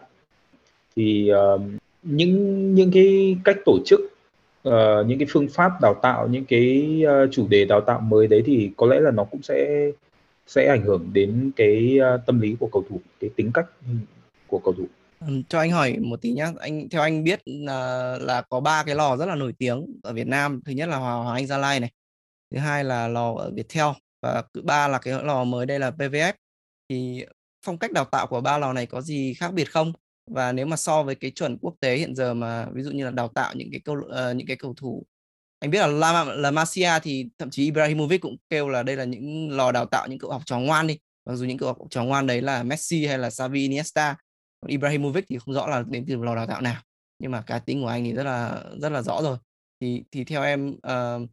[0.95, 1.61] Thì uh,
[2.03, 3.99] những những cái cách tổ chức
[4.67, 4.73] uh,
[5.07, 8.43] những cái phương pháp đào tạo những cái uh, chủ đề đào tạo mới đấy
[8.45, 9.91] thì có lẽ là nó cũng sẽ
[10.47, 13.65] sẽ ảnh hưởng đến cái uh, tâm lý của cầu thủ cái tính cách
[14.47, 14.86] của cầu thủ.
[15.28, 16.51] Ừ, cho anh hỏi một tí nhá.
[16.59, 20.13] Anh theo anh biết là là có ba cái lò rất là nổi tiếng ở
[20.13, 20.61] Việt Nam.
[20.65, 21.91] Thứ nhất là Hòa Hoàng Anh Gia Lai này
[22.55, 23.85] thứ hai là lò ở Viettel
[24.21, 26.33] và thứ ba là cái lò mới đây là PVF
[26.89, 27.25] thì
[27.65, 29.93] phong cách đào tạo của ba lò này có gì khác biệt không?
[30.31, 33.05] Và nếu mà so với cái chuẩn quốc tế hiện giờ mà ví dụ như
[33.05, 35.05] là đào tạo những cái câu uh, những cái cầu thủ
[35.59, 39.03] anh biết là La, La Masia thì thậm chí Ibrahimovic cũng kêu là đây là
[39.03, 41.77] những lò đào tạo những cậu học trò ngoan đi mặc dù những cậu học
[41.89, 44.15] trò ngoan đấy là Messi hay là Xavi Iniesta
[44.61, 46.81] còn Ibrahimovic thì không rõ là đến từ lò đào tạo nào.
[47.19, 49.37] Nhưng mà cá tính của anh thì rất là rất là rõ rồi.
[49.81, 51.29] Thì thì theo em uh,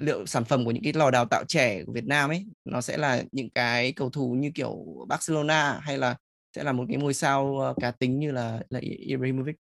[0.00, 2.80] liệu sản phẩm của những cái lò đào tạo trẻ của Việt Nam ấy nó
[2.80, 6.16] sẽ là những cái cầu thủ như kiểu Barcelona hay là
[6.56, 9.56] sẽ là một cái ngôi sao ờ, cá tính như là là Ibrahimovic?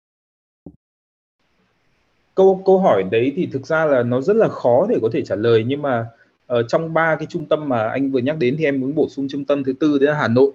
[2.34, 5.22] Câu câu hỏi đấy thì thực ra là nó rất là khó để có thể
[5.22, 6.06] trả lời nhưng mà
[6.46, 9.08] ở trong ba cái trung tâm mà anh vừa nhắc đến thì em muốn bổ
[9.08, 10.52] sung trung tâm thứ tư đấy là Hà Nội.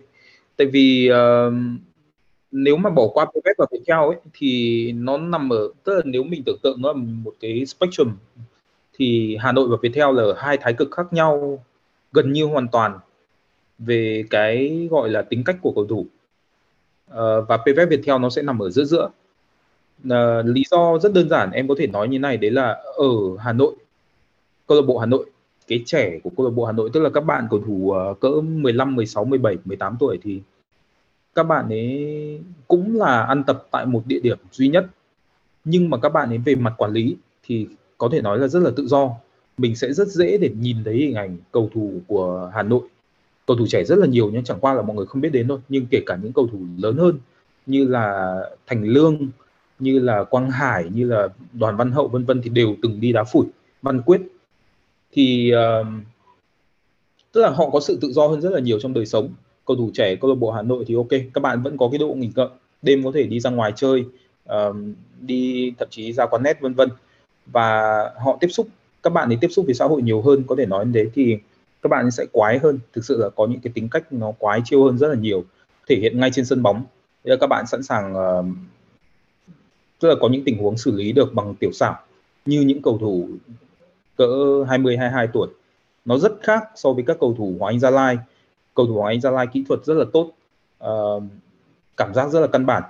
[0.57, 1.53] Tại vì uh,
[2.51, 6.23] nếu mà bỏ qua Pepet và Viettel ấy thì nó nằm ở tức là nếu
[6.23, 8.11] mình tưởng tượng nó là một cái spectrum
[8.99, 11.63] thì Hà Nội và Viettel là hai thái cực khác nhau
[12.11, 12.99] gần như hoàn toàn
[13.79, 15.99] về cái gọi là tính cách của cầu thủ.
[15.99, 19.09] Uh, và PVF Viettel nó sẽ nằm ở giữa giữa.
[20.07, 23.37] Uh, lý do rất đơn giản em có thể nói như này đấy là ở
[23.39, 23.75] Hà Nội
[24.67, 25.25] câu lạc bộ Hà Nội
[25.67, 28.19] cái trẻ của câu lạc bộ Hà Nội tức là các bạn cầu thủ uh,
[28.19, 30.41] cỡ 15, 16, 17, 18 tuổi thì
[31.35, 34.85] các bạn ấy cũng là ăn tập tại một địa điểm duy nhất.
[35.63, 37.67] Nhưng mà các bạn ấy về mặt quản lý thì
[37.99, 39.11] có thể nói là rất là tự do.
[39.57, 42.81] Mình sẽ rất dễ để nhìn thấy hình ảnh cầu thủ của Hà Nội.
[43.47, 45.47] Cầu thủ trẻ rất là nhiều nhưng chẳng qua là mọi người không biết đến
[45.47, 47.17] thôi nhưng kể cả những cầu thủ lớn hơn
[47.65, 48.35] như là
[48.67, 49.29] Thành Lương
[49.79, 53.11] như là Quang Hải như là Đoàn Văn Hậu vân vân thì đều từng đi
[53.11, 53.45] đá phủi
[53.81, 54.21] Văn Quyết.
[55.11, 55.87] Thì uh,
[57.31, 59.29] tức là họ có sự tự do hơn rất là nhiều trong đời sống.
[59.65, 61.99] Cầu thủ trẻ câu lạc bộ Hà Nội thì ok các bạn vẫn có cái
[61.99, 62.47] độ nghỉ ngợi
[62.81, 64.05] đêm có thể đi ra ngoài chơi
[64.49, 64.75] uh,
[65.21, 66.89] đi thậm chí ra quán net vân vân
[67.51, 68.67] và họ tiếp xúc
[69.03, 71.09] các bạn ấy tiếp xúc với xã hội nhiều hơn có thể nói như thế
[71.13, 71.37] thì
[71.81, 72.79] các bạn sẽ quái hơn.
[72.93, 75.43] Thực sự là có những cái tính cách nó quái chiêu hơn rất là nhiều
[75.87, 76.83] thể hiện ngay trên sân bóng.
[77.23, 78.45] Thế là các bạn sẵn sàng uh,
[79.99, 81.99] tức là có những tình huống xử lý được bằng tiểu xảo
[82.45, 83.29] như những cầu thủ
[84.17, 85.47] cỡ 20 22 tuổi.
[86.05, 88.17] Nó rất khác so với các cầu thủ Hoàng Anh Gia Lai.
[88.75, 90.31] Cầu thủ Hoàng Anh Gia Lai kỹ thuật rất là tốt
[90.83, 91.23] uh,
[91.97, 92.83] cảm giác rất là căn bản.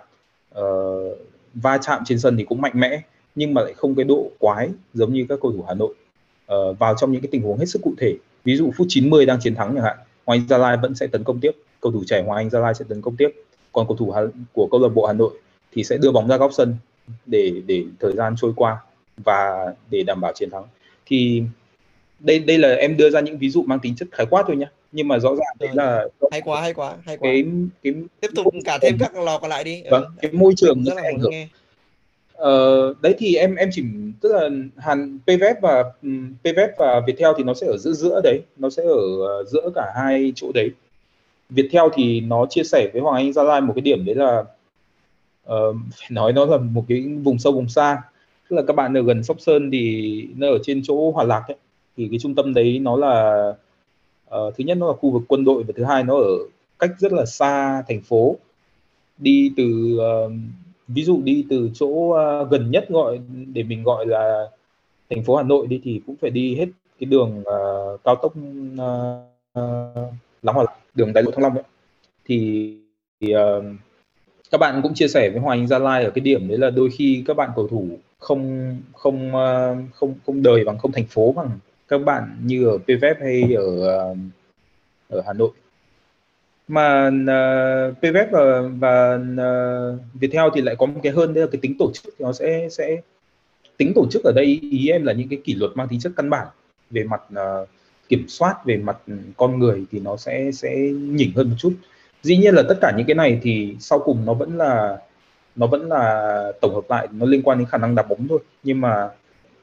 [0.59, 1.17] Uh,
[1.53, 3.01] va chạm trên sân thì cũng mạnh mẽ
[3.39, 5.93] nhưng mà lại không cái độ quái giống như các cầu thủ Hà Nội.
[6.53, 9.25] Uh, vào trong những cái tình huống hết sức cụ thể ví dụ phút 90
[9.25, 11.91] đang chiến thắng chẳng hạn Hoàng Anh Gia Lai vẫn sẽ tấn công tiếp cầu
[11.91, 13.29] thủ trẻ Hoàng Anh Gia Lai sẽ tấn công tiếp.
[13.71, 14.21] Còn cầu thủ Hà,
[14.53, 15.31] của câu lạc bộ Hà Nội
[15.71, 16.75] thì sẽ đưa bóng ra góc sân
[17.25, 18.77] để để thời gian trôi qua
[19.17, 20.63] và để đảm bảo chiến thắng.
[21.05, 21.43] Thì
[22.19, 24.55] đây đây là em đưa ra những ví dụ mang tính chất khái quát thôi
[24.55, 27.29] nhé nhưng mà rõ ràng đấy là hay quá hay quá hay quá.
[27.31, 27.45] Cái
[27.83, 29.83] cái tiếp tục cả thêm các lò còn lại đi.
[29.91, 30.11] Vâng ừ.
[30.21, 31.31] cái môi trường rất là ảnh hưởng.
[31.31, 31.47] nghe
[32.39, 33.83] Ờ, đấy thì em em chỉ
[34.21, 36.09] tức là Hàn PVF và ừ,
[36.43, 39.69] PVF và Viettel thì nó sẽ ở giữa giữa đấy, nó sẽ ở uh, giữa
[39.75, 40.71] cả hai chỗ đấy.
[41.49, 44.39] Viettel thì nó chia sẻ với Hoàng Anh Gia Lai một cái điểm đấy là
[45.49, 48.01] uh, phải nói nó là một cái vùng sâu vùng xa.
[48.49, 51.43] Tức là các bạn ở gần Sóc Sơn thì nó ở trên chỗ Hòa Lạc
[51.47, 51.57] ấy.
[51.97, 53.49] Thì cái trung tâm đấy nó là
[54.35, 56.37] uh, thứ nhất nó là khu vực quân đội và thứ hai nó ở
[56.79, 58.37] cách rất là xa thành phố.
[59.17, 60.31] Đi từ uh,
[60.89, 63.19] ví dụ đi từ chỗ uh, gần nhất gọi
[63.53, 64.45] để mình gọi là
[65.09, 66.67] thành phố Hà Nội đi thì cũng phải đi hết
[66.99, 68.33] cái đường uh, cao tốc
[68.73, 70.65] uh, uh, Lóng Hòa
[70.95, 71.63] đường đại lộ Thăng Long ấy.
[72.25, 72.73] thì,
[73.21, 73.63] thì uh,
[74.51, 76.69] các bạn cũng chia sẻ với Hoàng Anh Gia Lai ở cái điểm đấy là
[76.69, 77.87] đôi khi các bạn cầu thủ
[78.19, 81.49] không không uh, không không đời bằng không thành phố bằng
[81.87, 83.65] các bạn như ở PVF hay ở
[84.11, 84.17] uh,
[85.09, 85.51] ở Hà Nội
[86.69, 91.41] mà ờ, uh, PVF và, và uh, Viettel thì lại có một cái hơn đấy
[91.41, 93.01] là cái tính tổ chức thì nó sẽ sẽ
[93.77, 94.59] tính tổ chức ở đây.
[94.71, 96.47] Ý em là những cái kỷ luật mang tính chất căn bản
[96.89, 97.69] về mặt uh,
[98.09, 98.97] kiểm soát về mặt
[99.37, 101.73] con người thì nó sẽ sẽ nhỉnh hơn một chút.
[102.23, 104.97] Dĩ nhiên là tất cả những cái này thì sau cùng nó vẫn là
[105.55, 108.39] nó vẫn là tổng hợp lại nó liên quan đến khả năng đá bóng thôi.
[108.63, 109.09] Nhưng mà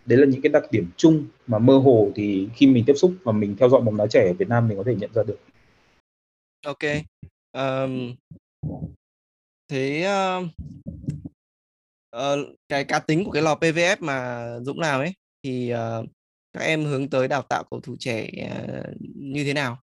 [0.07, 3.13] đấy là những cái đặc điểm chung mà mơ hồ thì khi mình tiếp xúc
[3.25, 5.23] và mình theo dõi bóng đá trẻ ở Việt Nam mình có thể nhận ra
[5.23, 5.39] được.
[6.67, 6.83] Ok.
[7.53, 8.15] um,
[9.69, 10.45] Thế, ơ, uh,
[12.11, 12.37] ờ,
[12.69, 15.13] cái cá tính của cái lò PVF mà Dũng làm ấy,
[15.43, 16.07] thì, uh,
[16.53, 19.79] các em hướng tới đào tạo cầu thủ trẻ, uh, như thế nào?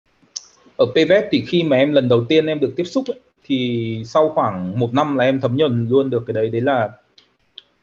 [0.77, 4.01] Ở PVF thì khi mà em lần đầu tiên em được tiếp xúc ấy, thì
[4.05, 6.89] sau khoảng một năm là em thấm nhuần luôn được cái đấy, đấy là,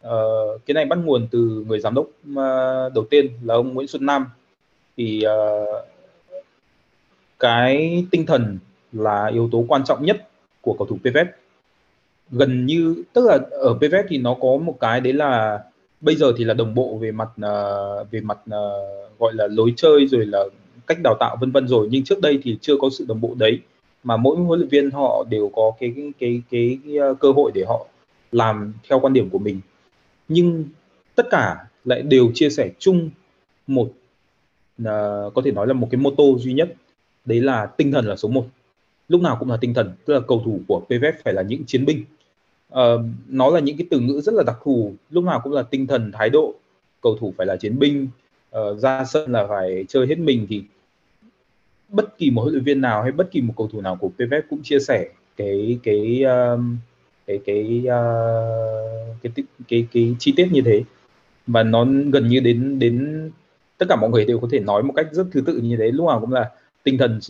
[0.06, 3.88] uh, cái này bắt nguồn từ người giám đốc, uh, đầu tiên là ông Nguyễn
[3.88, 4.26] Xuân Nam.
[4.96, 5.86] Thì, uh,
[7.38, 8.58] cái tinh thần
[8.92, 10.28] là yếu tố quan trọng nhất
[10.60, 11.26] của cầu thủ PVF
[12.30, 15.62] gần như tức là ở PVF thì nó có một cái đấy là
[16.00, 19.72] bây giờ thì là đồng bộ về mặt uh, về mặt uh, gọi là lối
[19.76, 20.44] chơi rồi là
[20.86, 21.88] cách đào tạo vân vân rồi.
[21.90, 23.60] Nhưng trước đây thì chưa có sự đồng bộ đấy
[24.04, 27.32] mà mỗi huấn luyện viên họ đều có cái cái cái, cái, cái uh, cơ
[27.32, 27.86] hội để họ
[28.32, 29.60] làm theo quan điểm của mình.
[30.28, 30.64] Nhưng
[31.14, 33.10] tất cả lại đều chia sẻ chung
[33.66, 33.88] một
[34.82, 34.86] uh,
[35.34, 36.74] có thể nói là một cái mô tô duy nhất
[37.24, 38.46] đấy là tinh thần là số 1
[39.08, 41.64] lúc nào cũng là tinh thần tức là cầu thủ của PVF phải là những
[41.64, 42.04] chiến binh.
[42.72, 45.62] Uh, nó là những cái từ ngữ rất là đặc thù lúc nào cũng là
[45.62, 46.54] tinh thần thái độ.
[47.02, 48.08] Cầu thủ phải là chiến binh
[48.56, 50.62] uh, ra sân là phải chơi hết mình thì
[51.88, 54.10] bất kỳ một huấn luyện viên nào hay bất kỳ một cầu thủ nào của
[54.18, 56.76] PVF cũng chia sẻ cái cái um,
[57.26, 60.82] cái cái, uh, cái, cái cái cái chi tiết như thế.
[61.46, 63.30] Và nó gần như đến đến
[63.78, 65.90] tất cả mọi người đều có thể nói một cách rất thứ tự như thế
[65.90, 66.50] lúc nào cũng là
[66.86, 67.20] tinh thần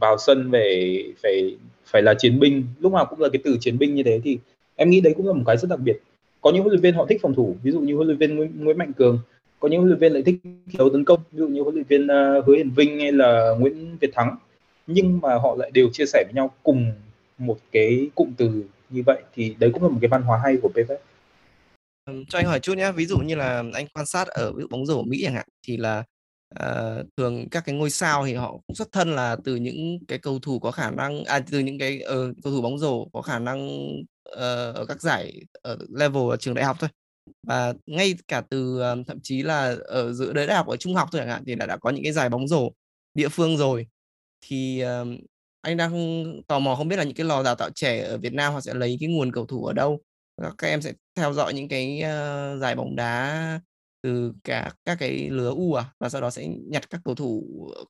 [0.00, 1.56] vào sân về phải
[1.86, 2.64] phải là chiến binh.
[2.80, 4.38] Lúc nào cũng là cái từ chiến binh như thế thì
[4.76, 5.96] em nghĩ đấy cũng là một cái rất đặc biệt.
[6.40, 8.36] Có những huấn luyện viên họ thích phòng thủ ví dụ như huấn luyện viên
[8.36, 9.18] Nguyễn, Nguyễn Mạnh Cường.
[9.60, 10.36] Có những huấn luyện viên lại thích
[10.78, 13.54] đấu tấn công ví dụ như huấn luyện viên uh, Hứa Hiền Vinh hay là
[13.58, 14.36] Nguyễn Việt Thắng.
[14.86, 16.92] Nhưng mà họ lại đều chia sẻ với nhau cùng
[17.38, 20.56] một cái cụm từ như vậy thì đấy cũng là một cái văn hóa hay
[20.62, 20.96] của PVF
[22.28, 24.66] cho anh hỏi chút nhé ví dụ như là anh quan sát ở ví dụ
[24.70, 26.04] bóng rổ Mỹ chẳng hạn thì là
[26.54, 30.18] uh, thường các cái ngôi sao thì họ cũng xuất thân là từ những cái
[30.18, 33.22] cầu thủ có khả năng à từ những cái uh, cầu thủ bóng rổ có
[33.22, 33.68] khả năng
[34.32, 36.90] uh, ở các giải ở level ở trường đại học thôi.
[37.46, 41.08] Và ngay cả từ uh, thậm chí là ở giữa đại học ở trung học
[41.12, 42.72] thôi chẳng hạn thì đã đã có những cái giải bóng rổ
[43.14, 43.86] địa phương rồi.
[44.40, 45.08] Thì uh,
[45.60, 48.32] anh đang tò mò không biết là những cái lò đào tạo trẻ ở Việt
[48.32, 50.00] Nam họ sẽ lấy cái nguồn cầu thủ ở đâu?
[50.58, 53.60] Các em sẽ theo dõi những cái uh, giải bóng đá
[54.02, 57.44] từ cả các cái lứa U à và sau đó sẽ nhặt các cầu thủ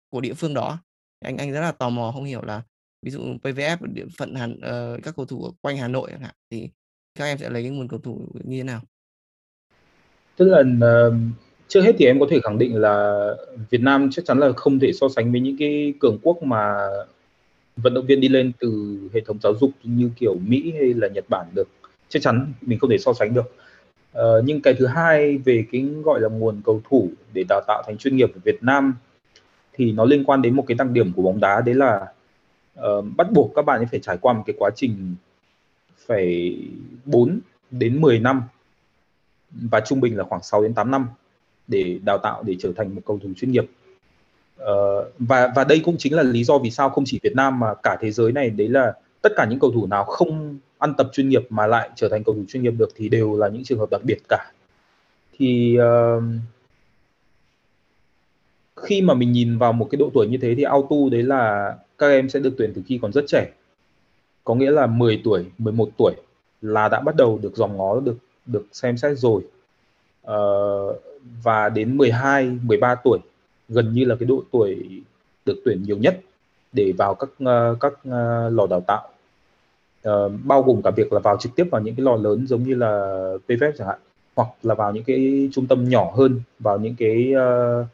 [0.09, 0.79] của địa phương đó.
[1.25, 2.63] Anh anh rất là tò mò không hiểu là
[3.03, 6.11] ví dụ PVF địa phận Hàn uh, các cầu thủ quanh Hà Nội
[6.51, 6.71] thì
[7.15, 8.81] các em sẽ lấy cái nguồn cầu thủ như thế nào?
[10.37, 11.15] Tức là uh,
[11.69, 13.27] trước hết thì em có thể khẳng định là
[13.71, 16.89] Việt Nam chắc chắn là không thể so sánh với những cái cường quốc mà
[17.77, 21.09] vận động viên đi lên từ hệ thống giáo dục như kiểu Mỹ hay là
[21.09, 21.69] Nhật Bản được.
[22.09, 23.55] Chắc chắn mình không thể so sánh được
[24.19, 27.83] uh, nhưng cái thứ hai về cái gọi là nguồn cầu thủ để đào tạo
[27.87, 28.95] thành chuyên nghiệp ở Việt Nam
[29.73, 32.07] thì nó liên quan đến một cái đặc điểm của bóng đá đấy là
[32.81, 35.15] uh, bắt buộc các bạn phải trải qua một cái quá trình
[36.07, 36.57] phải
[37.05, 37.41] 4
[37.71, 38.43] đến 10 năm
[39.51, 41.09] và trung bình là khoảng 6 đến 8 năm
[41.69, 43.65] để đào tạo để trở thành một cầu thủ chuyên nghiệp.
[44.63, 44.67] Uh,
[45.19, 47.75] và và đây cũng chính là lý do vì sao không chỉ Việt Nam mà
[47.83, 48.93] cả thế giới này đấy là
[49.23, 52.25] tất cả những cầu thủ nào không ăn tập chuyên nghiệp mà lại trở thành
[52.25, 54.53] cầu thủ chuyên nghiệp được thì đều là những trường hợp đặc biệt cả.
[55.33, 56.23] Thì uh,
[58.77, 61.75] khi mà mình nhìn vào một cái độ tuổi như thế thì auto đấy là
[61.99, 63.53] các em sẽ được tuyển từ khi còn rất trẻ.
[64.45, 66.13] Có nghĩa là 10 tuổi 11 tuổi
[66.63, 68.17] là đã bắt đầu được dòng ngó được
[68.47, 69.43] được xem xét rồi.
[70.27, 70.97] Uh,
[71.43, 73.19] và đến 12 13 tuổi
[73.69, 75.03] gần như là cái độ tuổi
[75.45, 76.21] được tuyển nhiều nhất
[76.73, 79.11] để vào các uh, các uh, lò đào tạo
[80.09, 82.63] uh, bao gồm cả việc là vào trực tiếp vào những cái lò lớn giống
[82.63, 82.89] như là
[83.49, 83.99] PVF chẳng hạn
[84.37, 87.87] hoặc là vào những cái trung tâm nhỏ hơn vào những cái uh,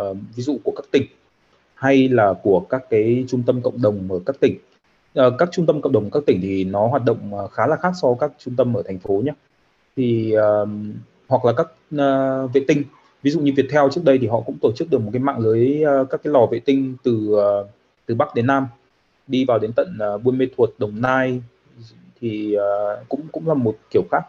[0.00, 1.06] uh, ví dụ của các tỉnh
[1.74, 4.58] hay là của các cái trung tâm cộng đồng ở các tỉnh.
[5.18, 7.92] Uh, các trung tâm cộng đồng các tỉnh thì nó hoạt động khá là khác
[8.02, 9.32] so với các trung tâm ở thành phố nhé
[9.96, 10.68] thì uh,
[11.28, 12.82] hoặc là các uh, vệ tinh
[13.22, 15.38] ví dụ như Viettel trước đây thì họ cũng tổ chức được một cái mạng
[15.38, 17.66] lưới uh, các cái lò vệ tinh từ uh,
[18.06, 18.66] từ Bắc đến Nam
[19.26, 21.42] đi vào đến tận uh, Buôn Mê Thuột, Đồng Nai
[22.20, 24.22] thì uh, cũng cũng là một kiểu khác.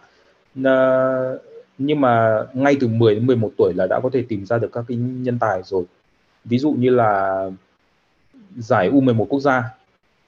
[0.60, 1.42] Uh,
[1.78, 4.72] nhưng mà ngay từ 10 đến 11 tuổi là đã có thể tìm ra được
[4.74, 5.84] các cái nhân tài rồi.
[6.46, 7.46] Ví dụ như là
[8.58, 9.64] giải U11 quốc gia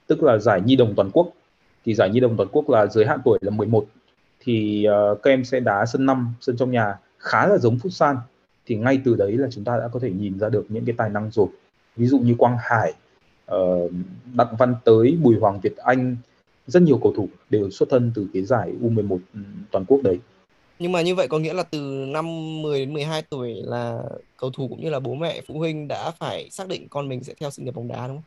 [0.07, 1.29] tức là giải nhi đồng toàn quốc.
[1.85, 3.85] Thì giải nhi đồng toàn quốc là giới hạn tuổi là 11
[4.39, 8.15] thì uh, các em sẽ đá sân 5, sân trong nhà khá là giống futsal.
[8.65, 10.95] Thì ngay từ đấy là chúng ta đã có thể nhìn ra được những cái
[10.97, 11.47] tài năng rồi.
[11.95, 12.93] Ví dụ như Quang Hải,
[13.51, 13.91] uh,
[14.33, 16.15] Đặng Văn Tới, Bùi Hoàng Việt Anh
[16.67, 19.39] rất nhiều cầu thủ đều xuất thân từ cái giải U11 ừ,
[19.71, 20.19] toàn quốc đấy
[20.79, 22.25] nhưng mà như vậy có nghĩa là từ năm
[22.61, 24.01] 10 đến 12 tuổi là
[24.37, 27.23] cầu thủ cũng như là bố mẹ phụ huynh đã phải xác định con mình
[27.23, 28.23] sẽ theo sự nghiệp bóng đá đúng không?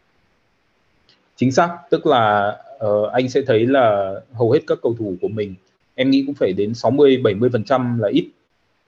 [1.37, 2.57] Chính xác, tức là
[2.87, 5.55] uh, anh sẽ thấy là hầu hết các cầu thủ của mình
[5.95, 8.25] em nghĩ cũng phải đến 60 70% là ít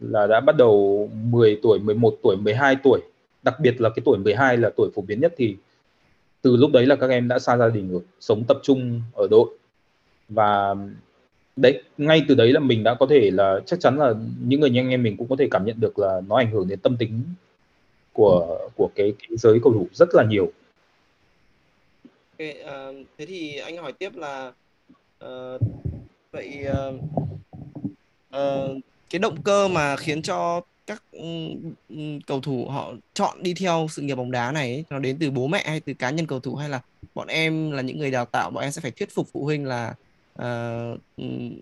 [0.01, 3.01] là đã bắt đầu 10 tuổi, 11 tuổi, 12 tuổi.
[3.43, 5.57] Đặc biệt là cái tuổi 12 là tuổi phổ biến nhất thì
[6.43, 9.27] từ lúc đấy là các em đã xa gia đình rồi, sống tập trung ở
[9.31, 9.51] đội
[10.29, 10.75] và
[11.57, 14.15] đấy ngay từ đấy là mình đã có thể là chắc chắn là
[14.45, 16.51] những người như anh em mình cũng có thể cảm nhận được là nó ảnh
[16.51, 17.23] hưởng đến tâm tính
[18.13, 20.53] của của cái, cái giới cầu thủ rất là nhiều.
[22.39, 24.53] Okay, uh, thế thì anh hỏi tiếp là
[25.25, 25.61] uh,
[26.33, 26.95] vậy uh,
[28.37, 28.77] uh,
[29.11, 30.61] cái động cơ mà khiến cho
[30.91, 34.99] các um, cầu thủ họ chọn đi theo sự nghiệp bóng đá này ấy, nó
[34.99, 36.81] đến từ bố mẹ hay từ cá nhân cầu thủ hay là
[37.15, 39.65] bọn em là những người đào tạo bọn em sẽ phải thuyết phục phụ huynh
[39.65, 39.95] là
[40.43, 41.01] uh,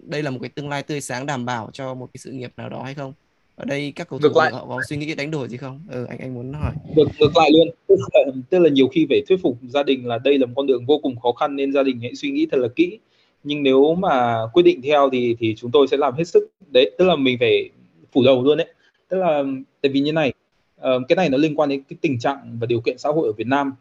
[0.03, 2.53] đây là một cái tương lai tươi sáng đảm bảo cho một cái sự nghiệp
[2.57, 3.12] nào đó hay không?
[3.57, 4.53] Ở đây các cầu thủ lại.
[4.53, 5.81] họ có suy nghĩ đánh đổi gì không?
[5.91, 6.72] Ừ anh anh muốn hỏi.
[6.97, 7.68] Được ngược lại luôn.
[7.89, 10.53] Tức là, tức là nhiều khi phải thuyết phục gia đình là đây là một
[10.57, 12.99] con đường vô cùng khó khăn nên gia đình hãy suy nghĩ thật là kỹ.
[13.45, 16.49] Nhưng nếu mà quyết định theo thì thì chúng tôi sẽ làm hết sức.
[16.72, 17.70] Đấy tức là mình phải
[18.12, 18.66] phủ đầu luôn đấy
[19.09, 19.44] tức là
[19.80, 20.32] tại vì như này
[20.80, 23.28] uh, cái này nó liên quan đến cái tình trạng và điều kiện xã hội
[23.28, 23.72] ở Việt Nam.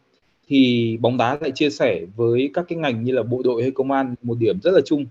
[0.48, 3.70] Thì bóng đá lại chia sẻ với các cái ngành như là bộ đội hay
[3.70, 5.06] công an một điểm rất là chung.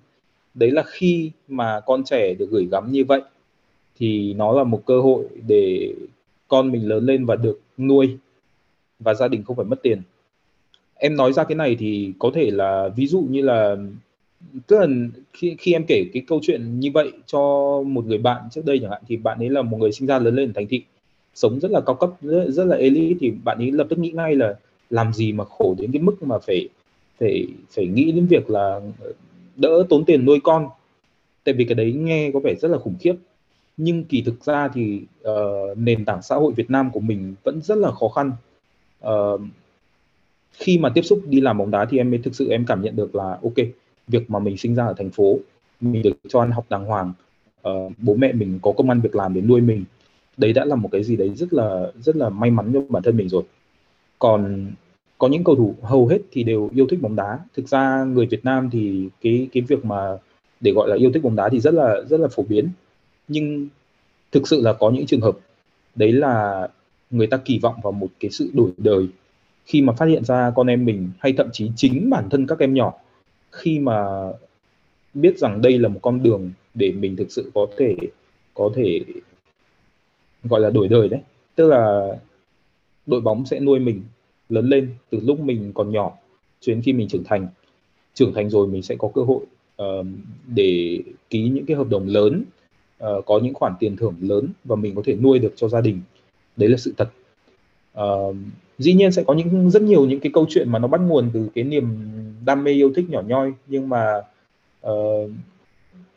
[0.53, 3.21] Đấy là khi mà con trẻ được gửi gắm như vậy
[3.99, 5.93] thì nó là một cơ hội để
[6.47, 8.17] con mình lớn lên và được nuôi
[8.99, 10.01] và gia đình không phải mất tiền.
[10.95, 13.75] Em nói ra cái này thì có thể là ví dụ như là
[14.67, 14.87] tức là
[15.33, 17.39] khi khi em kể cái câu chuyện như vậy cho
[17.85, 20.19] một người bạn trước đây chẳng hạn thì bạn ấy là một người sinh ra
[20.19, 20.83] lớn lên ở thành thị
[21.35, 24.11] sống rất là cao cấp rất, rất là elite thì bạn ấy lập tức nghĩ
[24.11, 24.55] ngay là
[24.89, 26.69] làm gì mà khổ đến cái mức mà phải
[27.19, 28.81] phải phải nghĩ đến việc là
[29.55, 30.69] đỡ tốn tiền nuôi con.
[31.43, 33.15] Tại vì cái đấy nghe có vẻ rất là khủng khiếp.
[33.77, 37.61] Nhưng kỳ thực ra thì uh, nền tảng xã hội Việt Nam của mình vẫn
[37.61, 38.31] rất là khó khăn.
[39.07, 39.41] Uh,
[40.51, 42.81] khi mà tiếp xúc đi làm bóng đá thì em mới thực sự em cảm
[42.81, 43.55] nhận được là ok
[44.07, 45.39] việc mà mình sinh ra ở thành phố.
[45.81, 47.13] Mình được cho ăn học đàng hoàng.
[47.69, 49.83] Uh, bố mẹ mình có công ăn việc làm để nuôi mình.
[50.37, 53.03] Đấy đã là một cái gì đấy rất là rất là may mắn cho bản
[53.03, 53.43] thân mình rồi.
[54.19, 54.71] Còn
[55.17, 57.39] có những cầu thủ hầu hết thì đều yêu thích bóng đá.
[57.55, 60.17] Thực ra người Việt Nam thì cái cái việc mà
[60.61, 62.69] để gọi là yêu thích bóng đá thì rất là rất là phổ biến.
[63.27, 63.67] Nhưng
[64.31, 65.37] thực sự là có những trường hợp
[65.95, 66.67] đấy là
[67.09, 69.07] người ta kỳ vọng vào một cái sự đổi đời
[69.65, 72.59] khi mà phát hiện ra con em mình hay thậm chí chính bản thân các
[72.59, 72.93] em nhỏ
[73.57, 74.05] khi mà
[75.13, 77.95] biết rằng đây là một con đường để mình thực sự có thể
[78.53, 79.01] có thể
[80.43, 81.21] gọi là đổi đời đấy.
[81.55, 82.07] Tức là
[83.05, 84.03] đội bóng sẽ nuôi mình
[84.49, 86.17] lớn lên từ lúc mình còn nhỏ
[86.59, 87.47] cho đến khi mình trưởng thành.
[88.13, 89.45] Trưởng thành rồi mình sẽ có cơ hội
[89.83, 90.05] uh,
[90.47, 92.43] để ký những cái hợp đồng lớn
[93.03, 95.81] uh, có những khoản tiền thưởng lớn và mình có thể nuôi được cho gia
[95.81, 96.01] đình.
[96.55, 97.09] Đấy là sự thật.
[97.99, 98.35] Uh,
[98.77, 101.29] dĩ nhiên sẽ có những rất nhiều những cái câu chuyện mà nó bắt nguồn
[101.33, 101.85] từ cái niềm
[102.47, 104.21] đam mê yêu thích nhỏ nhoi nhưng mà
[104.87, 105.31] uh,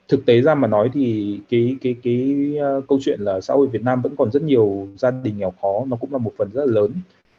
[0.09, 3.69] thực tế ra mà nói thì cái cái cái uh, câu chuyện là xã hội
[3.69, 6.51] Việt Nam vẫn còn rất nhiều gia đình nghèo khó nó cũng là một phần
[6.55, 6.93] rất là lớn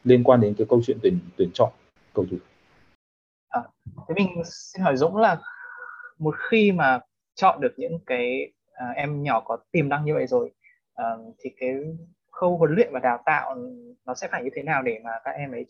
[0.04, 1.72] liên quan đến cái câu chuyện tuyển tuyển chọn
[2.14, 2.38] cầu thủ.
[3.50, 3.62] À,
[4.08, 5.38] thế mình xin hỏi Dũng là
[6.20, 7.00] một khi mà
[7.36, 10.52] chọn được những cái uh, em nhỏ có tiềm năng như vậy rồi
[11.02, 11.76] uh, thì cái
[12.32, 13.56] khâu huấn luyện và đào tạo
[14.06, 15.66] nó sẽ phải như thế nào để mà các em ấy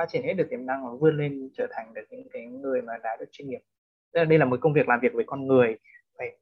[0.00, 2.82] phát triển hết được tiềm năng và vươn lên trở thành được những cái người
[2.82, 3.60] mà đã được chuyên nghiệp.
[4.12, 5.76] Tức là đây là một công việc làm việc với con người
[6.18, 6.36] phải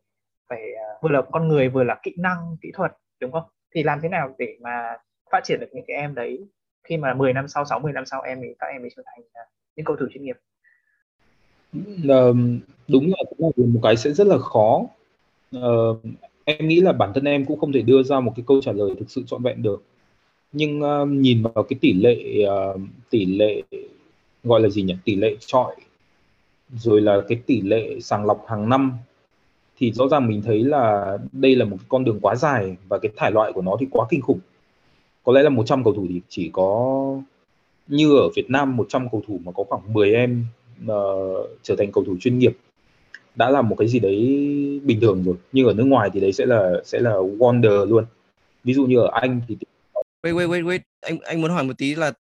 [0.49, 3.43] phải uh, vừa là con người vừa là kỹ năng kỹ thuật đúng không?
[3.75, 4.97] Thì làm thế nào để mà
[5.33, 6.49] phát triển được những cái em đấy?
[6.85, 9.25] Khi mà 10 năm sau 60 năm sau em thì các em mới trở thành
[9.33, 9.43] à,
[9.77, 10.37] những cầu thủ chuyên nghiệp.
[12.89, 14.81] Đúng là cũng là một cái sẽ rất là khó.
[15.57, 16.01] Uh,
[16.45, 18.73] em nghĩ là bản thân em cũng không thể đưa ra một cái câu trả
[18.73, 19.83] lời thực sự trọn vẹn được
[20.53, 22.81] nhưng uh, nhìn vào cái tỷ lệ uh,
[23.11, 23.62] tỷ lệ
[24.45, 24.97] gọi là gì nhỉ?
[25.05, 25.75] Tỷ lệ trọi
[26.77, 28.93] rồi là cái tỷ lệ sàng lọc hàng năm
[29.79, 33.12] thì rõ ràng mình thấy là đây là một con đường quá dài và cái
[33.16, 34.41] thải loại của nó thì quá kinh khủng.
[35.25, 37.23] Có lẽ là 100 cầu thủ thì chỉ có
[37.87, 40.47] như ở Việt Nam 100 cầu thủ mà có khoảng 10 em
[40.85, 42.57] uh, trở thành cầu thủ chuyên nghiệp
[43.35, 44.16] đã là một cái gì đấy
[44.85, 45.35] bình thường rồi.
[45.53, 48.05] Nhưng ở nước ngoài thì đấy sẽ là sẽ là wonder luôn.
[48.65, 49.57] Ví dụ như ở Anh thì
[50.23, 50.81] wait wait wait wait.
[51.01, 52.12] Anh anh muốn hỏi một tí là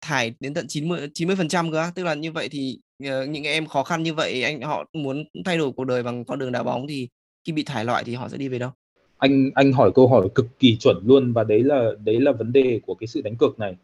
[0.00, 3.44] thải đến tận 90 90 phần trăm cơ tức là như vậy thì uh, những
[3.44, 6.52] em khó khăn như vậy anh họ muốn thay đổi cuộc đời bằng con đường
[6.52, 7.08] đá bóng thì
[7.44, 8.70] khi bị thải loại thì họ sẽ đi về đâu?
[9.18, 12.52] Anh anh hỏi câu hỏi cực kỳ chuẩn luôn và đấy là đấy là vấn
[12.52, 13.76] đề của cái sự đánh cược này.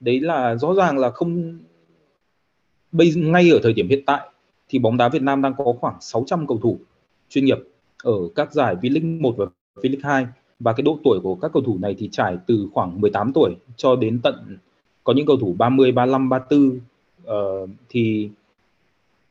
[0.00, 1.58] Đấy là rõ ràng là không
[2.92, 4.28] bây ngay ở thời điểm hiện tại
[4.68, 6.78] thì bóng đá Việt Nam đang có khoảng 600 cầu thủ
[7.28, 7.58] chuyên nghiệp
[8.02, 9.46] ở các giải V-League 1 và
[9.76, 10.26] V-League 2
[10.62, 13.56] và cái độ tuổi của các cầu thủ này thì trải từ khoảng 18 tuổi
[13.76, 14.58] cho đến tận
[15.04, 16.80] có những cầu thủ 30, 35, 34
[17.22, 18.30] uh, thì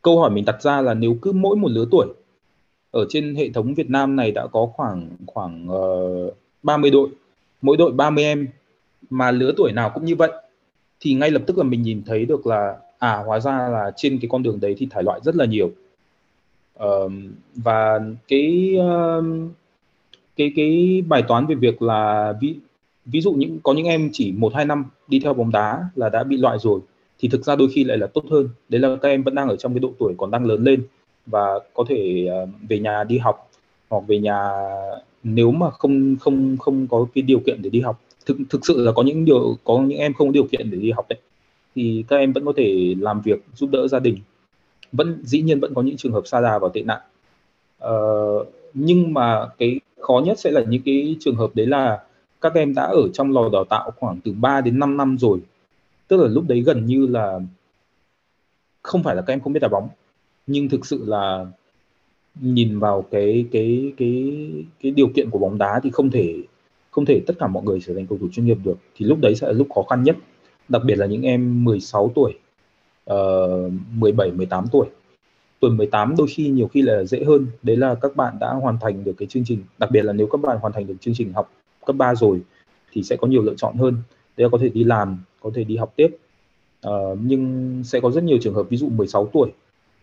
[0.02, 2.08] câu hỏi mình đặt ra là nếu cứ mỗi một lứa tuổi
[2.92, 6.34] ở trên hệ thống Việt Nam này đã có khoảng khoảng ờ, uh,
[6.64, 7.10] 30 đội,
[7.62, 8.48] mỗi đội 30 em
[9.10, 10.32] mà lứa tuổi nào cũng như vậy
[11.00, 14.20] thì ngay lập tức là mình nhìn thấy được là à hóa ra là trên
[14.20, 15.72] cái con đường đấy thì thải loại rất là nhiều.
[16.84, 17.12] Uh,
[17.56, 19.26] và cái uh,
[20.36, 22.56] cái cái bài toán về việc là ví
[23.06, 26.10] ví dụ những có những em chỉ một hai năm đi theo bóng đá là
[26.10, 26.80] đã bị loại rồi
[27.20, 28.50] thì thực ra đôi khi lại là tốt hơn.
[28.70, 30.84] Đấy là các em vẫn đang ở trong cái độ tuổi còn đang lớn lên
[31.26, 33.50] và có thể ờ, về nhà đi học
[33.90, 34.50] hoặc về nhà
[35.24, 38.02] nếu mà không không không có cái điều kiện để đi học.
[38.26, 40.78] Thực thực sự là có những điều có những em không có điều kiện để
[40.78, 41.20] đi học đấy.
[41.76, 44.18] Thì các em vẫn có thể làm việc giúp đỡ gia đình.
[44.92, 47.02] Vẫn dĩ nhiên vẫn có những trường hợp xa đà vào tệ nạn.
[47.80, 47.96] Ờ,
[48.74, 52.04] nhưng mà cái khó nhất sẽ là những cái trường hợp đấy là
[52.42, 55.40] các em đã ở trong lò đào tạo khoảng từ 3 đến 5 năm rồi.
[56.08, 57.40] Tức là lúc đấy gần như là
[58.82, 59.90] không phải là các em không biết đá bóng
[60.48, 61.46] nhưng thực sự là
[62.42, 64.34] nhìn vào cái cái cái
[64.84, 66.36] cái điều kiện của bóng đá thì không thể
[66.92, 68.78] không thể tất cả mọi người trở thành cầu thủ chuyên nghiệp được.
[68.96, 70.18] Thì lúc đấy sẽ là lúc khó khăn nhất
[70.70, 72.34] đặc biệt là những em 16 tuổi
[73.14, 74.88] uh, 17 18 tuổi
[75.62, 77.48] tuổi 18 đôi khi nhiều khi là dễ hơn.
[77.64, 80.28] Đấy là các bạn đã hoàn thành được cái chương trình đặc biệt là nếu
[80.28, 81.52] các bạn hoàn thành được chương trình học
[81.86, 82.42] cấp 3 rồi
[82.92, 83.94] thì sẽ có nhiều lựa chọn hơn.
[84.38, 86.18] Đấy là có thể đi làm có thể đi học tiếp.
[86.88, 89.52] Uh, nhưng sẽ có rất nhiều trường hợp ví dụ 16 tuổi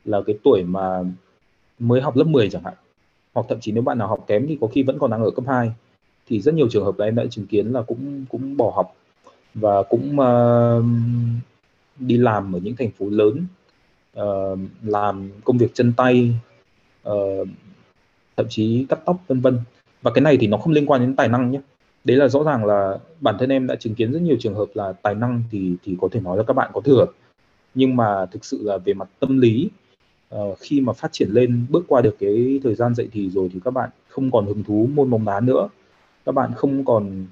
[0.04, 1.02] là cái tuổi mà
[1.78, 2.74] mới học lớp 10 chẳng hạn.
[3.34, 5.30] Hoặc thậm chí nếu bạn nào học kém thì có khi vẫn còn đang ở
[5.30, 5.72] cấp 2
[6.26, 8.94] thì rất nhiều trường hợp là em đã chứng kiến là cũng cũng bỏ học
[9.54, 10.84] và cũng uh,
[11.98, 13.46] đi làm ở những thành phố lớn
[14.22, 16.34] uh, làm công việc chân tay
[17.08, 17.48] uh,
[18.36, 19.58] thậm chí cắt tóc vân vân.
[20.02, 21.60] Và cái này thì nó không liên quan đến tài năng nhé.
[22.04, 24.66] Đấy là rõ ràng là bản thân em đã chứng kiến rất nhiều trường hợp
[24.74, 27.06] là tài năng thì thì có thể nói là các bạn có thừa.
[27.74, 29.70] Nhưng mà thực sự là về mặt tâm lý
[30.34, 33.50] uh, khi mà phát triển lên bước qua được cái thời gian dậy thì rồi
[33.52, 35.68] thì các bạn không còn hứng thú môn bóng đá nữa.
[36.26, 37.26] Các bạn không còn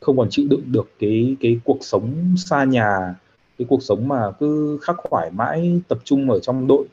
[0.00, 3.14] không còn chịu đựng được cái cái cuộc sống xa nhà
[3.62, 6.86] cái cuộc sống mà cứ khắc khoải mãi tập trung ở trong đội.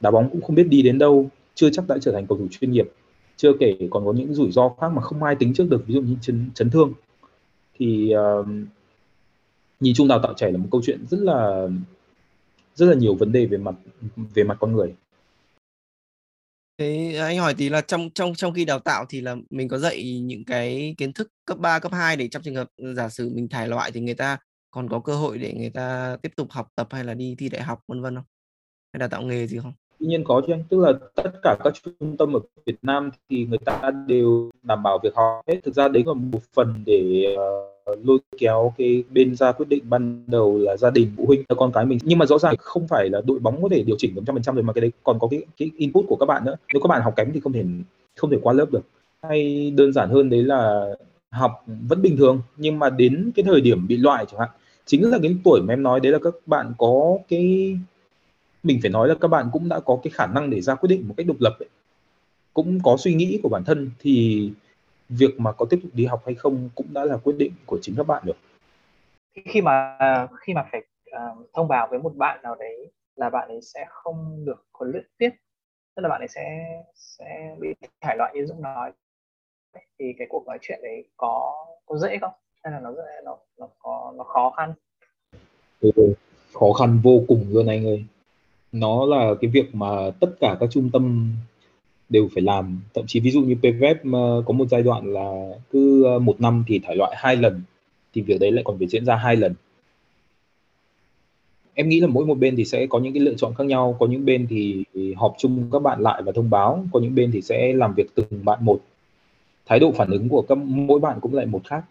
[0.00, 2.46] Đá bóng cũng không biết đi đến đâu chưa chắc đã trở thành cầu thủ
[2.50, 2.88] chuyên nghiệp
[3.36, 5.94] chưa kể còn có những rủi ro khác mà không ai tính trước được ví
[5.94, 6.92] dụ như chấn, chấn thương.
[7.78, 8.46] Thì uh,
[9.80, 11.68] nhìn chung đào tạo trẻ là một câu chuyện rất là
[12.74, 13.74] rất là nhiều vấn đề về mặt
[14.34, 14.94] về mặt con người.
[16.78, 19.78] Thế anh hỏi tí là trong trong trong khi đào tạo thì là mình có
[19.78, 23.30] dạy những cái kiến thức cấp 3, cấp 2 để trong trường hợp giả sử
[23.34, 24.38] mình thải loại thì người ta
[24.76, 27.48] còn có cơ hội để người ta tiếp tục học tập hay là đi thi
[27.48, 28.24] đại học vân vân không?
[28.92, 29.72] Hay là tạo nghề gì không?
[30.00, 33.10] Tuy nhiên có chứ anh, tức là tất cả các trung tâm ở Việt Nam
[33.28, 35.60] thì người ta đều đảm bảo việc học hết.
[35.64, 37.34] Thực ra đấy là một phần để
[37.92, 41.42] uh, lôi kéo cái bên ra quyết định ban đầu là gia đình phụ huynh
[41.48, 43.82] cho con cái mình nhưng mà rõ ràng không phải là đội bóng có thể
[43.82, 46.04] điều chỉnh được trăm phần trăm rồi mà cái đấy còn có cái cái input
[46.08, 47.64] của các bạn nữa nếu các bạn học kém thì không thể
[48.16, 48.82] không thể qua lớp được
[49.22, 50.86] hay đơn giản hơn đấy là
[51.30, 54.48] học vẫn bình thường nhưng mà đến cái thời điểm bị loại chẳng hạn
[54.86, 57.76] chính là cái tuổi mà em nói đấy là các bạn có cái
[58.62, 60.88] mình phải nói là các bạn cũng đã có cái khả năng để ra quyết
[60.88, 61.68] định một cách độc lập ấy.
[62.54, 64.50] cũng có suy nghĩ của bản thân thì
[65.08, 67.78] việc mà có tiếp tục đi học hay không cũng đã là quyết định của
[67.82, 68.36] chính các bạn được
[69.44, 69.98] khi mà
[70.40, 73.86] khi mà phải uh, thông báo với một bạn nào đấy là bạn ấy sẽ
[73.88, 75.30] không được huấn luyện tiếp
[75.94, 77.68] tức là bạn ấy sẽ sẽ bị
[78.00, 78.92] thải loại như Dũng nói
[79.98, 82.32] thì cái cuộc nói chuyện đấy có có dễ không
[82.66, 82.90] hay là nó
[83.24, 84.72] nó nó có nó khó khăn?
[85.80, 85.90] Ừ,
[86.52, 88.04] khó khăn vô cùng luôn anh ơi.
[88.72, 91.32] Nó là cái việc mà tất cả các trung tâm
[92.08, 92.80] đều phải làm.
[92.94, 96.40] Thậm chí ví dụ như PVF ờ, có một giai đoạn là cứ ờ, một
[96.40, 97.62] năm thì thải loại hai lần
[98.14, 99.54] thì việc đấy lại còn phải diễn ra hai lần.
[101.74, 103.96] Em nghĩ là mỗi một bên thì sẽ có những cái lựa chọn khác nhau.
[104.00, 104.84] Có những bên thì
[105.16, 106.84] họp chung các bạn lại và thông báo.
[106.92, 108.80] Có những bên thì sẽ làm việc từng bạn một.
[109.66, 111.84] Thái độ phản ứng của các mỗi bạn cũng lại một khác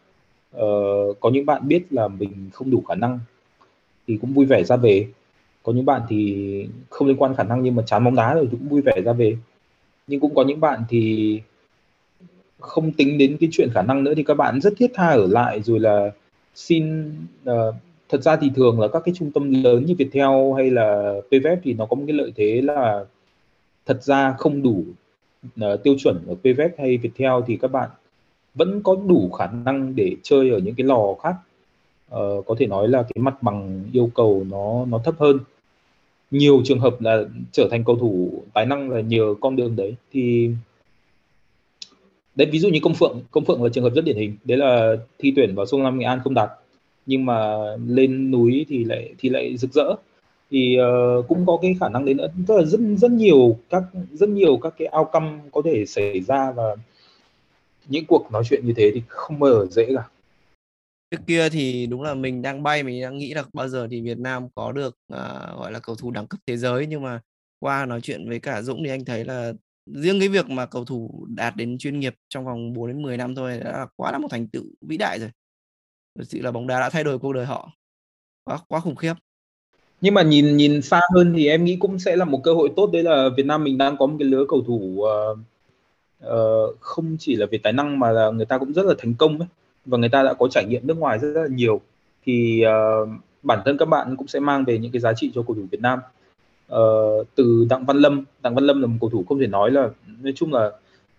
[0.56, 3.20] uh, có những bạn biết là mình không đủ khả năng
[4.08, 5.08] thì cũng vui vẻ ra về.
[5.64, 8.48] Có những bạn thì không liên quan khả năng nhưng mà chán bóng đá rồi
[8.52, 9.38] thì cũng vui vẻ ra về.
[10.08, 11.42] Nhưng cũng có những bạn thì
[12.60, 15.28] không tính đến cái chuyện khả năng nữa thì các bạn rất thiết tha ở
[15.28, 16.12] lại rồi là
[16.56, 17.10] xin
[17.50, 17.76] uh,
[18.10, 21.58] thật ra thì thường là các cái trung tâm lớn như Viettel hay là PVF
[21.64, 23.06] thì nó có một cái lợi thế là
[23.86, 24.84] thật ra không đủ
[25.46, 27.90] uh, tiêu chuẩn ở PVF hay Viettel thì các bạn
[28.56, 31.36] vẫn có đủ khả năng để chơi ở những cái lò khác.
[32.10, 35.40] Ờ, có thể nói là cái mặt bằng yêu cầu nó nó thấp hơn.
[36.32, 39.96] Nhiều trường hợp là trở thành cầu thủ tài năng là nhờ con đường đấy.
[40.12, 40.50] Thì
[42.36, 44.38] đấy ví dụ như công phượng công phượng là trường hợp rất điển hình.
[44.44, 46.50] Đấy là thi tuyển vào sông lam nghệ an không đạt
[47.06, 47.58] nhưng mà
[47.88, 49.96] lên núi thì lại thì lại rực rỡ.
[50.52, 50.78] Thì
[51.20, 52.18] uh, cũng có cái khả năng đến
[52.48, 53.84] tức là rất rất nhiều các
[54.14, 56.76] rất nhiều các cái outcome có thể xảy ra và
[57.88, 60.04] những cuộc nói chuyện như thế thì không bao giờ dễ cả
[61.12, 64.02] trước kia thì đúng là mình đang bay mình đang nghĩ là bao giờ thì
[64.02, 65.20] Việt Nam có được uh,
[65.60, 67.22] gọi là cầu thủ đẳng cấp thế giới nhưng mà
[67.60, 69.54] qua nói chuyện với cả Dũng thì anh thấy là
[69.86, 73.18] riêng cái việc mà cầu thủ đạt đến chuyên nghiệp trong vòng 4 đến 10
[73.18, 75.30] năm thôi đã là quá là một thành tựu vĩ đại rồi.
[76.20, 77.72] Thực sự là bóng đá đã thay đổi cuộc đời họ.
[78.44, 79.14] Quá quá khủng khiếp.
[80.02, 82.72] Nhưng mà nhìn nhìn xa hơn thì em nghĩ cũng sẽ là một cơ hội
[82.76, 85.38] tốt đấy là Việt Nam mình đang có một cái lứa cầu thủ uh,
[86.26, 89.14] uh, không chỉ là về tài năng mà là người ta cũng rất là thành
[89.14, 89.48] công ấy.
[89.86, 91.82] Và người ta đã có trải nghiệm nước ngoài rất, rất là nhiều.
[92.26, 93.10] Thì uh,
[93.44, 95.62] bản thân các bạn cũng sẽ mang về những cái giá trị cho cầu thủ
[95.72, 96.00] Việt Nam.
[96.74, 99.72] Uh, từ Đặng Văn Lâm Đặng Văn Lâm là một cầu thủ không thể nói
[99.72, 99.90] là
[100.22, 100.72] nói chung là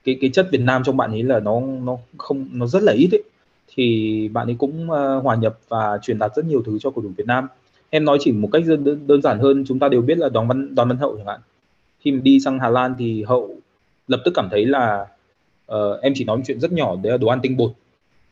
[0.05, 2.93] cái cái chất Việt Nam trong bạn ấy là nó nó không nó rất là
[2.93, 3.23] ít ấy.
[3.75, 7.03] Thì bạn ấy cũng uh, hòa nhập và truyền đạt rất nhiều thứ cho cầu
[7.03, 7.49] thủ Việt Nam.
[7.91, 10.49] Em nói chỉ một cách đơn, đơn giản hơn chúng ta đều biết là đoàn
[10.49, 11.41] văn đoàn văn hậu chẳng hạn.
[12.01, 13.57] Khi mà đi sang Hà Lan thì hậu
[14.09, 15.07] lập tức cảm thấy là
[15.73, 17.73] uh, em chỉ nói một chuyện rất nhỏ đấy là đồ ăn tinh bột.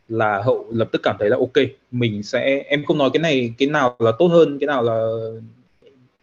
[0.08, 3.54] Là hậu lập tức cảm thấy là ok mình sẽ em không nói cái này
[3.58, 5.06] cái nào là tốt hơn cái nào là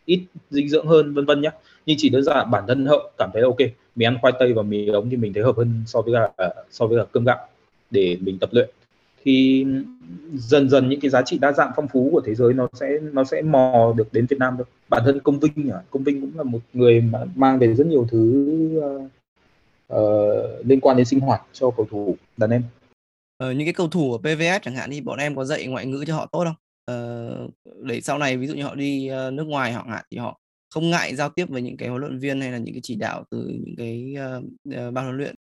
[0.05, 1.51] ít dinh dưỡng hơn vân vân nhá.
[1.85, 3.57] Nhưng chỉ đơn giản bản thân hậu cảm thấy ok
[3.95, 6.49] mình ăn khoai tây và mì ống thì mình thấy hợp hơn so với cả
[6.71, 7.47] so với cả cơm gạo
[7.91, 8.69] để mình tập luyện.
[9.23, 9.65] Thì
[10.33, 12.87] dần dần những cái giá trị đa dạng phong phú của thế giới nó sẽ
[13.13, 14.65] nó sẽ mò được đến Việt Nam thôi.
[14.89, 17.87] Bản thân công vinh à công vinh cũng là một người mà mang về rất
[17.87, 19.07] nhiều thứ ờ,
[19.95, 22.63] uh, liên quan đến sinh hoạt cho cầu thủ đàn em?
[23.37, 25.85] Ờ, những cái cầu thủ ở PVS chẳng hạn thì bọn em có dạy ngoại
[25.85, 26.55] ngữ cho họ tốt không?
[26.85, 27.47] Ờ,
[27.81, 30.39] để sau này ví dụ như họ đi uh, nước ngoài họ ngại thì họ
[30.73, 32.95] không ngại giao tiếp với những cái huấn luyện viên hay là những cái chỉ
[32.95, 35.35] đạo từ những cái uh, uh, ban huấn luyện?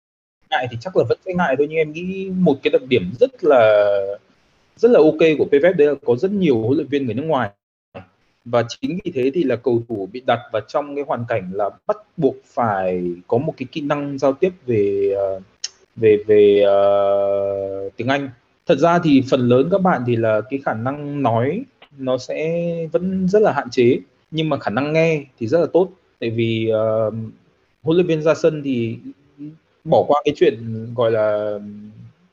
[0.50, 3.12] Ngại thì chắc là vẫn sẽ ngại thôi nhưng em nghĩ một cái đặc điểm
[3.20, 3.86] rất là
[4.78, 7.26] rất là ok của PVF đấy là có rất nhiều huấn luyện viên người nước
[7.26, 7.50] ngoài
[8.52, 11.52] và chính vì thế thì là cầu thủ bị đặt vào trong cái hoàn cảnh
[11.54, 15.40] là bắt buộc phải có một cái kỹ năng giao tiếp về ờ,
[15.96, 18.30] về về uh, tiếng Anh.
[18.66, 21.64] Thật ra thì phần lớn các bạn thì là cái khả năng nói
[21.98, 24.00] nó sẽ vẫn rất là hạn chế
[24.32, 25.90] nhưng mà khả năng nghe thì rất là tốt.
[26.20, 27.14] Tại vì uh,
[27.84, 28.98] huấn luyện viên ra sân thì
[29.84, 31.60] bỏ qua cái chuyện gọi là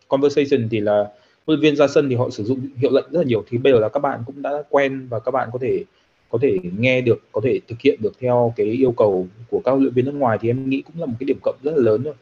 [0.09, 1.11] conversation thì là
[1.47, 3.45] huấn luyện viên ra sân thì họ sử dụng hiệu lệnh rất là nhiều.
[3.49, 5.85] Thì bây giờ là các bạn cũng đã quen và các bạn có thể
[6.29, 9.71] có thể nghe được có thể thực hiện được theo cái yêu cầu của các
[9.71, 11.71] huấn luyện viên nước ngoài thì em nghĩ cũng là một cái điểm cộng rất
[11.77, 12.15] là lớn thôi.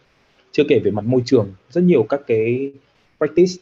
[0.52, 2.72] Chưa kể về mặt môi trường rất nhiều các cái
[3.18, 3.52] practice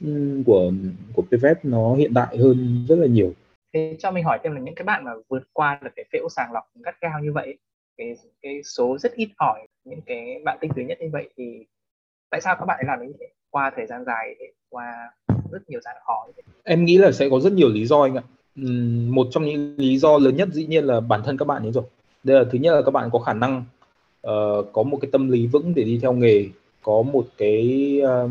[0.46, 0.72] của
[1.14, 3.32] của PVF nó hiện đại hơn rất là nhiều.
[3.74, 6.28] Thế cho mình hỏi thêm là những cái bạn mà vượt qua được cái phễu
[6.28, 7.58] sàng lọc gắt gao như vậy
[7.96, 11.66] cái cái số rất ít ỏi những cái bạn tinh túy nhất như vậy thì
[12.30, 13.26] tại sao các bạn ấy làm như thế?
[13.50, 14.36] Qua thời gian dài
[14.68, 15.10] qua
[15.52, 18.02] rất nhiều gian khó như thế em nghĩ là sẽ có rất nhiều lý do
[18.02, 18.22] anh ạ
[18.54, 21.72] một trong những lý do lớn nhất dĩ nhiên là bản thân các bạn ấy
[21.72, 21.84] rồi.
[22.24, 23.64] Đây là thứ nhất là các bạn có khả năng
[24.26, 26.46] uh, có một cái tâm lý vững để đi theo nghề
[26.82, 28.30] có một cái uh,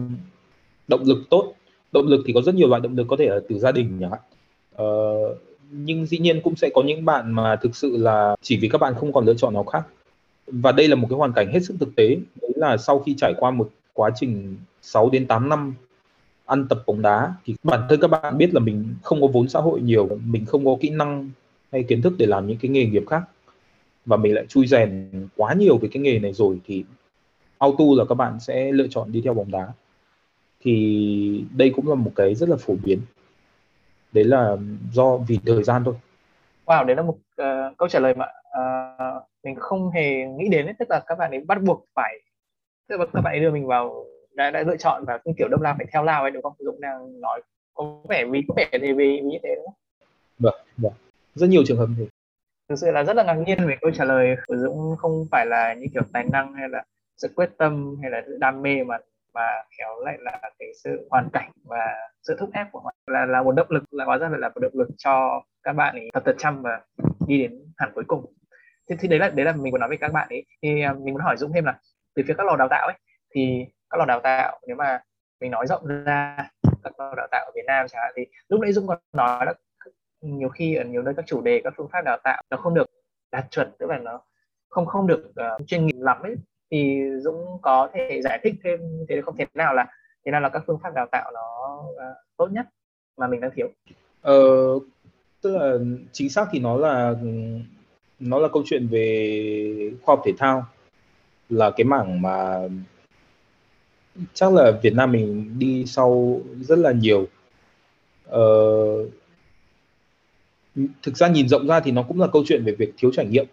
[0.87, 1.53] động lực tốt.
[1.91, 3.97] Động lực thì có rất nhiều loại động lực có thể là từ gia đình
[4.01, 4.19] chẳng hạn.
[4.83, 5.37] Uh,
[5.71, 8.81] nhưng dĩ nhiên cũng sẽ có những bạn mà thực sự là chỉ vì các
[8.81, 9.83] bạn không còn lựa chọn nào khác.
[10.47, 12.17] Và đây là một cái hoàn cảnh hết sức thực tế.
[12.41, 15.73] Đấy là sau khi trải qua một quá trình 6 đến 8 năm
[16.51, 19.49] ăn tập bóng đá thì bản thân các bạn biết là mình không có vốn
[19.49, 21.29] xã hội nhiều mình không có kỹ năng
[21.71, 23.23] hay kiến thức để làm những cái nghề nghiệp khác.
[24.05, 26.85] Và mình lại chui rèn quá nhiều về cái nghề này rồi thì
[27.57, 29.67] auto là các bạn sẽ lựa chọn đi theo bóng đá.
[30.61, 33.01] Thì đây cũng là một cái rất là phổ biến.
[34.11, 34.57] Đấy là
[34.93, 35.95] do vì thời gian thôi.
[36.65, 38.25] Wow đấy là một uh, câu trả lời mà
[38.59, 40.75] uh, mình không hề nghĩ đến ấy.
[40.79, 42.19] tức là các bạn ấy bắt buộc phải
[42.89, 45.61] tức là các bạn ấy đưa mình vào đã, đã lựa chọn và kiểu đông
[45.61, 46.53] lao phải theo lao ấy đúng không?
[46.59, 47.41] Dũng đang nói
[47.73, 49.75] có vẻ vì có vẻ thì vì như thế đúng không?
[50.39, 50.93] Vâng vâng.
[51.35, 52.05] Rất nhiều trường hợp như thế.
[52.69, 54.35] Thực sự là rất là ngạc nhiên về câu trả lời.
[54.47, 56.83] Của dũng không phải là những kiểu tài năng hay là
[57.17, 58.97] sự quyết tâm hay là sự đam mê mà
[59.33, 59.47] mà
[59.77, 61.85] khéo lại là cái sự hoàn cảnh và
[62.23, 64.59] sự thúc ép của họ là là một động lực là hóa ra là một
[64.61, 66.81] động lực cho các bạn ấy tập thật chăm và
[67.27, 68.33] đi đến hẳn cuối cùng.
[68.89, 70.45] Thì, thì đấy là đấy là mình muốn nói với các bạn ấy.
[70.61, 71.79] Thì à, mình muốn hỏi Dũng thêm là
[72.15, 72.97] từ phía các lò đào tạo ấy
[73.35, 74.99] thì các lò đào tạo nếu mà
[75.41, 76.37] mình nói rộng ra
[76.83, 79.45] các lò đào tạo ở Việt Nam chẳng hạn thì lúc nãy Dung còn nói
[79.45, 79.53] là
[80.21, 82.73] nhiều khi ở nhiều nơi các chủ đề các phương pháp đào tạo nó không
[82.73, 82.87] được
[83.31, 84.21] đạt chuẩn tức là nó
[84.69, 86.35] không không được uh, chuyên nghiệp lắm ấy.
[86.71, 89.37] Thì Dũng có thể giải thích thêm thế không?
[89.37, 89.87] Thể nào là
[90.25, 92.65] thế nào là các phương pháp đào tạo nó uh, tốt nhất
[93.17, 93.67] mà mình đang thiếu?
[94.21, 94.33] Ờ,
[95.41, 95.77] tức là
[96.11, 97.13] chính xác thì nó là
[98.19, 100.65] nó là câu chuyện về khoa học thể thao
[101.49, 102.59] là cái mảng mà
[104.33, 107.27] chắc là Việt Nam mình đi sau rất là nhiều.
[108.25, 108.41] Ờ,
[111.03, 113.25] thực ra nhìn rộng ra thì nó cũng là câu chuyện về việc thiếu trải
[113.25, 113.45] nghiệm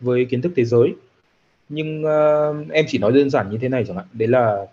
[0.00, 0.94] với kiến thức thế giới.
[1.68, 4.06] Nhưng uh, em chỉ nói đơn giản như thế này chẳng hạn.
[4.12, 4.66] Đấy là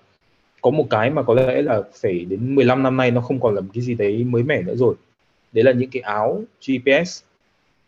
[0.61, 3.55] có một cái mà có lẽ là phải đến 15 năm nay nó không còn
[3.55, 4.95] là một cái gì đấy mới mẻ nữa rồi.
[5.51, 7.25] Đấy là những cái áo GPS uh,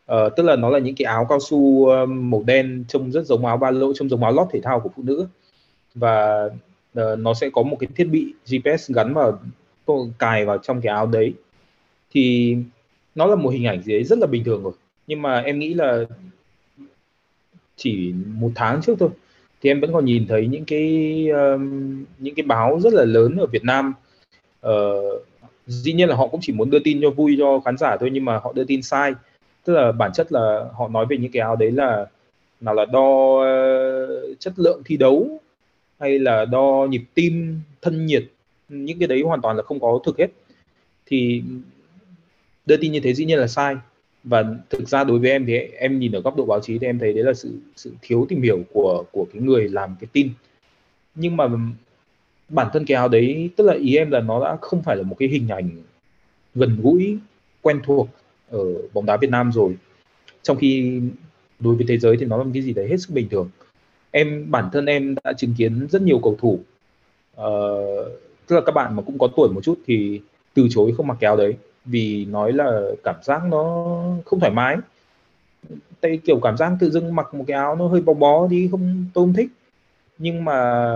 [0.05, 3.25] ờ, tức là nó là những cái áo cao su ờ, màu đen trông rất
[3.25, 5.27] giống áo ba lỗ trông giống áo lót thể thao của phụ nữ.
[5.95, 6.49] Và
[6.99, 9.39] uh, nó sẽ có một cái thiết bị GPS gắn vào
[10.19, 11.33] cài vào trong cái áo đấy.
[12.11, 12.55] Thì
[13.15, 14.73] nó là một hình ảnh gì đấy rất là bình thường rồi.
[15.07, 16.03] Nhưng mà em nghĩ là
[17.75, 19.09] chỉ một tháng trước thôi
[19.61, 23.37] thì em vẫn còn nhìn thấy những cái um, những cái báo rất là lớn
[23.37, 23.93] ở Việt Nam.
[24.67, 25.21] Uh,
[25.67, 28.09] dĩ nhiên là họ cũng chỉ muốn đưa tin cho vui cho khán giả thôi
[28.13, 29.13] nhưng mà họ đưa tin sai.
[29.65, 32.05] Tức là bản chất là họ nói về những cái áo đấy là
[32.61, 35.40] nào là đo uh, chất lượng thi đấu
[36.01, 38.23] hay là đo nhịp tim, thân nhiệt,
[38.69, 40.27] những cái đấy hoàn toàn là không có thực hết.
[41.05, 41.43] Thì
[42.65, 43.75] đưa tin như thế dĩ nhiên là sai.
[44.23, 46.87] Và thực ra đối với em thì em nhìn ở góc độ báo chí thì
[46.87, 50.07] em thấy đấy là sự sự thiếu tìm hiểu của của cái người làm cái
[50.13, 50.29] tin.
[51.15, 51.47] Nhưng mà
[52.49, 55.03] bản thân cái áo đấy, tức là ý em là nó đã không phải là
[55.03, 55.69] một cái hình ảnh
[56.55, 57.17] gần gũi,
[57.61, 58.07] quen thuộc
[58.49, 58.59] ở
[58.93, 59.75] bóng đá Việt Nam rồi.
[60.43, 61.01] Trong khi
[61.59, 63.49] đối với thế giới thì nó là một cái gì đấy hết sức bình thường
[64.11, 66.59] em bản thân em đã chứng kiến rất nhiều cầu thủ.
[67.41, 68.11] Uh,
[68.47, 70.21] tức là các bạn mà cũng có tuổi một chút thì
[70.53, 71.53] từ chối không mặc kéo áo đấy.
[71.85, 73.63] Vì nói là cảm giác nó
[74.25, 74.77] không thoải mái.
[76.01, 78.67] Tại kiểu cảm giác tự dưng mặc một cái áo nó hơi bó bó đi
[78.71, 79.49] không tôi không thích.
[80.17, 80.91] Nhưng mà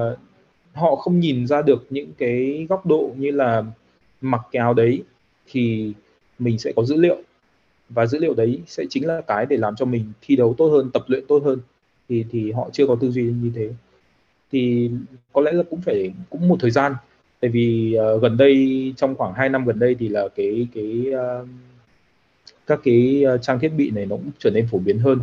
[0.73, 3.63] họ không nhìn ra được những cái góc độ như là
[4.21, 5.03] mặc cái áo đấy
[5.47, 5.93] thì
[6.39, 7.17] mình sẽ có dữ liệu.
[7.89, 10.67] Và dữ liệu đấy sẽ chính là cái để làm cho mình thi đấu tốt
[10.67, 11.59] hơn tập luyện tốt hơn
[12.09, 13.69] thì thì họ chưa có tư duy như thế
[14.51, 14.91] thì
[15.33, 16.93] có lẽ là cũng phải cũng một thời gian
[17.39, 21.05] tại vì uh, gần đây trong khoảng 2 năm gần đây thì là cái cái
[21.09, 21.47] uh,
[22.67, 25.19] các cái uh, trang thiết bị này nó cũng trở nên phổ biến hơn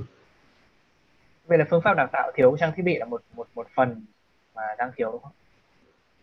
[1.47, 4.05] vậy là phương pháp đào tạo thiếu trang thiết bị là một một một phần
[4.55, 5.33] mà đang thiếu đúng không?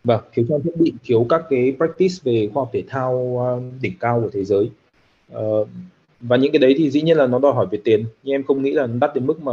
[0.04, 3.62] Vâng, thiếu trang thiết bị, thiếu các cái practice về khoa học thể thao uh,
[3.80, 4.70] đỉnh cao của thế giới.
[5.36, 5.68] Uh,
[6.20, 8.44] và những cái đấy thì dĩ nhiên là nó đòi hỏi về tiền, nhưng em
[8.44, 9.52] không nghĩ là đắt đến mức mà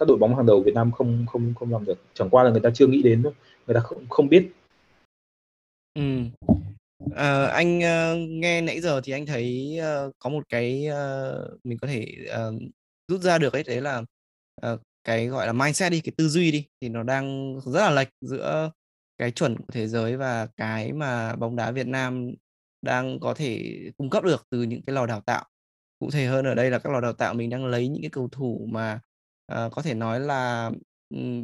[0.00, 1.98] các đội bóng hàng đầu Việt Nam không không không làm được.
[2.14, 3.32] Chẳng qua là người ta chưa nghĩ đến thôi,
[3.66, 4.48] người ta không không biết
[5.94, 6.02] Ừ.
[7.14, 11.78] à, anh, uh, nghe nãy giờ thì anh thấy, uh, có một cái, uh, mình
[11.78, 12.62] có thể, uh,
[13.08, 14.02] rút ra được ấy, đấy là,
[14.72, 17.90] uh, cái, gọi là, mindset đi, cái tư duy đi, thì nó đang rất là
[17.90, 18.70] lệch giữa
[19.18, 22.34] cái chuẩn của thế giới và cái mà bóng đá Việt Nam
[22.82, 25.44] đang có thể cung cấp được từ những cái lò đào tạo.
[25.98, 28.10] Cụ thể hơn ở đây là các lò đào tạo mình đang lấy những cái
[28.10, 29.00] cầu thủ mà,
[29.50, 30.70] Ờ, có thể nói là,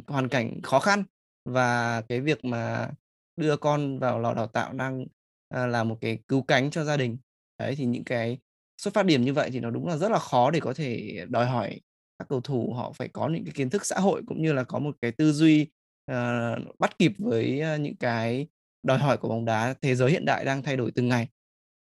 [0.07, 1.03] hoàn cảnh khó khăn
[1.45, 2.89] và cái việc mà
[3.37, 5.05] đưa con vào lò đào tạo đang,
[5.53, 7.17] ờ, là một cái cứu cánh cho gia đình.
[7.59, 8.37] Đấy, thì những cái
[8.81, 11.25] xuất phát điểm như vậy thì nó đúng là rất là khó để có thể
[11.29, 11.79] đòi hỏi
[12.19, 14.63] các cầu thủ họ phải có những cái kiến thức xã hội, cũng như là
[14.63, 15.67] có một cái tư duy
[16.11, 18.47] uh, bắt kịp với những cái
[18.83, 21.27] đòi hỏi của bóng đá thế giới hiện đại đang thay đổi từng ngày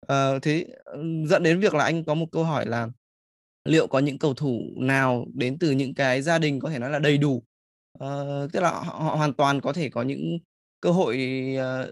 [0.05, 0.67] uh, thế
[1.25, 2.89] dẫn đến việc là anh có một câu hỏi là
[3.65, 6.89] liệu có những cầu thủ nào đến từ những cái gia đình có thể nói
[6.89, 7.43] là đầy đủ?
[8.03, 10.37] Uh, tức là họ, họ hoàn toàn có thể có những
[10.81, 11.17] cơ hội
[11.57, 11.89] uh,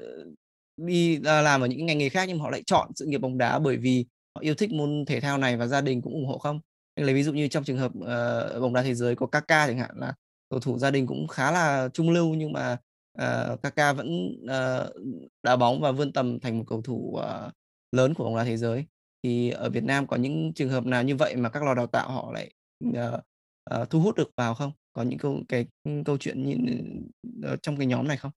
[0.77, 3.37] đi uh, làm ở những ngành nghề khác nhưng họ lại chọn sự nghiệp bóng
[3.37, 4.05] đá bởi vì
[4.35, 6.59] họ yêu thích môn thể thao này và gia đình cũng ủng hộ không?
[6.95, 9.67] Anh lấy ví dụ như trong trường hợp uh, bóng đá thế giới có Kaka
[9.67, 10.13] chẳng hạn là
[10.49, 12.77] cầu thủ gia đình cũng khá là trung lưu nhưng mà
[13.21, 14.95] uh, Kaka vẫn uh,
[15.43, 17.53] đá bóng và vươn tầm thành một cầu thủ uh,
[17.91, 18.85] lớn của bóng đá thế giới
[19.23, 21.87] thì ở Việt Nam có những trường hợp nào như vậy mà các lò đào
[21.87, 22.51] tạo họ lại
[22.89, 22.93] uh,
[23.81, 24.71] uh, thu hút được vào không?
[24.93, 25.65] Có những câu cái
[26.05, 26.55] câu chuyện như
[27.53, 28.31] uh, trong cái nhóm này không?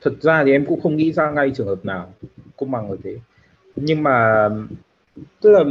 [0.00, 2.14] Thật ra thì em cũng không nghĩ ra ngay trường hợp nào
[2.56, 3.16] cũng bằng ở thế.
[3.76, 4.48] Nhưng mà
[5.40, 5.64] tức là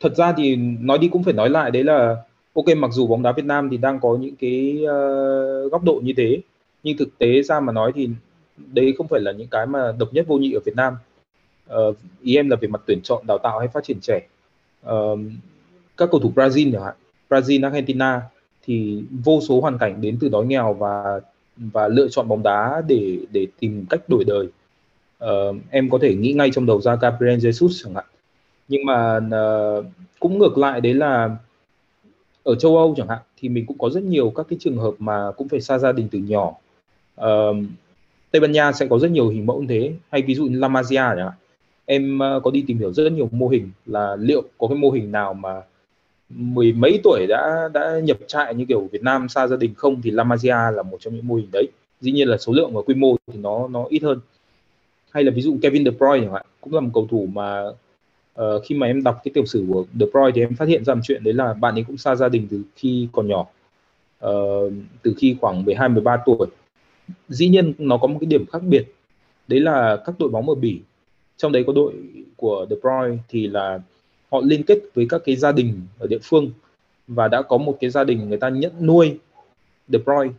[0.00, 2.16] thật ra thì nói đi cũng phải nói lại đấy là
[2.54, 6.00] ok mặc dù bóng đá Việt Nam thì đang có những cái uh, góc độ
[6.04, 6.40] như thế
[6.82, 8.08] nhưng thực tế ra mà nói thì
[8.56, 10.94] đấy không phải là những cái mà độc nhất vô nhị ở Việt Nam
[11.72, 14.26] uh, ý em là về mặt tuyển chọn đào tạo hay phát triển trẻ.
[14.88, 15.18] Uh,
[15.96, 16.94] các cầu thủ Brazil chẳng hạn
[17.30, 18.22] Brazil Argentina
[18.66, 21.20] thì vô số hoàn cảnh đến từ đói nghèo và
[21.56, 24.48] và lựa chọn bóng đá để để tìm cách đổi đời.
[25.24, 28.04] Uh, em có thể nghĩ ngay trong đầu ra Gabriel Jesus chẳng hạn.
[28.68, 29.84] Nhưng mà uh,
[30.20, 31.36] cũng ngược lại đấy là
[32.42, 34.94] ở châu Âu chẳng hạn thì mình cũng có rất nhiều các cái trường hợp
[34.98, 36.52] mà cũng phải xa gia đình từ nhỏ.
[37.20, 37.56] Uh,
[38.30, 39.92] Tây Ban Nha sẽ có rất nhiều hình mẫu như thế.
[40.10, 41.32] Hay ví dụ như La Masia chẳng hạn
[41.86, 44.90] em ờ, có đi tìm hiểu rất nhiều mô hình là liệu có cái mô
[44.90, 45.62] hình nào mà
[46.28, 50.02] mười mấy tuổi đã đã nhập trại như kiểu Việt Nam xa gia đình không
[50.02, 51.68] thì La Masia là một trong những mô hình đấy.
[52.00, 54.20] Dĩ nhiên là số lượng và quy mô thì nó nó ít hơn.
[55.10, 57.62] Hay là ví dụ Kevin De Bruyne chẳng hạn cũng là một cầu thủ mà
[58.40, 60.84] uh, khi mà em đọc cái tiểu sử của De Bruyne thì em phát hiện
[60.84, 63.46] ra một chuyện đấy là bạn ấy cũng xa gia đình từ khi còn nhỏ
[64.26, 66.46] uh, từ khi khoảng 12 13 tuổi.
[67.28, 68.84] Dĩ nhiên nó có một cái điểm khác biệt
[69.48, 70.80] đấy là các đội bóng ở Bỉ
[71.36, 71.92] trong đấy có đội
[72.36, 73.80] của De Bruyne thì là
[74.30, 76.50] họ liên kết với các cái gia đình ở địa phương
[77.08, 79.18] và đã có một cái gia đình người ta nhận nuôi
[79.88, 80.34] De Bruyne.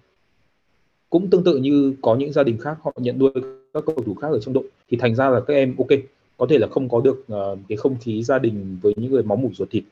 [1.09, 3.31] Cũng tương tự như có những gia đình khác họ nhận nuôi
[3.73, 4.63] các cầu thủ khác ở trong đội.
[4.89, 5.99] Thì thành ra là các em ok
[6.37, 9.23] có thể là không có được uh, cái không khí gia đình với những người
[9.23, 9.83] máu mủ ruột thịt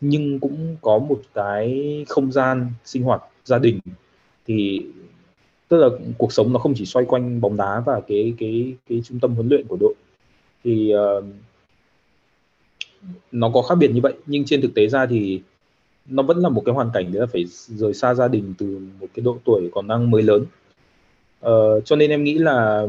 [0.00, 3.78] nhưng cũng có một cái không gian sinh hoạt gia đình.
[4.46, 4.82] Thì
[5.68, 5.88] tức là
[6.18, 9.34] cuộc sống nó không chỉ xoay quanh bóng đá và cái cái cái trung tâm
[9.34, 9.94] huấn luyện của đội
[10.64, 11.24] thì uh,
[13.32, 15.40] nó có khác biệt như vậy nhưng trên thực tế ra thì
[16.06, 18.78] nó vẫn là một cái hoàn cảnh đấy là phải rời xa gia đình từ
[19.00, 20.46] một cái độ tuổi còn đang mới lớn.
[21.46, 22.86] Uh, cho nên em nghĩ là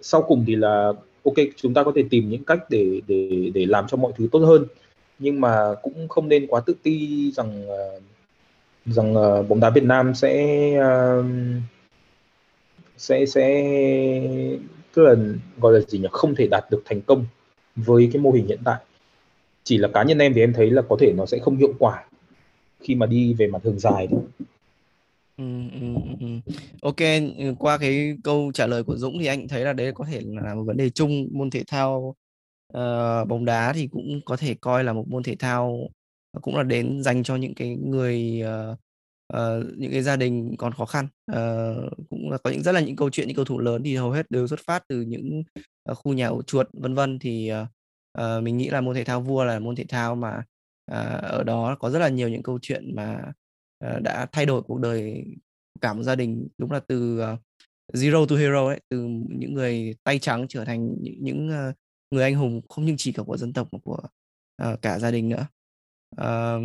[0.00, 0.92] sau cùng thì là
[1.24, 4.28] ok chúng ta có thể tìm những cách để để để làm cho mọi thứ
[4.32, 4.64] tốt hơn.
[5.18, 8.02] Nhưng mà cũng không nên quá tự ti rằng uh,
[8.86, 11.24] rằng uh, bóng đá Việt Nam sẽ uh,
[12.96, 13.64] sẽ sẽ
[14.94, 15.14] tức là
[15.60, 17.26] gọi là gì nhỉ không thể đạt được thành công
[17.76, 18.80] với cái mô hình hiện tại
[19.64, 21.74] chỉ là cá nhân em thì em thấy là có thể nó sẽ không hiệu
[21.78, 22.04] quả
[22.80, 24.20] khi mà đi về mặt đường dài thôi.
[25.36, 26.10] Ừ, ừ, ừ.
[26.20, 26.52] ừ.
[26.82, 26.96] Ok,
[27.58, 30.54] qua cái câu trả lời của Dũng thì anh thấy là đấy có thể là
[30.54, 32.14] một vấn đề chung môn thể thao
[32.76, 35.78] uh, bóng đá thì cũng có thể coi là một môn thể thao
[36.42, 38.42] cũng là đến dành cho những cái người
[38.72, 38.78] uh,
[39.36, 42.80] uh, những cái gia đình còn khó khăn uh, cũng là có những rất là
[42.80, 45.42] những câu chuyện những cầu thủ lớn thì hầu hết đều xuất phát từ những
[45.90, 47.18] uh, khu nhà ổ chuột vân vân.
[47.18, 47.66] Thì uh,
[48.22, 50.42] uh, mình nghĩ là môn thể thao vua là môn thể thao mà
[50.90, 53.32] uh, ở đó có rất là nhiều những câu chuyện mà
[53.86, 55.24] uh, đã thay đổi cuộc đời
[55.80, 56.48] cả một gia đình.
[56.58, 57.38] Đúng là từ uh,
[57.92, 61.74] zero to hero ấy từ những người tay trắng trở thành những, những uh,
[62.10, 64.00] người anh hùng không những chỉ cả của dân tộc mà của
[64.62, 65.46] uh, cả gia đình nữa.
[66.20, 66.62] Uh,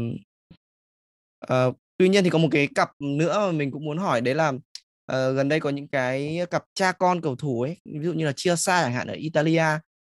[1.51, 4.35] uh, tuy nhiên thì có một cái cặp nữa mà mình cũng muốn hỏi đấy
[4.35, 8.13] là uh, gần đây có những cái cặp cha con cầu thủ ấy ví dụ
[8.13, 9.65] như là chia xa chẳng hạn ở Italia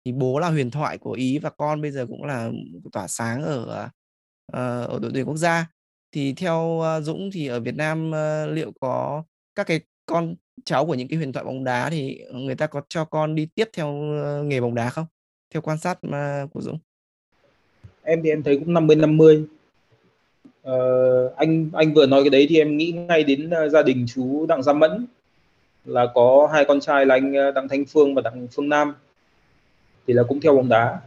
[0.05, 2.51] thì bố là huyền thoại của Ý và con bây giờ cũng là
[2.91, 3.89] tỏa sáng ở
[4.51, 5.67] uh, ở đội tuyển quốc gia.
[6.11, 9.23] Thì theo uh, Dũng thì ở Việt Nam uh, liệu có
[9.55, 10.35] các cái con
[10.65, 13.47] cháu của những cái huyền thoại bóng đá thì người ta có cho con đi
[13.55, 15.05] tiếp theo uh, nghề bóng đá không?
[15.53, 16.79] Theo quan sát uh, của Dũng.
[18.03, 19.45] Em thì em thấy cũng 50 50
[20.69, 24.05] uh, anh anh vừa nói cái đấy thì em nghĩ ngay đến uh, gia đình
[24.15, 25.05] chú Đặng Gia Mẫn
[25.85, 28.93] là có hai con trai là anh ờ, Đặng Thanh Phương và Đặng Phương Nam
[30.07, 30.99] thì là cũng theo bóng đá.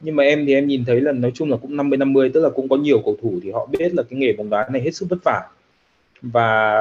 [0.00, 2.40] Nhưng mà em thì em nhìn thấy là nói chung là cũng 50 50 tức
[2.40, 4.82] là cũng có nhiều cầu thủ thì họ biết là cái nghề bóng đá này
[4.82, 5.48] hết sức vất vả.
[6.22, 6.74] Và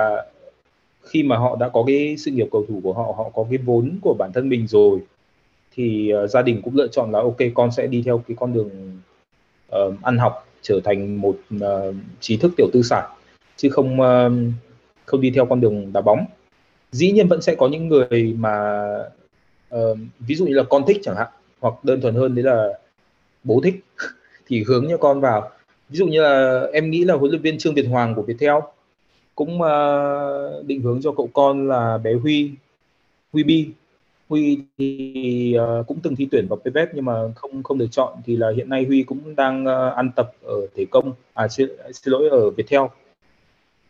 [1.01, 3.57] khi mà họ đã có cái sự nghiệp cầu thủ của họ họ có cái
[3.57, 4.99] vốn của bản thân mình rồi
[5.71, 8.53] thì uh, gia đình cũng lựa chọn là ok con sẽ đi theo cái con
[8.53, 8.99] đường
[9.75, 13.09] uh, ăn học trở thành một uh, trí thức tiểu tư sản
[13.57, 14.31] chứ không uh,
[15.05, 16.25] không đi theo con đường đá bóng.
[16.91, 18.85] Dĩ nhiên vẫn sẽ có những người mà
[19.75, 21.27] uh, ví dụ như là con thích chẳng hạn
[21.59, 22.79] hoặc đơn thuần hơn đấy là
[23.43, 23.75] bố thích
[24.47, 25.49] thì hướng cho con vào.
[25.89, 28.55] Ví dụ như là em nghĩ là huấn luyện viên Trương Việt Hoàng của Viettel
[29.35, 32.51] cũng uh, định hướng cho cậu con là bé Huy
[33.33, 33.69] Huy Bi.
[34.29, 38.13] Huy thì uh, cũng từng thi tuyển vào PVF nhưng mà không không được chọn.
[38.25, 41.13] Thì là hiện nay Huy cũng đang uh, ăn tập ở Thể Công.
[41.33, 42.81] À xin, xin lỗi ở Viettel.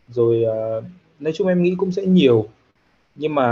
[0.08, 0.84] Rồi uh,
[1.20, 2.48] nói chung em nghĩ cũng sẽ nhiều.
[3.14, 3.48] Nhưng mà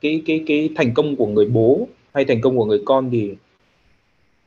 [0.00, 3.34] cái cái cái thành công của người bố hay thành công của người con thì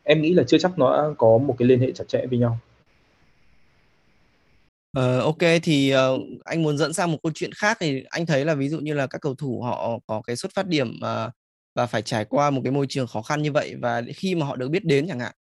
[0.03, 2.57] em nghĩ là chưa chắc nó có một cái liên hệ chặt chẽ với nhau.
[4.93, 8.45] Ờ, ok thì uh, anh muốn dẫn sang một câu chuyện khác thì anh thấy
[8.45, 11.31] là ví dụ như là các cầu thủ họ có cái xuất phát điểm uh,
[11.75, 14.45] và phải trải qua một cái môi trường khó khăn như vậy và khi mà
[14.45, 15.33] họ được biết đến chẳng hạn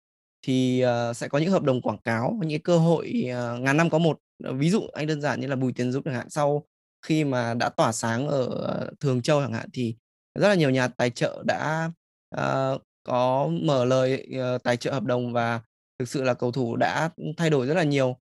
[0.47, 3.77] thì uh, sẽ có những hợp đồng quảng cáo những cái cơ hội uh, ngàn
[3.77, 4.19] năm có một.
[4.55, 6.67] Ví dụ anh đơn giản như là Bùi Tiến Dũng chẳng hạn sau
[7.07, 8.49] khi mà đã tỏa sáng ở
[9.01, 9.97] Thường Châu chẳng hạn thì
[10.39, 11.91] rất là nhiều nhà tài trợ đã
[12.37, 15.61] uh, có mở lời uh, tài trợ hợp đồng và
[15.99, 18.20] thực sự là cầu thủ đã thay đổi rất là nhiều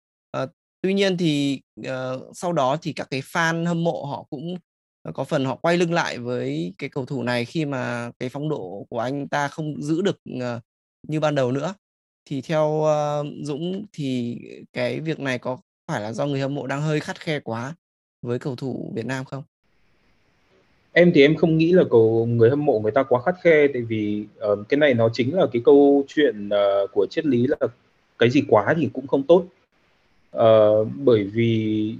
[0.83, 4.57] tuy nhiên thì uh, sau đó thì các cái fan hâm mộ họ cũng
[5.03, 8.29] ờ, có phần họ quay lưng lại với cái cầu thủ này khi mà cái
[8.29, 10.63] phong độ của anh ta không giữ được uh,
[11.09, 11.75] như ban đầu nữa
[12.25, 14.39] thì theo uh, Dũng thì
[14.73, 17.75] cái việc này có phải là do người hâm mộ đang hơi khắt khe quá
[18.23, 19.43] với cầu thủ Việt Nam không?
[20.93, 23.67] Em thì em không nghĩ là cầu người hâm mộ người ta quá khắt khe
[23.73, 27.47] tại vì uh, cái này nó chính là cái câu chuyện uh, của triết lý
[27.47, 27.57] là
[28.19, 29.45] cái gì quá thì cũng không tốt.
[30.37, 31.95] Uh, bởi vì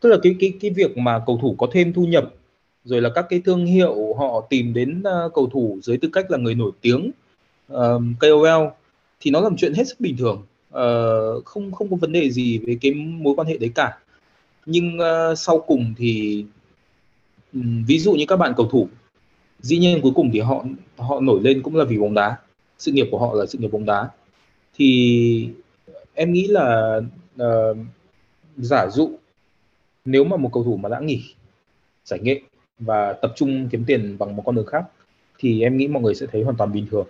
[0.00, 2.34] tức là cái cái cái việc mà cầu thủ có thêm thu nhập
[2.84, 6.30] rồi là các cái thương hiệu họ tìm đến uh, cầu thủ dưới tư cách
[6.30, 7.10] là người nổi tiếng
[7.72, 8.66] uh, KOL
[9.20, 10.42] thì nó là một chuyện hết sức bình thường.
[10.68, 13.98] Uh, không không có vấn đề gì về cái mối quan hệ đấy cả.
[14.66, 16.44] Nhưng uh, sau cùng thì
[17.54, 18.88] um, ví dụ như các bạn cầu thủ
[19.60, 20.64] dĩ nhiên cuối cùng thì họ
[20.96, 22.36] họ nổi lên cũng là vì bóng đá.
[22.78, 24.08] Sự nghiệp của họ là sự nghiệp bóng đá.
[24.74, 25.48] Thì
[26.18, 27.00] em nghĩ là
[27.42, 27.76] uh,
[28.56, 29.10] giả dụ
[30.04, 31.22] nếu mà một cầu thủ mà đã nghỉ
[32.04, 32.40] giải nghệ
[32.78, 34.84] và tập trung kiếm tiền bằng một con đường khác
[35.38, 37.06] thì em nghĩ mọi người sẽ thấy hoàn toàn bình thường.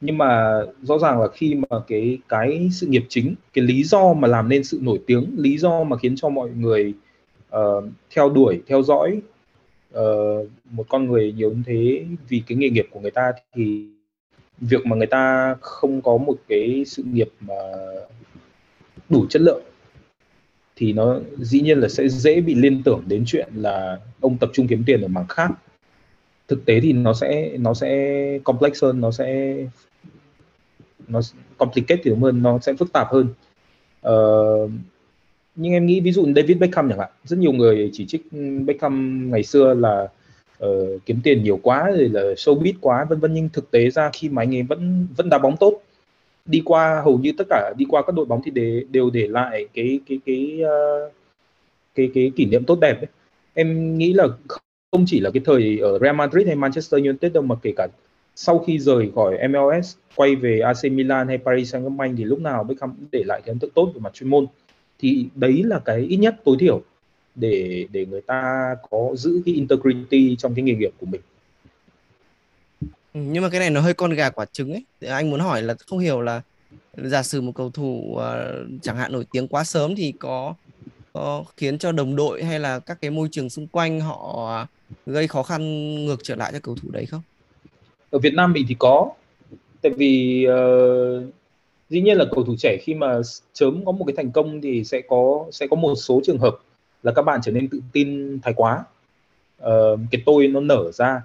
[0.00, 4.14] Nhưng mà rõ ràng là khi mà cái cái sự nghiệp chính cái lý do
[4.14, 6.94] mà làm nên sự nổi tiếng lý do mà khiến cho mọi người
[7.56, 9.20] uh, theo đuổi theo dõi
[9.98, 13.88] uh, một con người nhiều như thế vì cái nghề nghiệp của người ta thì
[14.60, 17.54] việc mà người ta không có một cái sự nghiệp mà
[19.08, 19.62] đủ chất lượng
[20.76, 24.50] thì nó dĩ nhiên là sẽ dễ bị liên tưởng đến chuyện là ông tập
[24.52, 25.50] trung kiếm tiền ở mảng khác.
[26.48, 29.56] Thực tế thì nó sẽ nó sẽ complex hơn nó sẽ
[31.08, 31.20] nó
[31.58, 33.28] complicated thì hơn nó sẽ phức tạp hơn.
[34.08, 34.70] Uh,
[35.56, 38.26] nhưng em nghĩ ví dụ David Beckham chẳng hạn rất nhiều người chỉ trích
[38.66, 40.08] Beckham ngày xưa là
[40.64, 43.34] uh, kiếm tiền nhiều quá rồi là showbiz quá vân vân.
[43.34, 45.82] Nhưng thực tế ra khi mà anh ấy vẫn vẫn đá bóng tốt
[46.46, 49.26] đi qua hầu như tất cả đi qua các đội bóng thì để, đều để
[49.28, 51.12] lại cái cái cái uh,
[51.94, 53.06] cái cái kỷ niệm tốt đẹp ấy.
[53.54, 54.26] em nghĩ là
[54.92, 57.88] không chỉ là cái thời ở Real Madrid hay Manchester United đâu mà kể cả
[58.34, 62.64] sau khi rời khỏi MLS quay về AC Milan hay Paris Saint-Germain thì lúc nào
[62.64, 64.46] Beckham cũng để lại cái ấn tượng tốt về mặt chuyên môn.
[64.98, 66.82] Thì đấy là cái ít nhất tối thiểu
[67.40, 71.20] để để người ta có giữ cái integrity trong cái nghề nghiệp của mình.
[73.14, 74.84] Ừ, nhưng mà cái này nó hơi con gà quả trứng ấy.
[75.00, 76.42] Anh muốn hỏi là không hiểu là
[76.96, 78.20] giả sử một cầu thủ uh,
[78.82, 80.54] chẳng hạn nổi tiếng quá sớm thì có
[81.12, 84.66] có khiến cho đồng đội hay là các cái môi trường xung quanh họ
[85.06, 87.22] gây khó khăn ngược trở lại cho cầu thủ đấy không?
[88.10, 89.10] Ở Việt Nam mình thì có,
[89.82, 91.34] tại vì uh,
[91.90, 93.20] dĩ nhiên là cầu thủ trẻ khi mà
[93.54, 96.58] sớm có một cái thành công thì sẽ có sẽ có một số trường hợp
[97.08, 98.84] là các bạn trở nên tự tin thái quá,
[99.62, 101.22] uh, cái tôi nó nở ra,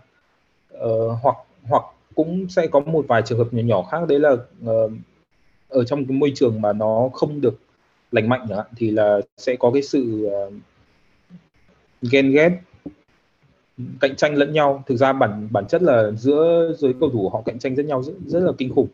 [0.78, 1.84] uh, hoặc hoặc
[2.16, 4.08] cũng sẽ có một vài trường hợp nhỏ nhỏ khác.
[4.08, 4.92] Đấy là uh,
[5.70, 7.60] ở trong cái môi trường mà nó không được
[8.12, 10.54] lành mạnh nữa thì là sẽ có cái sự uh,
[12.12, 12.52] ghen ghét
[14.00, 14.84] cạnh tranh lẫn nhau.
[14.88, 18.04] Thực ra bản bản chất là giữa giới cầu thủ họ cạnh tranh rất nhau
[18.04, 18.88] rất, rất là kinh khủng.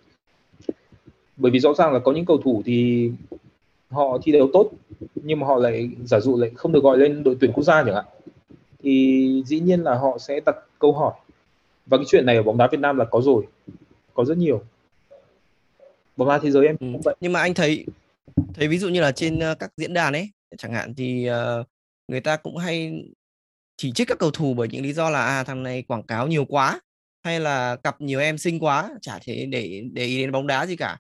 [1.37, 3.11] Bởi vì rõ ràng là có những cầu thủ thì
[3.89, 4.71] họ thi đấu tốt
[5.15, 7.83] nhưng mà họ lại giả dụ lại không được gọi lên đội tuyển quốc gia
[7.83, 8.05] chẳng hạn
[8.83, 11.13] thì dĩ nhiên là họ sẽ đặt câu hỏi.
[11.85, 13.47] Và cái chuyện này ở bóng đá Việt Nam là có rồi
[14.13, 14.63] có rất nhiều.
[16.17, 16.85] Bóng đá thế giới em ừ.
[16.93, 17.15] cũng vậy.
[17.19, 17.85] Nhưng mà anh thấy
[18.53, 21.67] thấy ví dụ như là trên uh, các diễn đàn ấy chẳng hạn thì uh,
[22.07, 23.03] người ta cũng hay
[23.77, 26.27] chỉ trích các cầu thủ bởi những lý do là à thằng này quảng cáo
[26.27, 26.79] nhiều quá
[27.23, 30.65] hay là cặp nhiều em xinh quá chả thể để để ý đến bóng đá
[30.65, 30.97] gì cả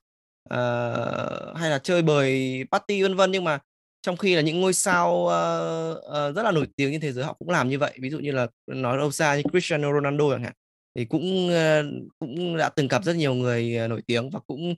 [0.53, 3.31] uh, hay là chơi bời party vân vân.
[3.31, 3.59] Nhưng mà
[4.01, 7.25] trong khi là những ngôi sao uh, uh, rất là nổi tiếng trên thế giới
[7.25, 7.93] họ cũng làm như vậy.
[8.01, 10.53] Ví dụ như là nói đâu xa như Cristiano Ronaldo chẳng hạn
[10.95, 14.71] thì cũng uh, cũng đã từng gặp rất nhiều người nổi tiếng và cũng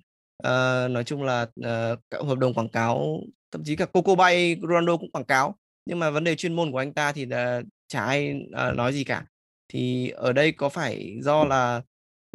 [0.43, 3.19] uh, nói chung là uh, các hợp đồng quảng cáo
[3.51, 5.55] thậm chí cả Coco Bay Ronaldo cũng quảng cáo.
[5.85, 8.35] Nhưng mà vấn đề chuyên môn của anh ta thì là chả ai
[8.69, 9.25] uh, nói gì cả.
[9.67, 11.81] Thì ở đây có phải do là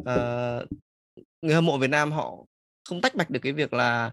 [0.03, 0.67] uh,
[1.41, 2.37] người hâm mộ Việt Nam họ
[2.87, 4.11] không tách bạch được cái việc là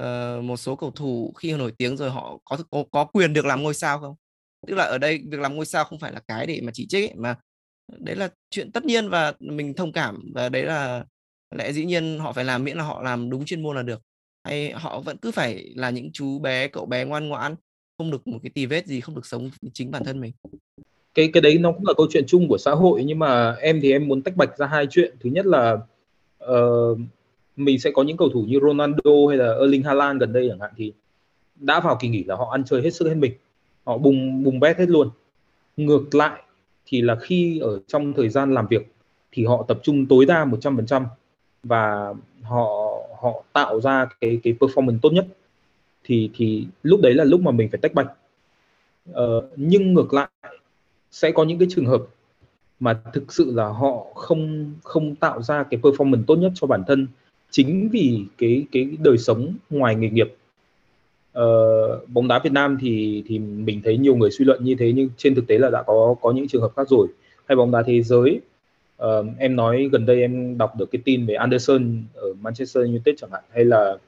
[0.00, 3.46] uh, một số cầu thủ khi nổi tiếng rồi họ có có có quyền được
[3.46, 4.14] làm ngôi sao không?
[4.66, 6.86] Tức là ở đây việc làm ngôi sao không phải là cái để mà chỉ
[6.86, 7.36] trích ấy, mà
[7.98, 11.04] đấy là chuyện tất nhiên và mình thông cảm và đấy là
[11.54, 14.02] lẽ dĩ nhiên họ phải làm miễn là họ làm đúng chuyên môn là được.
[14.44, 17.54] Hay họ vẫn cứ phải là những chú bé cậu bé ngoan ngoãn
[17.98, 20.32] không được một cái tì vết gì không được sống chính bản thân mình.
[21.14, 23.80] Cái cái đấy nó cũng là câu chuyện chung của xã hội nhưng mà em
[23.82, 25.16] thì em muốn tách bạch ra hai chuyện.
[25.20, 25.78] Thứ nhất là
[26.44, 26.98] uh,
[27.56, 30.60] mình sẽ có những cầu thủ như Ronaldo hay là Erling Haaland gần đây chẳng
[30.60, 30.92] hạn thì
[31.56, 33.32] đã vào kỳ nghỉ là họ ăn chơi hết sức hết mình.
[33.84, 35.10] Họ bùng bùng bét hết luôn.
[35.76, 36.42] Ngược lại
[36.86, 38.92] thì là khi ở trong thời gian làm việc
[39.32, 41.04] thì họ tập trung tối đa 100%
[41.62, 42.68] và họ
[43.20, 45.26] họ tạo ra cái cái performance tốt nhất.
[46.04, 48.08] Thì thì lúc đấy là lúc mà mình phải tách bạch.
[49.12, 50.28] Ờ, nhưng ngược lại
[51.10, 52.02] sẽ có những cái trường hợp
[52.80, 56.82] mà thực sự là họ không không tạo ra cái performance tốt nhất cho bản
[56.86, 57.06] thân
[57.50, 60.34] chính vì cái cái đời sống ngoài nghề nghiệp.
[61.38, 64.92] Uh, bóng đá Việt Nam thì thì mình thấy nhiều người suy luận như thế
[64.92, 67.08] nhưng trên thực tế là đã có có những trường hợp khác rồi.
[67.48, 68.40] Hay bóng đá thế giới
[69.02, 73.14] uh, em nói gần đây em đọc được cái tin về Anderson ở Manchester United
[73.20, 73.98] chẳng hạn hay là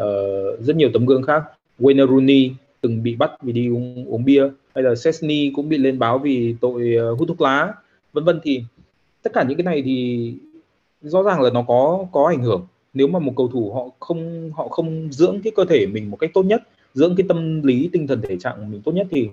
[0.00, 1.42] uh, rất nhiều tấm gương khác.
[1.78, 2.50] Wayne Rooney
[2.80, 6.18] từng bị bắt vì đi uống, uống bia hay là Sesni cũng bị lên báo
[6.18, 7.72] vì tội uh, hút thuốc lá
[8.12, 8.40] vân vân.
[8.42, 8.62] Thì
[9.22, 10.34] tất cả những cái này thì
[11.08, 12.66] rõ ràng là nó có có ảnh hưởng.
[12.94, 16.16] Nếu mà một cầu thủ họ không họ không dưỡng cái cơ thể mình một
[16.16, 16.62] cách tốt nhất,
[16.94, 19.28] dưỡng cái tâm lý, tinh thần, thể trạng mình tốt nhất thì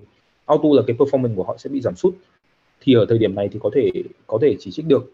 [0.45, 2.15] auto là cái performance của họ sẽ bị giảm sút.
[2.81, 3.91] Thì ở thời điểm này thì có thể
[4.27, 5.13] có thể chỉ trích được.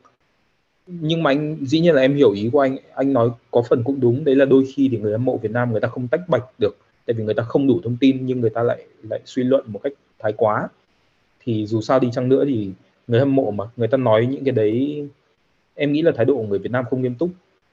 [0.87, 2.77] Nhưng mà anh, dĩ nhiên là em hiểu ý của anh.
[2.93, 4.23] Anh nói có phần cũng đúng.
[4.23, 6.43] Đấy là đôi khi thì người hâm mộ Việt Nam người ta không tách bạch
[6.57, 6.77] được.
[7.05, 9.63] Tại vì người ta không đủ thông tin nhưng người ta lại lại suy luận
[9.67, 10.67] một cách thái quá.
[11.39, 12.69] Thì dù sao đi chăng nữa thì
[13.07, 15.07] người hâm mộ mà, người ta nói những cái đấy
[15.79, 17.29] em nghĩ là thái độ của người Việt Nam không nghiêm túc.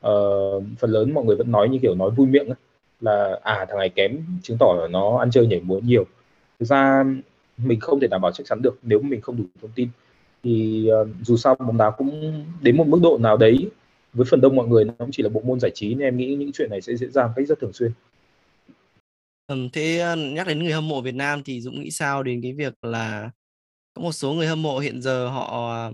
[0.06, 2.56] Uh, phần lớn mọi người vẫn nói như kiểu nói vui miệng ấy,
[3.00, 6.04] là à thằng này kém chứng tỏ là nó ăn chơi nhảy múa nhiều.
[6.58, 7.04] Thực ra
[7.56, 9.88] mình không thể đảm bảo chắc chắn được nếu mình không đủ thông tin.
[10.42, 13.70] Thì uh, dù sao bóng đá cũng đến một mức độ nào đấy
[14.12, 16.16] với phần đông mọi người nó cũng chỉ là bộ môn giải trí nên em
[16.16, 17.92] nghĩ những chuyện này sẽ diễn ra một cách rất thường xuyên.
[19.72, 22.52] Thế ờ, nhắc đến người hâm mộ Việt Nam thì Dũng nghĩ sao đến cái
[22.52, 23.30] việc là
[23.94, 25.88] có một số người hâm mộ hiện giờ họ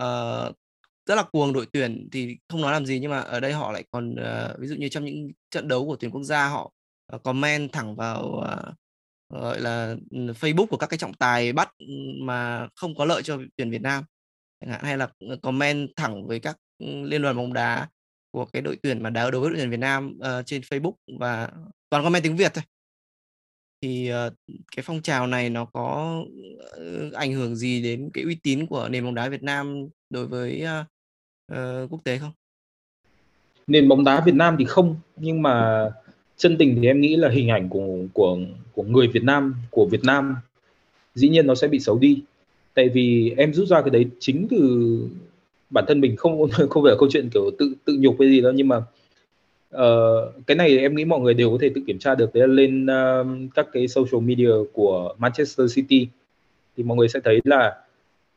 [0.00, 0.56] uh,
[1.06, 3.72] rất là cuồng đội tuyển thì không nói làm gì nhưng mà ở đây họ
[3.72, 6.72] lại còn uh, ví dụ như trong những trận đấu của tuyển quốc gia họ
[7.16, 8.74] uh, comment thẳng vào uh,
[9.28, 11.86] gọi là ừ, Facebook của các cái trọng tài bắt ừ,
[12.20, 14.04] mà không có lợi cho tuyển Việt Nam
[14.60, 17.88] chẳng hạn hay là ừ, comment thẳng với các liên đoàn bóng đá
[18.30, 20.94] của cái đội tuyển mà đá đối với đội tuyển Việt Nam uh, trên Facebook
[21.18, 21.50] và
[21.90, 22.64] toàn comment tiếng Việt thôi.
[23.82, 24.32] Thì uh,
[24.76, 26.18] cái phong trào này nó có
[26.80, 30.26] uh, ảnh hưởng gì đến cái uy tín của nền bóng đá Việt Nam đối
[30.26, 30.86] với uh,
[31.52, 32.32] uh, quốc tế không?
[33.66, 35.84] Nền bóng đá Việt Nam thì không nhưng mà
[36.36, 38.38] chân tình thì em nghĩ là hình ảnh của của
[38.72, 40.36] của người Việt Nam của Việt Nam
[41.14, 42.22] dĩ nhiên nó sẽ bị xấu đi
[42.74, 44.98] tại vì em rút ra cái đấy chính từ
[45.70, 48.40] bản thân mình không không phải là câu chuyện kiểu tự tự nhục hay gì
[48.40, 48.76] đâu nhưng mà
[49.76, 52.48] uh, cái này em nghĩ mọi người đều có thể tự kiểm tra được đấy
[52.48, 56.08] là lên uh, các cái social media của Manchester City
[56.76, 57.84] thì mọi người sẽ thấy là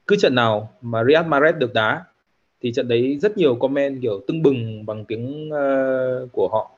[0.08, 2.06] cứ trận nào mà Riyad Mahrez được đá
[2.62, 6.72] thì trận đấy rất nhiều comment kiểu tưng bừng bằng tiếng uh, của họ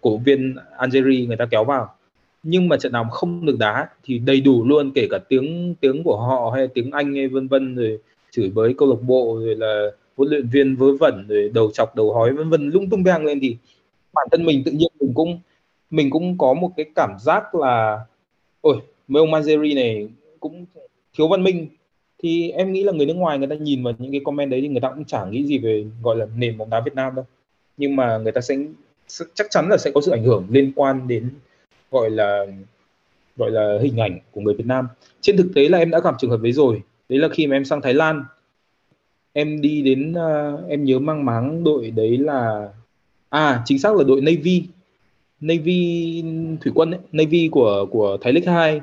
[0.00, 1.94] cổ viên Algeria người ta kéo vào.
[2.42, 5.74] Nhưng mà trận nào mà không được đá thì đầy đủ luôn kể cả tiếng
[5.80, 7.98] tiếng của họ hay tiếng Anh hay vân vân rồi
[8.30, 11.96] chửi bới câu lạc bộ rồi là huấn luyện viên vớ vẩn rồi đầu chọc
[11.96, 13.56] đầu hói vân vân lung tung beng lên thì
[14.12, 15.40] bản thân mình tự nhiên mình cũng
[15.90, 18.00] mình cũng có một cái cảm giác là
[18.60, 18.76] ôi
[19.08, 20.08] mấy ông Algeria này
[20.40, 20.64] cũng
[21.14, 21.68] thiếu văn minh
[22.22, 24.60] thì em nghĩ là người nước ngoài người ta nhìn vào những cái comment đấy
[24.60, 27.14] thì người ta cũng chẳng nghĩ gì về gọi là nền bóng đá Việt Nam
[27.14, 27.24] đâu.
[27.76, 28.56] Nhưng mà người ta sẽ
[29.34, 31.30] chắc chắn là sẽ có sự ảnh hưởng liên quan đến
[31.90, 32.46] gọi là
[33.36, 34.88] gọi là hình ảnh của người Việt Nam.
[35.20, 36.82] Trên thực tế là em đã gặp trường hợp đấy rồi.
[37.08, 38.24] Đấy là khi mà em sang Thái Lan.
[39.32, 42.68] Em đi đến uh, em nhớ mang máng đội đấy là
[43.28, 44.64] à chính xác là đội Navy.
[45.40, 46.24] Navy
[46.60, 48.80] thủy quân ấy, Navy của của Thái League 2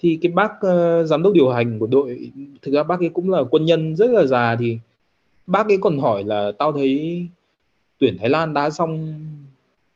[0.00, 2.30] thì cái bác uh, giám đốc điều hành của đội
[2.62, 4.78] thực ra bác ấy cũng là quân nhân rất là già thì
[5.46, 7.26] bác ấy còn hỏi là tao thấy
[7.98, 9.14] tuyển Thái Lan đá xong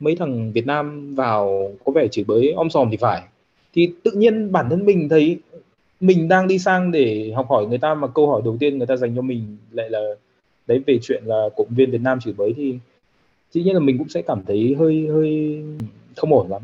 [0.01, 3.23] mấy thằng Việt Nam vào có vẻ chửi bới om sòm thì phải.
[3.75, 5.39] Thì tự nhiên bản thân mình thấy
[6.01, 8.87] mình đang đi sang để học hỏi người ta mà câu hỏi đầu tiên người
[8.87, 10.01] ta dành cho mình lại là
[10.67, 12.79] đấy về chuyện là cộng viên Việt Nam chửi bới thì
[13.51, 15.63] dĩ nhiên là mình cũng sẽ cảm thấy hơi hơi
[16.17, 16.63] không ổn lắm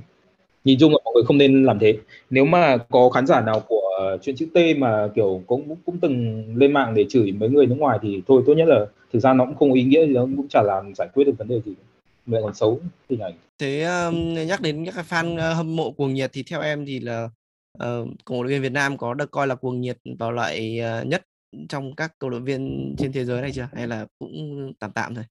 [0.64, 1.98] nhìn chung là mọi người không nên làm thế.
[2.30, 5.98] Nếu mà có khán giả nào của ờ, chuyện chữ T mà kiểu cũng cũng
[6.00, 9.20] từng lên mạng để chửi mấy người nước ngoài thì thôi tốt nhất là thực
[9.20, 11.34] ra nó cũng không có ý nghĩa gì nó cũng chả làm giải quyết được
[11.38, 11.72] vấn đề gì.
[12.26, 12.80] Mà còn xấu
[13.10, 13.32] hình ảnh.
[13.58, 17.24] Thế um, nhắc đến các fan hâm mộ cuồng nhiệt thì theo em thì là
[17.78, 21.06] uh, cổ động viên Việt Nam có được coi là cuồng nhiệt vào loại uh,
[21.06, 21.22] nhất
[21.68, 23.68] trong các cầu động viên trên thế giới này chưa?
[23.72, 25.24] Hay là cũng tạm tạm thôi?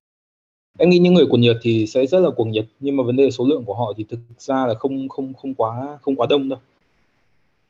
[0.78, 3.16] Em nghĩ những người cuồng nhiệt thì sẽ rất là cuồng nhiệt nhưng mà vấn
[3.16, 6.26] đề số lượng của họ thì thực ra là không không không quá không quá
[6.30, 6.58] đông đâu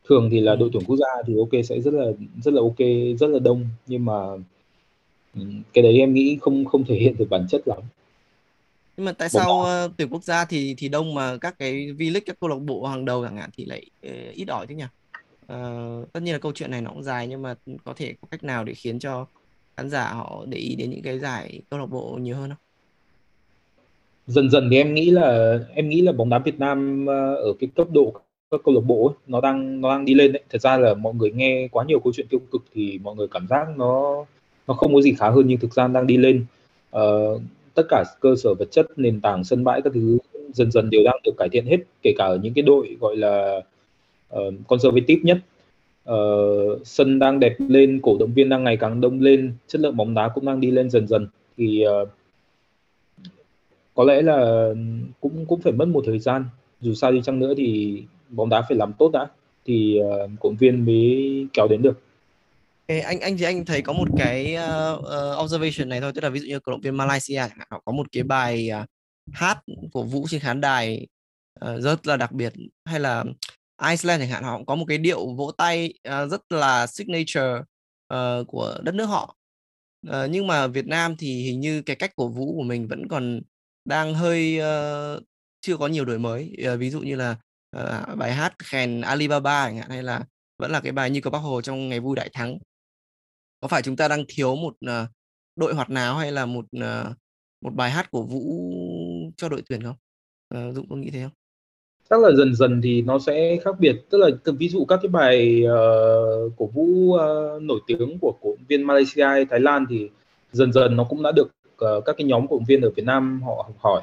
[0.09, 0.56] thường thì là ừ.
[0.56, 2.06] đội tuyển quốc gia thì ok sẽ rất là
[2.43, 2.78] rất là ok
[3.18, 4.14] rất là đông nhưng mà
[5.35, 5.40] ừ,
[5.72, 7.78] cái đấy em nghĩ không không thể hiện được bản chất lắm
[9.01, 12.20] nhưng mà tại sao uh, tuyển quốc gia thì thì đông mà các cái V-League
[12.27, 14.85] các câu lạc bộ hàng đầu chẳng hạn thì lại uh, ít ỏi thế nhỉ?
[15.52, 17.55] Uh, tất nhiên là câu chuyện này nó cũng dài nhưng mà
[17.85, 19.27] có thể có cách nào để khiến cho
[19.77, 22.59] khán giả họ để ý đến những cái giải câu lạc bộ nhiều hơn không?
[24.31, 27.52] Dần dần thì em nghĩ là em nghĩ là bóng đá Việt Nam ờ, ở
[27.61, 28.12] cái cấp độ
[28.51, 30.43] các câu lạc bộ ấy, nó đang nó đang đi lên đấy.
[30.51, 33.28] Thật ra là mọi người nghe quá nhiều câu chuyện tiêu cực thì mọi người
[33.28, 34.24] cảm giác nó
[34.69, 36.44] nó không có gì khá hơn nhưng thực ra đang đi lên.
[36.97, 37.43] Uh,
[37.74, 40.19] tất cả cơ sở vật chất nền tảng sân bãi các thứ
[40.52, 43.16] dần dần đều đang được cải thiện hết kể cả ở những cái đội gọi
[43.16, 43.61] là
[44.36, 45.39] uh, conservative nhất
[46.11, 49.97] uh, sân đang đẹp lên cổ động viên đang ngày càng đông lên chất lượng
[49.97, 52.09] bóng đá cũng đang đi lên dần dần thì uh,
[53.94, 54.68] có lẽ là
[55.20, 56.44] cũng cũng phải mất một thời gian.
[56.80, 59.26] Dù sao đi chăng nữa thì bóng đá phải làm tốt đã.
[59.64, 62.00] Thì ờ, uh, cổ động viên mới kéo đến được.
[62.88, 66.12] Okay, anh anh thì anh thấy có một cái uh, uh, observation này thôi.
[66.14, 68.88] Tức là ví dụ như cổ động viên Malaysia họ có một cái bài uh,
[69.32, 69.58] hát
[69.92, 71.06] của vũ trên khán đài
[71.64, 72.52] uh, rất là đặc biệt.
[72.84, 73.24] Hay là
[73.88, 77.58] Iceland chẳng hạn họ cũng có một cái điệu vỗ tay uh, rất là signature
[78.14, 79.36] uh, của đất nước họ.
[80.08, 83.08] Uh, nhưng mà Việt Nam thì hình như cái cách cổ vũ của mình vẫn
[83.08, 83.40] còn
[83.85, 85.23] đang hơi uh,
[85.61, 87.36] chưa có nhiều đổi mới uh, ví dụ như là
[87.77, 90.24] uh, bài hát khen Alibaba chẳng hạn hay là
[90.59, 92.59] vẫn là cái bài như có bác hồ trong ngày vui đại thắng
[93.61, 95.09] có phải chúng ta đang thiếu một uh,
[95.57, 97.16] đội hoạt náo hay là một uh,
[97.61, 98.43] một bài hát cổ vũ
[99.36, 99.97] cho đội tuyển không?
[100.55, 101.32] Uh, Dũng có nghĩ thế không?
[102.11, 105.09] Chắc là dần dần thì nó sẽ khác biệt, tức là ví dụ các cái
[105.09, 110.11] bài uh, cổ vũ uh, nổi tiếng của cổ viên Malaysia hay Thái Lan thì
[110.52, 111.51] dần dần nó cũng đã được
[111.85, 114.02] uh, các cái nhóm cổ động viên ở Việt Nam họ học hỏi.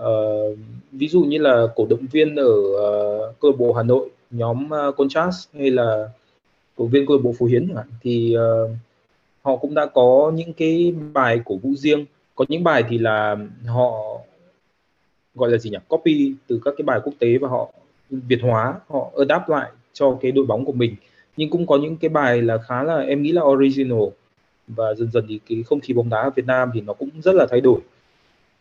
[0.00, 0.58] Uh,
[0.92, 4.68] ví dụ như là cổ động viên ở uh, câu lạc bộ Hà Nội, nhóm
[4.88, 6.08] uh, Contrast hay là
[6.76, 8.70] cổ viên câu lạc bộ Phú Hiến chẳng hạn thì uh,
[9.42, 12.04] họ cũng đã có những cái bài cổ vũ riêng.
[12.34, 13.36] Có những bài thì là
[13.66, 14.18] họ
[15.34, 15.78] gọi là gì nhỉ?
[15.88, 17.68] Copy từ các cái bài quốc tế và họ
[18.10, 20.96] việt hóa họ adapt lại cho cái đội bóng của mình.
[21.36, 24.02] Nhưng cũng có những cái bài là khá là em nghĩ là original
[24.68, 27.08] và dần dần thì cái không khí bóng đá ở Việt Nam thì nó cũng
[27.22, 27.80] rất là thay đổi.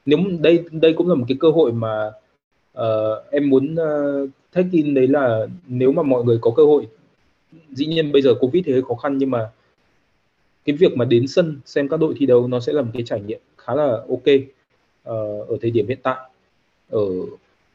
[0.06, 2.11] Nếu đây đây cũng là một cái cơ hội mà
[2.77, 6.65] uh, em muốn ờ, uh, take in đấy là nếu mà mọi người có cơ
[6.65, 6.88] hội
[7.72, 9.49] dĩ nhiên bây giờ covid thì hơi khó khăn nhưng mà
[10.65, 13.03] cái việc mà đến sân xem các đội thi đấu nó sẽ là một cái
[13.06, 14.27] trải nghiệm khá là ok
[15.10, 16.18] uh, ở thời điểm hiện tại
[16.90, 17.06] ở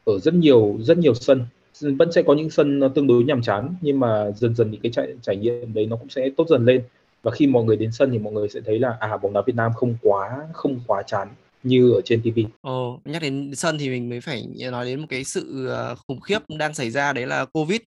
[0.05, 1.45] ở rất nhiều rất nhiều sân.
[1.81, 4.91] Vẫn sẽ có những sân tương đối nhàm chán nhưng mà dần dần thì cái
[4.91, 6.83] trải, trải nghiệm đấy nó cũng sẽ tốt dần lên
[7.23, 9.41] và khi mọi người đến sân thì mọi người sẽ thấy là à bóng đá
[9.47, 11.27] Việt Nam không quá không quá chán
[11.63, 12.39] như ở trên TV.
[12.61, 16.21] Ồ, nhắc đến sân thì mình mới phải nói đến một cái sự ờ, khủng
[16.21, 17.81] khiếp đang xảy ra đấy là Covid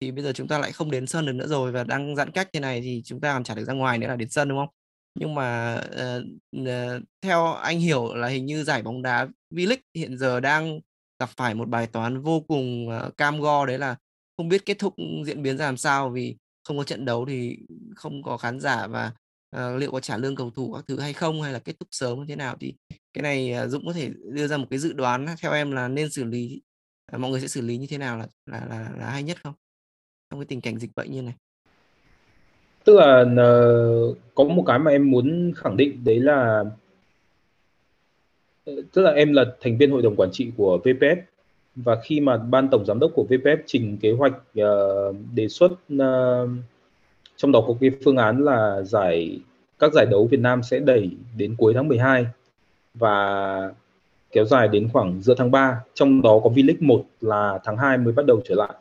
[0.00, 2.30] thì bây giờ chúng ta lại không đến sân được nữa rồi và đang giãn
[2.30, 4.48] cách như này thì chúng ta còn chả được ra ngoài nữa là đến sân
[4.48, 4.68] đúng không?
[5.14, 6.24] Nhưng mà uh,
[6.60, 10.80] uh, theo anh hiểu là hình như giải bóng đá V-League hiện giờ đang
[11.18, 13.96] gặp phải một bài toán vô cùng uh, cam go đấy là
[14.36, 14.94] không biết kết thúc
[15.26, 17.58] diễn biến ra làm sao vì không có trận đấu thì
[17.96, 19.12] không có khán giả và
[19.56, 21.88] uh, liệu có trả lương cầu thủ các thứ hay không hay là kết thúc
[21.90, 22.74] sớm như thế nào thì
[23.12, 25.88] cái này uh, Dũng có thể đưa ra một cái dự đoán theo em là
[25.88, 26.62] nên xử lý
[27.14, 29.36] uh, mọi người sẽ xử lý như thế nào là là là, là hay nhất
[29.42, 29.54] không?
[30.30, 31.34] trong cái tình cảnh dịch bệnh như này
[32.84, 36.64] tức là uh, có một cái mà em muốn khẳng định đấy là
[38.64, 41.16] tức là em là thành viên hội đồng quản trị của VPF
[41.76, 45.72] và khi mà ban tổng giám đốc của VPF trình kế hoạch uh, đề xuất
[45.72, 46.48] uh,
[47.36, 49.40] trong đó có cái phương án là giải
[49.78, 52.26] các giải đấu Việt Nam sẽ đẩy đến cuối tháng 12
[52.94, 53.72] và
[54.32, 57.98] kéo dài đến khoảng giữa tháng 3 trong đó có V-League 1 là tháng 2
[57.98, 58.74] mới bắt đầu trở lại.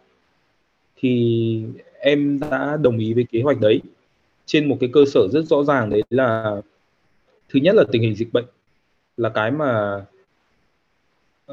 [0.95, 1.63] Thì
[1.99, 3.81] em đã đồng ý với kế hoạch đấy.
[4.45, 6.61] Trên một cái cơ sở rất rõ ràng đấy là
[7.49, 8.45] thứ nhất là tình hình dịch bệnh
[9.17, 10.01] là cái mà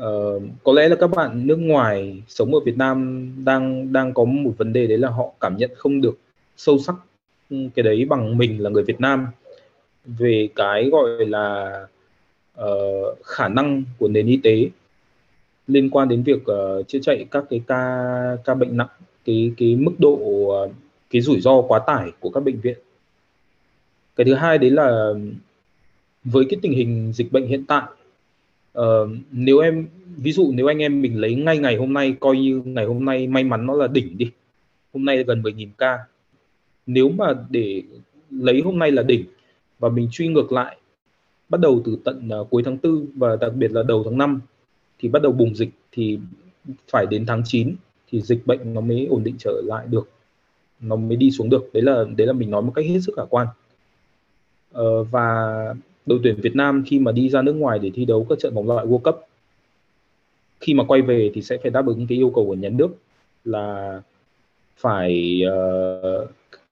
[0.01, 4.24] uh, có lẽ là các bạn nước ngoài sống ở Việt Nam đang đang có
[4.24, 6.18] một vấn đề đấy là họ cảm nhận không được
[6.56, 6.94] sâu sắc
[7.51, 9.27] ừ, cái đấy bằng mình là người Việt Nam.
[10.05, 11.81] Về cái gọi là
[12.60, 14.70] uh, khả năng của nền y tế
[15.66, 18.02] liên quan đến việc uh, chữa chạy các cái ca
[18.44, 18.89] ca bệnh nặng
[19.24, 20.72] cái cái mức độ uh,
[21.10, 22.78] cái rủi ro quá tải của các bệnh viện.
[24.16, 25.18] Cái thứ hai đấy là ừ,
[26.24, 27.82] với cái tình hình dịch bệnh hiện tại
[28.78, 32.36] uh, nếu em ví dụ nếu anh em mình lấy ngay ngày hôm nay coi
[32.36, 34.30] như ngày hôm nay may mắn nó là đỉnh đi.
[34.92, 35.98] Hôm nay gần 10.000 ca.
[36.86, 37.82] Nếu mà để
[38.30, 39.24] lấy hôm nay là đỉnh
[39.78, 40.76] và mình truy ngược lại
[41.48, 44.40] bắt đầu từ tận uh, cuối tháng 4 và đặc biệt là đầu tháng 5
[44.98, 46.18] thì bắt đầu bùng dịch thì
[46.92, 47.74] phải đến tháng 9
[48.09, 50.10] thì dịch bệnh nó mới ổn định trở lại được.
[50.80, 51.70] Nó mới đi xuống được.
[51.72, 53.47] Đấy là đấy là mình nói một cách hết sức khả quan.
[54.78, 55.74] Uh, và
[56.06, 58.55] đội tuyển Việt Nam khi mà đi ra nước ngoài để thi đấu các trận
[58.55, 59.27] vòng loại World Cup
[60.60, 62.89] khi mà quay về thì sẽ phải đáp ứng cái yêu cầu của nhà nước
[63.44, 64.01] là
[64.77, 66.31] phải uh,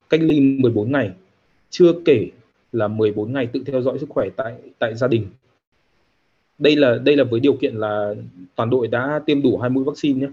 [0.08, 1.10] cách ly 14 ngày
[1.70, 2.28] chưa kể
[2.72, 5.26] là 14 ngày tự theo dõi sức khỏe tại tại gia đình.
[6.58, 8.14] Đây là đây là với điều kiện là
[8.54, 10.32] toàn đội đã tiêm đủ hai mũi vaccine nhé.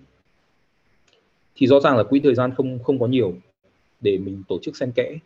[1.56, 3.34] Thì rõ ràng là quỹ thời gian không không có nhiều
[4.02, 5.18] để mình tổ chức xen kẽ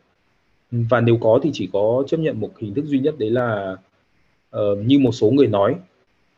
[0.71, 3.77] và nếu có thì chỉ có chấp nhận một hình thức duy nhất đấy là
[4.57, 5.75] uh, như một số người nói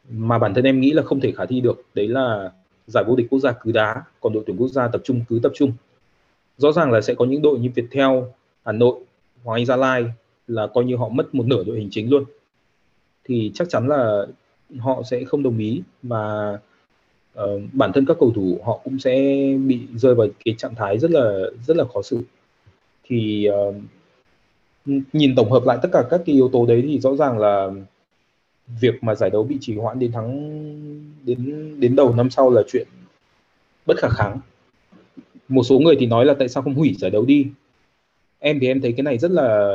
[0.09, 2.51] mà bản thân em nghĩ là không thể khả thi được đấy là
[2.87, 5.39] giải vô địch quốc gia cứ đá còn đội tuyển quốc gia tập trung cứ
[5.43, 5.71] tập trung.
[6.57, 8.09] Rõ ràng là sẽ có những đội như Viettel,
[8.65, 8.95] Hà Nội,
[9.43, 10.05] Hoàng Anh Gia Lai
[10.47, 12.23] là coi như họ mất một nửa đội hình chính luôn.
[13.23, 14.25] Thì chắc chắn là
[14.79, 16.57] họ sẽ không đồng ý và
[17.43, 19.13] uh, bản thân các cầu thủ họ cũng sẽ
[19.65, 22.21] bị rơi vào cái trạng thái rất là rất là khó xử.
[23.03, 23.75] Thì uh,
[24.85, 27.69] nhìn tổng hợp lại tất cả các cái yếu tố đấy thì rõ ràng là
[28.81, 30.31] việc mà giải đấu bị trì hoãn đến tháng,
[31.25, 32.87] đến đến đầu năm sau là chuyện
[33.85, 34.39] bất khả kháng.
[35.47, 37.47] Một số người thì nói là tại sao không hủy giải đấu đi.
[38.39, 39.71] Em thì em thấy cái này rất là,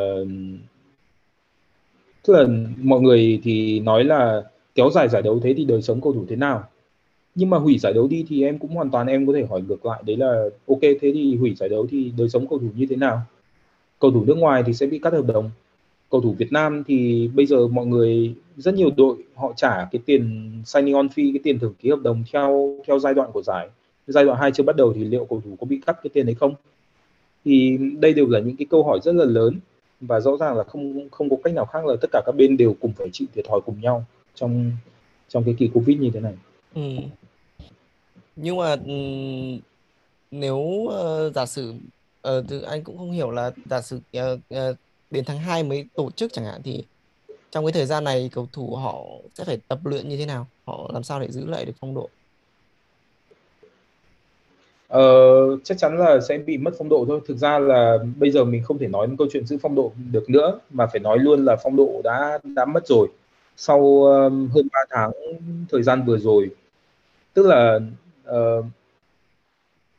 [2.27, 2.47] tức là
[2.83, 4.43] mọi người thì nói là
[4.75, 6.65] kéo dài giải đấu thế thì đời sống cầu thủ thế nào.
[7.35, 9.63] Nhưng mà hủy giải đấu đi thì em cũng hoàn toàn em có thể hỏi
[9.63, 12.69] ngược lại, đấy là ok, thế thì hủy giải đấu thì đời sống cầu thủ
[12.77, 13.23] như thế nào?
[13.99, 15.51] Cầu thủ nước ngoài thì sẽ bị cắt hợp đồng.
[16.11, 20.03] Cầu thủ Việt Nam thì bây giờ mọi người rất nhiều đội họ trả cái
[20.07, 23.43] tiền signing on fee cái tiền thưởng ký hợp đồng theo theo giai đoạn của
[23.43, 23.69] giải.
[24.07, 26.27] Giai đoạn 2 chưa bắt đầu thì liệu cầu thủ có bị cắt cái tiền
[26.27, 26.55] đấy không?
[27.45, 29.59] Thì đây đều là những cái câu hỏi rất là lớn
[30.01, 32.57] và rõ ràng là không không có cách nào khác là tất cả các bên
[32.57, 34.05] đều cùng phải chịu thiệt thòi cùng nhau
[34.35, 34.71] trong
[35.29, 36.35] trong cái kỳ covid như thế này.
[36.75, 36.83] Ừ.
[38.37, 38.93] nhưng mà ừ,
[40.31, 41.75] nếu uh, giả sử
[42.39, 44.77] uh, anh cũng không hiểu là giả sử uh, uh,
[45.11, 46.85] đến tháng 2 mới tổ chức chẳng hạn thì
[47.51, 49.05] trong cái thời gian này cầu thủ họ
[49.35, 51.95] sẽ phải tập luyện như thế nào họ làm sao để giữ lại được phong
[51.95, 52.09] độ
[54.89, 55.03] Ờ,
[55.65, 57.21] chắc chắn là sẽ bị mất phong độ thôi.
[57.29, 60.31] Thực ra là bây giờ mình không thể nói câu chuyện giữ phong độ được
[60.31, 63.09] nữa mà phải nói luôn là phong độ đã đã mất rồi.
[63.57, 65.13] Sau um, hơn 3 tháng
[65.71, 66.51] thời gian vừa rồi.
[67.35, 67.81] Tức là
[68.31, 68.65] uh,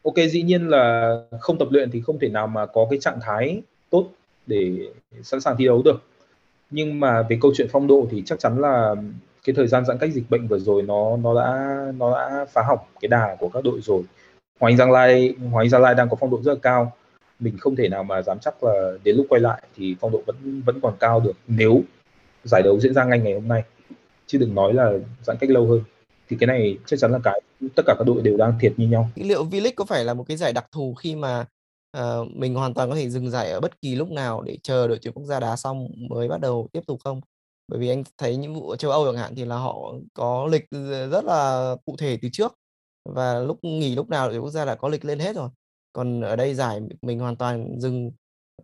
[0.04, 3.20] ok, dĩ nhiên là không tập luyện thì không thể nào mà có cái trạng
[3.22, 4.08] thái tốt
[4.48, 4.90] để
[5.24, 6.02] sẵn sàng thi đấu được.
[6.70, 8.96] Nhưng mà về câu chuyện phong độ thì chắc chắn là
[9.44, 12.62] cái thời gian giãn cách dịch bệnh vừa rồi nó nó đã nó đã phá
[12.62, 14.04] hỏng cái đà của các đội rồi.
[14.60, 16.94] Hoàng Anh Giang Lai, Hoàng Anh Gia Lai đang có phong độ rất là cao.
[17.40, 20.22] Mình không thể nào mà dám chắc là đến lúc quay lại thì phong độ
[20.26, 21.82] vẫn vẫn còn cao được nếu
[22.44, 23.64] giải đấu diễn ra ngay ngày hôm nay.
[24.28, 24.94] Chứ đừng nói là
[25.24, 25.82] giãn cách lâu hơn
[26.30, 27.42] thì cái này chắc chắn là cái
[27.76, 29.10] tất cả các đội đều đang thiệt như nhau.
[29.16, 31.46] Liệu V-League có phải là một cái giải đặc thù khi mà
[31.98, 34.88] uh, mình hoàn toàn có thể dừng giải ở bất kỳ lúc nào để chờ
[34.88, 37.22] đội tuyển quốc gia đá xong mới bắt đầu tiếp tục không?
[37.68, 40.48] Bởi vì anh thấy những vụ ở châu Âu chẳng hạn thì là họ có
[40.52, 42.54] lịch ờ, rất là cụ thể từ trước
[43.10, 45.50] và lúc nghỉ lúc nào đội quốc gia đã có lịch lên hết rồi.
[45.94, 48.12] Còn ở đây giải mình hoàn toàn dừng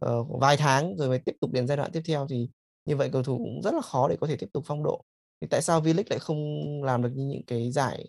[0.06, 2.49] uh, vài tháng rồi mới tiếp tục đến giai đoạn tiếp theo thì
[2.85, 5.03] như vậy cầu thủ cũng rất là khó để có thể tiếp tục phong độ
[5.44, 8.07] thì tại sao V-League lại không làm được như những cái giải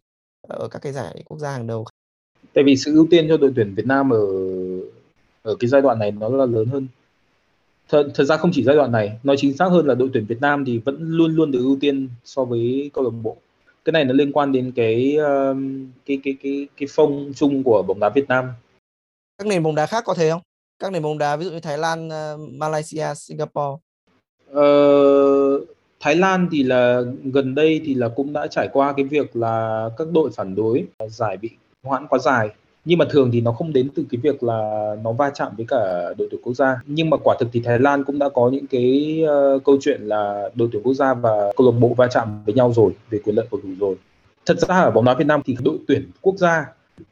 [0.48, 1.84] ở các cái giải quốc gia hàng đầu
[2.54, 4.26] tại vì sự ưu tiên cho đội tuyển Việt Nam ở
[5.42, 6.86] ở cái giai đoạn này nó là lớn hơn.
[7.88, 10.26] Thật, thật ra không chỉ giai đoạn này nói chính xác hơn là đội tuyển
[10.26, 13.36] Việt Nam thì vẫn luôn luôn được ưu tiên so với câu lạc bộ.
[13.84, 15.16] Cái này nó liên quan đến cái
[16.06, 18.48] cái cái cái cái phong chung của bóng đá Việt Nam.
[19.38, 20.40] Các nền bóng đá khác có thế không?
[20.78, 22.08] Các nền bóng đá ví dụ như Thái Lan
[22.58, 23.80] Malaysia Singapore.
[24.52, 25.73] Ờ,
[26.04, 29.88] Thái Lan thì là gần đây thì là cũng đã trải qua cái việc là
[29.98, 31.50] các đội phản đối giải bị
[31.82, 32.48] hoãn quá dài.
[32.84, 35.66] Nhưng mà thường thì nó không đến từ cái việc là nó va chạm với
[35.68, 36.80] cả đội tuyển quốc gia.
[36.86, 39.22] Nhưng mà quả thực thì Thái Lan cũng đã có những cái
[39.56, 42.54] uh, câu chuyện là đội tuyển quốc gia và câu lạc bộ va chạm với
[42.54, 43.96] nhau rồi về quyền lợi cầu thủ rồi.
[44.46, 46.66] Thật ra ở bóng đá Việt Nam thì đội tuyển quốc gia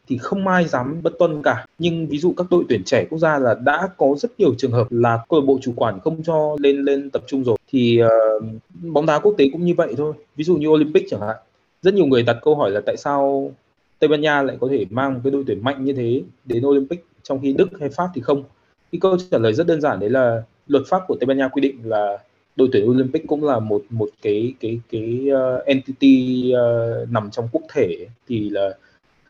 [0.09, 1.67] thì không ai dám bất tuân cả.
[1.79, 4.73] Nhưng ví dụ các đội tuyển trẻ quốc gia là đã có rất nhiều trường
[4.73, 7.57] hợp là câu lạc bộ chủ quản không cho lên lên tập trung rồi.
[7.69, 8.45] Thì uh,
[8.83, 10.13] bóng đá quốc tế cũng như vậy thôi.
[10.37, 11.37] Ví dụ như Olympic chẳng hạn.
[11.83, 13.53] Rất nhiều người đặt câu hỏi là tại sao
[13.99, 16.67] Tây Ban Nha lại có thể mang một cái đội tuyển mạnh như thế đến
[16.67, 18.45] Olympic trong khi Đức hay Pháp thì không?
[18.93, 21.49] Cái câu trả lời rất đơn giản đấy là luật pháp của Tây Ban Nha
[21.49, 22.19] quy định là
[22.57, 27.49] đội tuyển Olympic cũng là một một cái cái cái uh, entity uh, nằm trong
[27.53, 28.07] quốc thể.
[28.29, 28.71] Thì là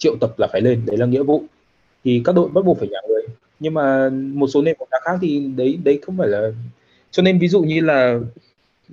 [0.03, 1.45] triệu tập là phải lên đấy là nghĩa vụ.
[2.05, 3.23] Thì các đội bắt buộc phải nhả người.
[3.61, 6.51] Nhưng mà một số nền bóng đá khác thì đấy đấy không phải là
[7.11, 8.21] cho nên ví dụ như là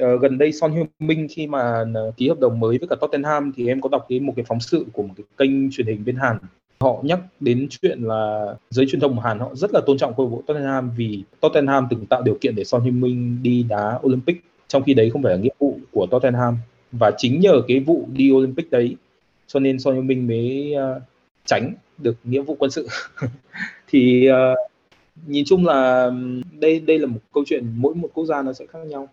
[0.04, 3.52] uh, gần đây Son Heung-min khi mà uh, ký hợp đồng mới với cả Tottenham
[3.56, 6.06] thì em có đọc cái một cái phóng sự của một cái kênh truyền hình
[6.06, 6.38] bên Hàn.
[6.80, 10.14] Họ nhắc đến chuyện là giới truyền thông của Hàn họ rất là tôn trọng
[10.18, 14.00] câu lạc bộ Tottenham vì Tottenham từng tạo điều kiện để Son Heung-min đi đá
[14.06, 16.58] Olympic trong khi đấy không phải là nghĩa vụ của Tottenham.
[16.92, 18.96] Và chính nhờ cái vụ đi Olympic đấy
[19.50, 21.02] cho nên Son Heung-min mới uh,
[21.46, 22.88] tránh được nghĩa vụ quân sự
[23.88, 24.72] thì uh,
[25.28, 26.12] nhìn chung là
[26.60, 29.10] đây đây là một câu chuyện mỗi một quốc gia nó sẽ khác nhau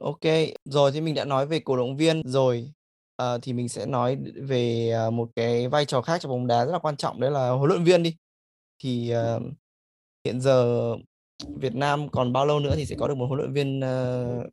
[0.00, 0.20] Ok,
[0.64, 2.70] rồi thì mình đã nói về cổ động viên rồi
[3.16, 6.72] à, thì mình sẽ nói về một cái vai trò khác trong bóng đá rất
[6.72, 8.16] là quan trọng đấy là huấn luyện viên đi.
[8.82, 9.42] Thì uh,
[10.24, 10.94] hiện giờ
[11.56, 14.50] Việt Nam còn bao lâu nữa thì sẽ có được một huấn luyện viên uh,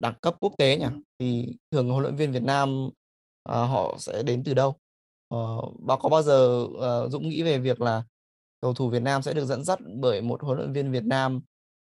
[0.00, 0.86] đẳng cấp quốc tế nhỉ?
[1.18, 2.90] Thì thường huấn luyện viên Việt Nam
[3.46, 4.74] uh, họ sẽ đến từ đâu?
[5.28, 8.02] Ờ, uh, và có bao giờ uh, Dũng nghĩ về việc là
[8.60, 11.40] cầu thủ Việt Nam sẽ được dẫn dắt bởi một huấn luyện viên Việt Nam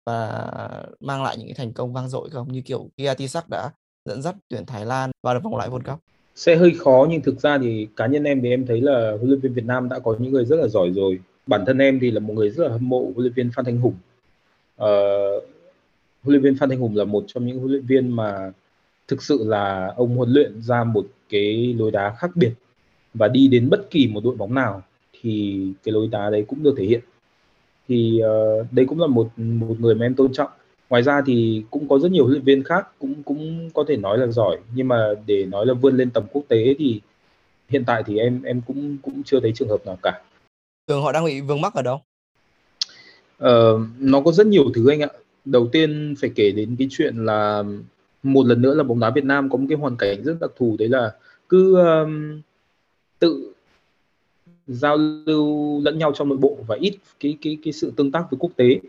[0.05, 0.51] và
[0.99, 2.51] mang lại những cái thành công vang dội không?
[2.51, 3.71] Như kiểu Kiatisak đã
[4.05, 5.99] dẫn dắt tuyển Thái Lan vào được vòng loại World Cup.
[6.35, 9.29] Sẽ hơi khó nhưng thực ra thì cá nhân em thì em thấy là huấn
[9.29, 11.19] luyện viên Việt Nam đã có những người rất là giỏi rồi.
[11.47, 13.65] Bản thân em thì là một người rất là hâm mộ huấn luyện viên Phan
[13.65, 13.95] Thanh Hùng.
[14.83, 15.43] Uh,
[16.23, 18.51] huấn luyện viên Phan Thanh Hùng là một trong những huấn luyện viên mà
[19.07, 22.53] thực sự là ông huấn luyện ra một cái lối đá khác biệt
[23.13, 24.83] và đi đến bất kỳ một đội bóng nào
[25.21, 27.01] thì cái lối đá đấy cũng được thể hiện.
[27.87, 30.49] Thì uh, đây cũng là một một người mà em tôn trọng.
[30.89, 33.97] Ngoài ra thì cũng có rất nhiều huấn luyện viên khác cũng cũng có thể
[33.97, 34.57] nói là giỏi.
[34.75, 37.01] Nhưng mà để nói là vươn lên tầm quốc tế thì
[37.69, 40.21] hiện tại thì em em cũng cũng chưa thấy trường hợp nào cả.
[40.87, 42.01] Thường họ đang bị vướng mắc ở đâu?
[43.43, 45.09] Uh, nó có rất nhiều thứ anh ạ.
[45.45, 47.63] Đầu tiên phải kể đến cái chuyện là
[48.23, 50.51] một lần nữa là bóng đá Việt Nam có một cái hoàn cảnh rất đặc
[50.55, 51.15] thù đấy là
[51.49, 52.41] cứ um,
[53.19, 53.53] tự
[54.67, 58.23] giao lưu lẫn nhau trong nội bộ và ít cái cái cái sự tương tác
[58.31, 58.79] với quốc tế.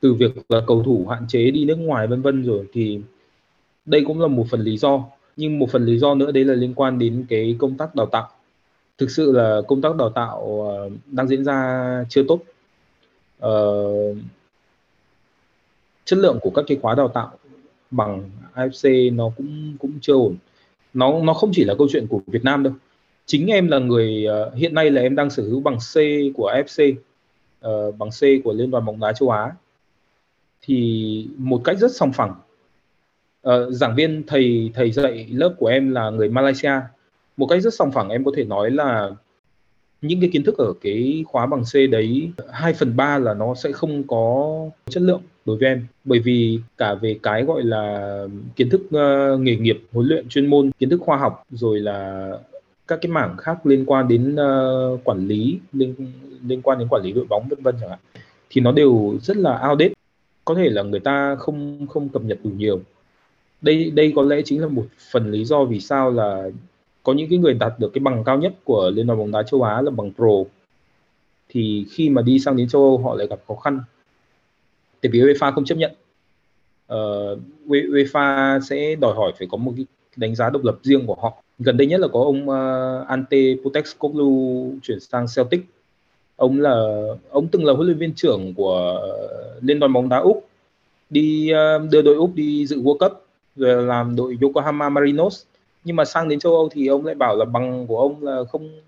[0.00, 3.00] Từ việc là cầu thủ hạn chế đi nước ngoài vân vân rồi thì
[3.86, 5.04] đây cũng là một phần lý do.
[5.36, 8.06] Nhưng một phần lý do nữa đấy là liên quan đến cái công tác đào
[8.06, 8.28] tạo.
[8.98, 12.40] Thực sự là công tác đào tạo uh, đang diễn ra chưa tốt.
[13.46, 14.16] Uh,
[16.04, 17.32] chất lượng của các cái khóa đào tạo
[17.90, 20.36] bằng AFC nó cũng cũng chưa ổn.
[20.94, 22.72] Nó nó không chỉ là câu chuyện của Việt Nam đâu.
[23.26, 25.94] Chính em là người uh, hiện nay là em đang sở hữu bằng C
[26.34, 26.98] của AFC uh,
[27.60, 29.52] ờ, bằng C của Liên đoàn bóng đá châu Á.
[30.62, 32.34] Thì một cách rất song phẳng.
[33.48, 36.72] Uh, giảng viên thầy thầy dạy lớp của em là người Malaysia.
[37.36, 39.10] Một cách rất song phẳng em có thể nói là
[40.06, 43.54] những cái kiến thức ở cái khóa bằng C đấy 2 phần ba là nó
[43.54, 44.54] sẽ không có
[44.88, 45.86] chất lượng đối với em.
[46.04, 48.26] Bởi vì cả về cái gọi là
[48.56, 52.30] kiến thức uh, nghề nghiệp huấn luyện chuyên môn kiến thức khoa học rồi là
[52.88, 55.94] các cái mảng khác liên quan đến uh, quản lý liên
[56.46, 57.98] liên quan đến quản lý đội bóng vân vân chẳng hạn
[58.50, 59.92] thì nó đều rất là outdated.
[60.44, 62.80] Có thể là người ta không không cập nhật đủ nhiều.
[63.62, 66.50] Đây đây có lẽ chính là một phần lý do vì sao là
[67.04, 69.42] có những cái người đạt được cái bằng cao nhất của liên đoàn bóng đá
[69.42, 70.50] châu Á là bằng pro.
[71.48, 73.80] Thì khi mà đi sang đến châu Âu họ lại gặp khó khăn.
[75.00, 75.92] Tại vì UEFA không chấp nhận.
[76.92, 79.86] Uh, UEFA sẽ đòi hỏi phải có một cái
[80.16, 81.42] đánh giá độc lập riêng của họ.
[81.58, 85.60] Gần đây nhất là có ông uh, Ante Postecoglou chuyển sang Celtic.
[86.36, 89.00] Ông là ông từng là huấn luyện viên trưởng của
[89.60, 90.48] liên đoàn bóng đá úc.
[91.10, 93.26] Đi uh, đưa đội úc đi dự World Cup
[93.56, 95.42] rồi làm đội Yokohama Marinos
[95.84, 98.44] nhưng mà sang đến châu Âu thì ông lại bảo là bằng của ông là
[98.52, 98.80] không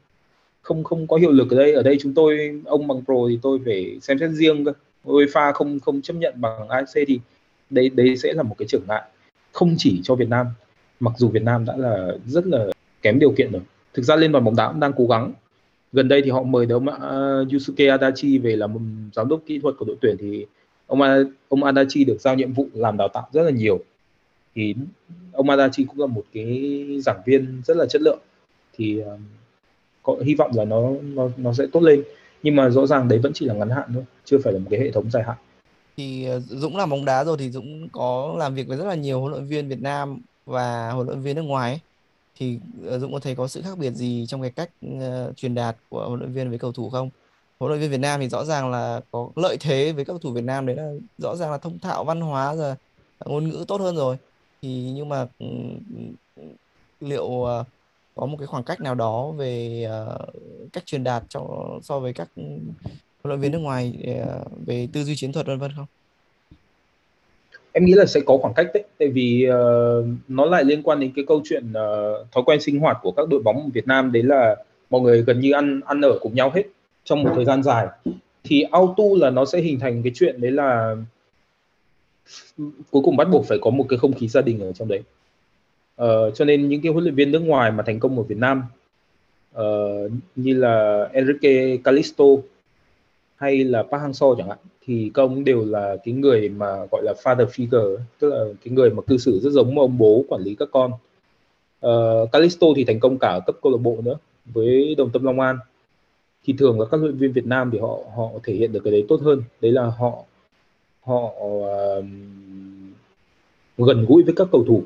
[0.63, 1.73] không không có hiệu lực ở đây.
[1.73, 4.73] Ở đây chúng tôi ông bằng pro thì tôi phải xem xét riêng cơ.
[5.05, 7.21] UEFA không không chấp nhận bằng AFC thì
[7.71, 9.03] đấy đấy sẽ là một cái trở ngại
[9.53, 10.47] không chỉ cho Việt Nam.
[11.01, 12.67] Mặc dù Việt Nam đã là rất là
[13.03, 13.63] kém điều kiện rồi.
[13.95, 15.33] Thực ra liên đoàn bóng đá cũng đang cố gắng.
[15.93, 18.71] Gần đây thì họ mời ông uh, à, Yusuke Adachi về làm
[19.15, 20.47] giám đốc kỹ thuật của đội tuyển thì
[20.87, 21.01] ông
[21.49, 23.81] ông Adachi được giao nhiệm vụ làm đào tạo rất là nhiều
[24.57, 24.75] thì
[25.33, 28.19] ông Adachi cũng là một cái giảng viên rất là chất lượng
[28.77, 29.21] thì uh,
[30.03, 32.03] có hy vọng là nó nó nó sẽ tốt lên
[32.43, 34.67] nhưng mà rõ ràng đấy vẫn chỉ là ngắn hạn thôi chưa phải là một
[34.71, 35.37] cái hệ thống dài hạn
[35.97, 38.95] thì ờ, Dũng làm bóng đá rồi thì Dũng có làm việc với rất là
[38.95, 41.81] nhiều huấn luyện viên Việt Nam và huấn luyện viên nước ngoài ấy.
[42.39, 45.55] thì ờ, Dũng có thấy có sự khác biệt gì trong cái cách uh, truyền
[45.55, 47.11] đạt của huấn luyện viên với cầu thủ không?
[47.59, 50.19] Huấn luyện viên Việt Nam thì rõ ràng là có lợi thế với các cầu
[50.19, 52.75] thủ Việt Nam đấy là rõ ràng là thông thạo văn hóa rồi
[53.25, 54.17] ngôn ngữ tốt hơn rồi
[54.67, 55.47] thì nhưng mà ừ,
[55.97, 56.03] ừ,
[56.37, 56.43] ừ,
[57.01, 57.65] liệu ờ,
[58.15, 60.27] có một cái khoảng cách nào đó về ờ,
[60.73, 61.41] cách truyền đạt cho
[61.83, 62.75] so với các huấn
[63.25, 63.95] luyện viên nước ngoài
[64.27, 65.87] ờ, về tư duy chiến thuật vân vân không?
[67.73, 68.85] em nghĩ là sẽ có khoảng cách đấy.
[68.99, 72.81] Tại vì uh, nó lại liên quan đến cái câu chuyện uh, thói quen sinh
[72.81, 74.13] hoạt của các đội bóng Việt Nam.
[74.13, 74.57] Đấy là
[74.91, 76.63] mọi người gần như ăn ăn ở cùng nhau hết
[77.05, 77.87] trong một thời gian dài.
[78.45, 80.97] Thì auto là nó sẽ hình thành cái chuyện đấy là
[82.91, 85.03] cuối cùng bắt buộc phải có một cái không khí gia đình ở trong đấy.
[86.03, 88.39] Uh, cho nên những cái huấn luyện viên nước ngoài mà thành công ở Việt
[88.39, 88.63] Nam
[89.59, 92.25] uh, như là Enrique Calisto
[93.37, 97.03] hay là Park Hang-seo chẳng hạn thì các ông đều là cái người mà gọi
[97.05, 100.43] là father figure tức là cái người mà cư xử rất giống ông bố quản
[100.43, 100.93] lý các con.
[101.81, 105.11] Ờ, uh, Calisto thì thành công cả ở cấp câu lạc bộ nữa với đồng
[105.11, 105.57] tâm Long An.
[106.45, 108.81] Thì thường là các huấn luyện viên Việt Nam thì họ họ thể hiện được
[108.85, 109.43] cái đấy tốt hơn.
[109.61, 110.25] Đấy là họ
[111.07, 112.05] họ uh,
[113.79, 114.83] gần gũi với các cầu thủ.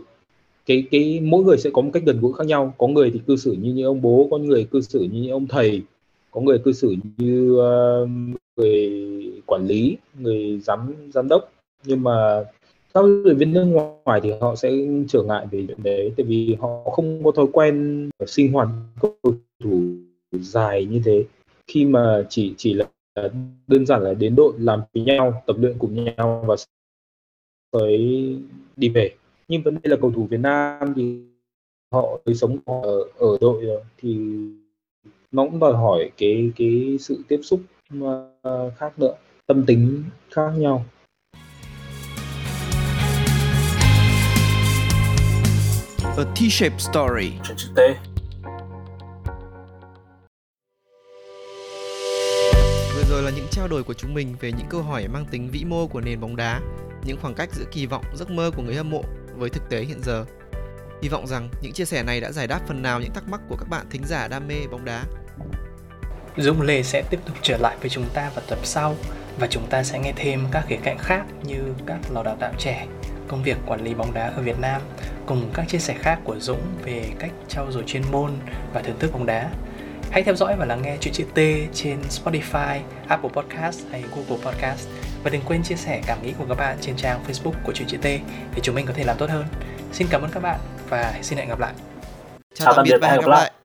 [0.66, 2.74] Cái cái mỗi người sẽ có một cách gần gũi khác nhau.
[2.78, 5.30] Có người thì cư xử như như ông bố có người cư xử như như
[5.30, 5.82] ông thầy
[6.30, 8.08] có người cư xử như uh,
[8.56, 8.90] người
[9.46, 11.52] quản lý người giám giám đốc.
[11.84, 12.44] Nhưng mà
[12.94, 13.64] các luyện viên nước
[14.04, 14.72] ngoài thì họ sẽ
[15.08, 18.68] trở ngại về chuyện đấy tại vì họ không có thói quen sinh hoạt
[19.00, 19.34] cầu
[19.64, 19.80] thủ
[20.32, 21.24] dài như thế.
[21.66, 22.86] Khi mà chỉ chỉ là
[23.66, 26.56] đơn giản là đến đội làm với nhau tập luyện cùng nhau và
[27.70, 27.98] tới
[28.76, 29.14] đi về
[29.48, 31.20] nhưng vấn đề là cầu thủ Việt Nam thì
[31.92, 33.64] họ đời sống ở ở đội
[33.98, 34.18] thì
[35.30, 37.60] nó cũng đòi hỏi cái cái sự tiếp xúc
[38.76, 39.14] khác nữa
[39.46, 40.84] tâm tính khác nhau
[46.20, 47.32] A T-shaped story.
[47.44, 48.09] Chuyện chữ T.
[53.60, 56.20] trao đổi của chúng mình về những câu hỏi mang tính vĩ mô của nền
[56.20, 56.60] bóng đá,
[57.04, 59.02] những khoảng cách giữa kỳ vọng, giấc mơ của người hâm mộ
[59.36, 60.24] với thực tế hiện giờ.
[61.02, 63.40] Hy vọng rằng những chia sẻ này đã giải đáp phần nào những thắc mắc
[63.48, 65.04] của các bạn thính giả đam mê bóng đá.
[66.36, 68.96] Dũng Lê sẽ tiếp tục trở lại với chúng ta vào tập sau
[69.38, 72.52] và chúng ta sẽ nghe thêm các khía cạnh khác như các lò đào tạo
[72.58, 72.86] trẻ,
[73.28, 74.82] công việc quản lý bóng đá ở Việt Nam
[75.26, 78.32] cùng các chia sẻ khác của Dũng về cách trau dồi chuyên môn
[78.72, 79.50] và thưởng thức bóng đá.
[80.10, 81.38] Hãy theo dõi và lắng nghe chuyện chữ T
[81.74, 84.88] trên Spotify, Apple Podcast hay Google Podcast
[85.24, 87.88] và đừng quên chia sẻ cảm nghĩ của các bạn trên trang Facebook của chuyện
[87.88, 88.04] chữ T
[88.54, 89.44] để chúng mình có thể làm tốt hơn.
[89.92, 91.72] Xin cảm ơn các bạn và xin hẹn gặp lại.
[92.54, 93.40] Chào, Chào tạm biệt và hẹn gặp lại.
[93.40, 93.59] lại.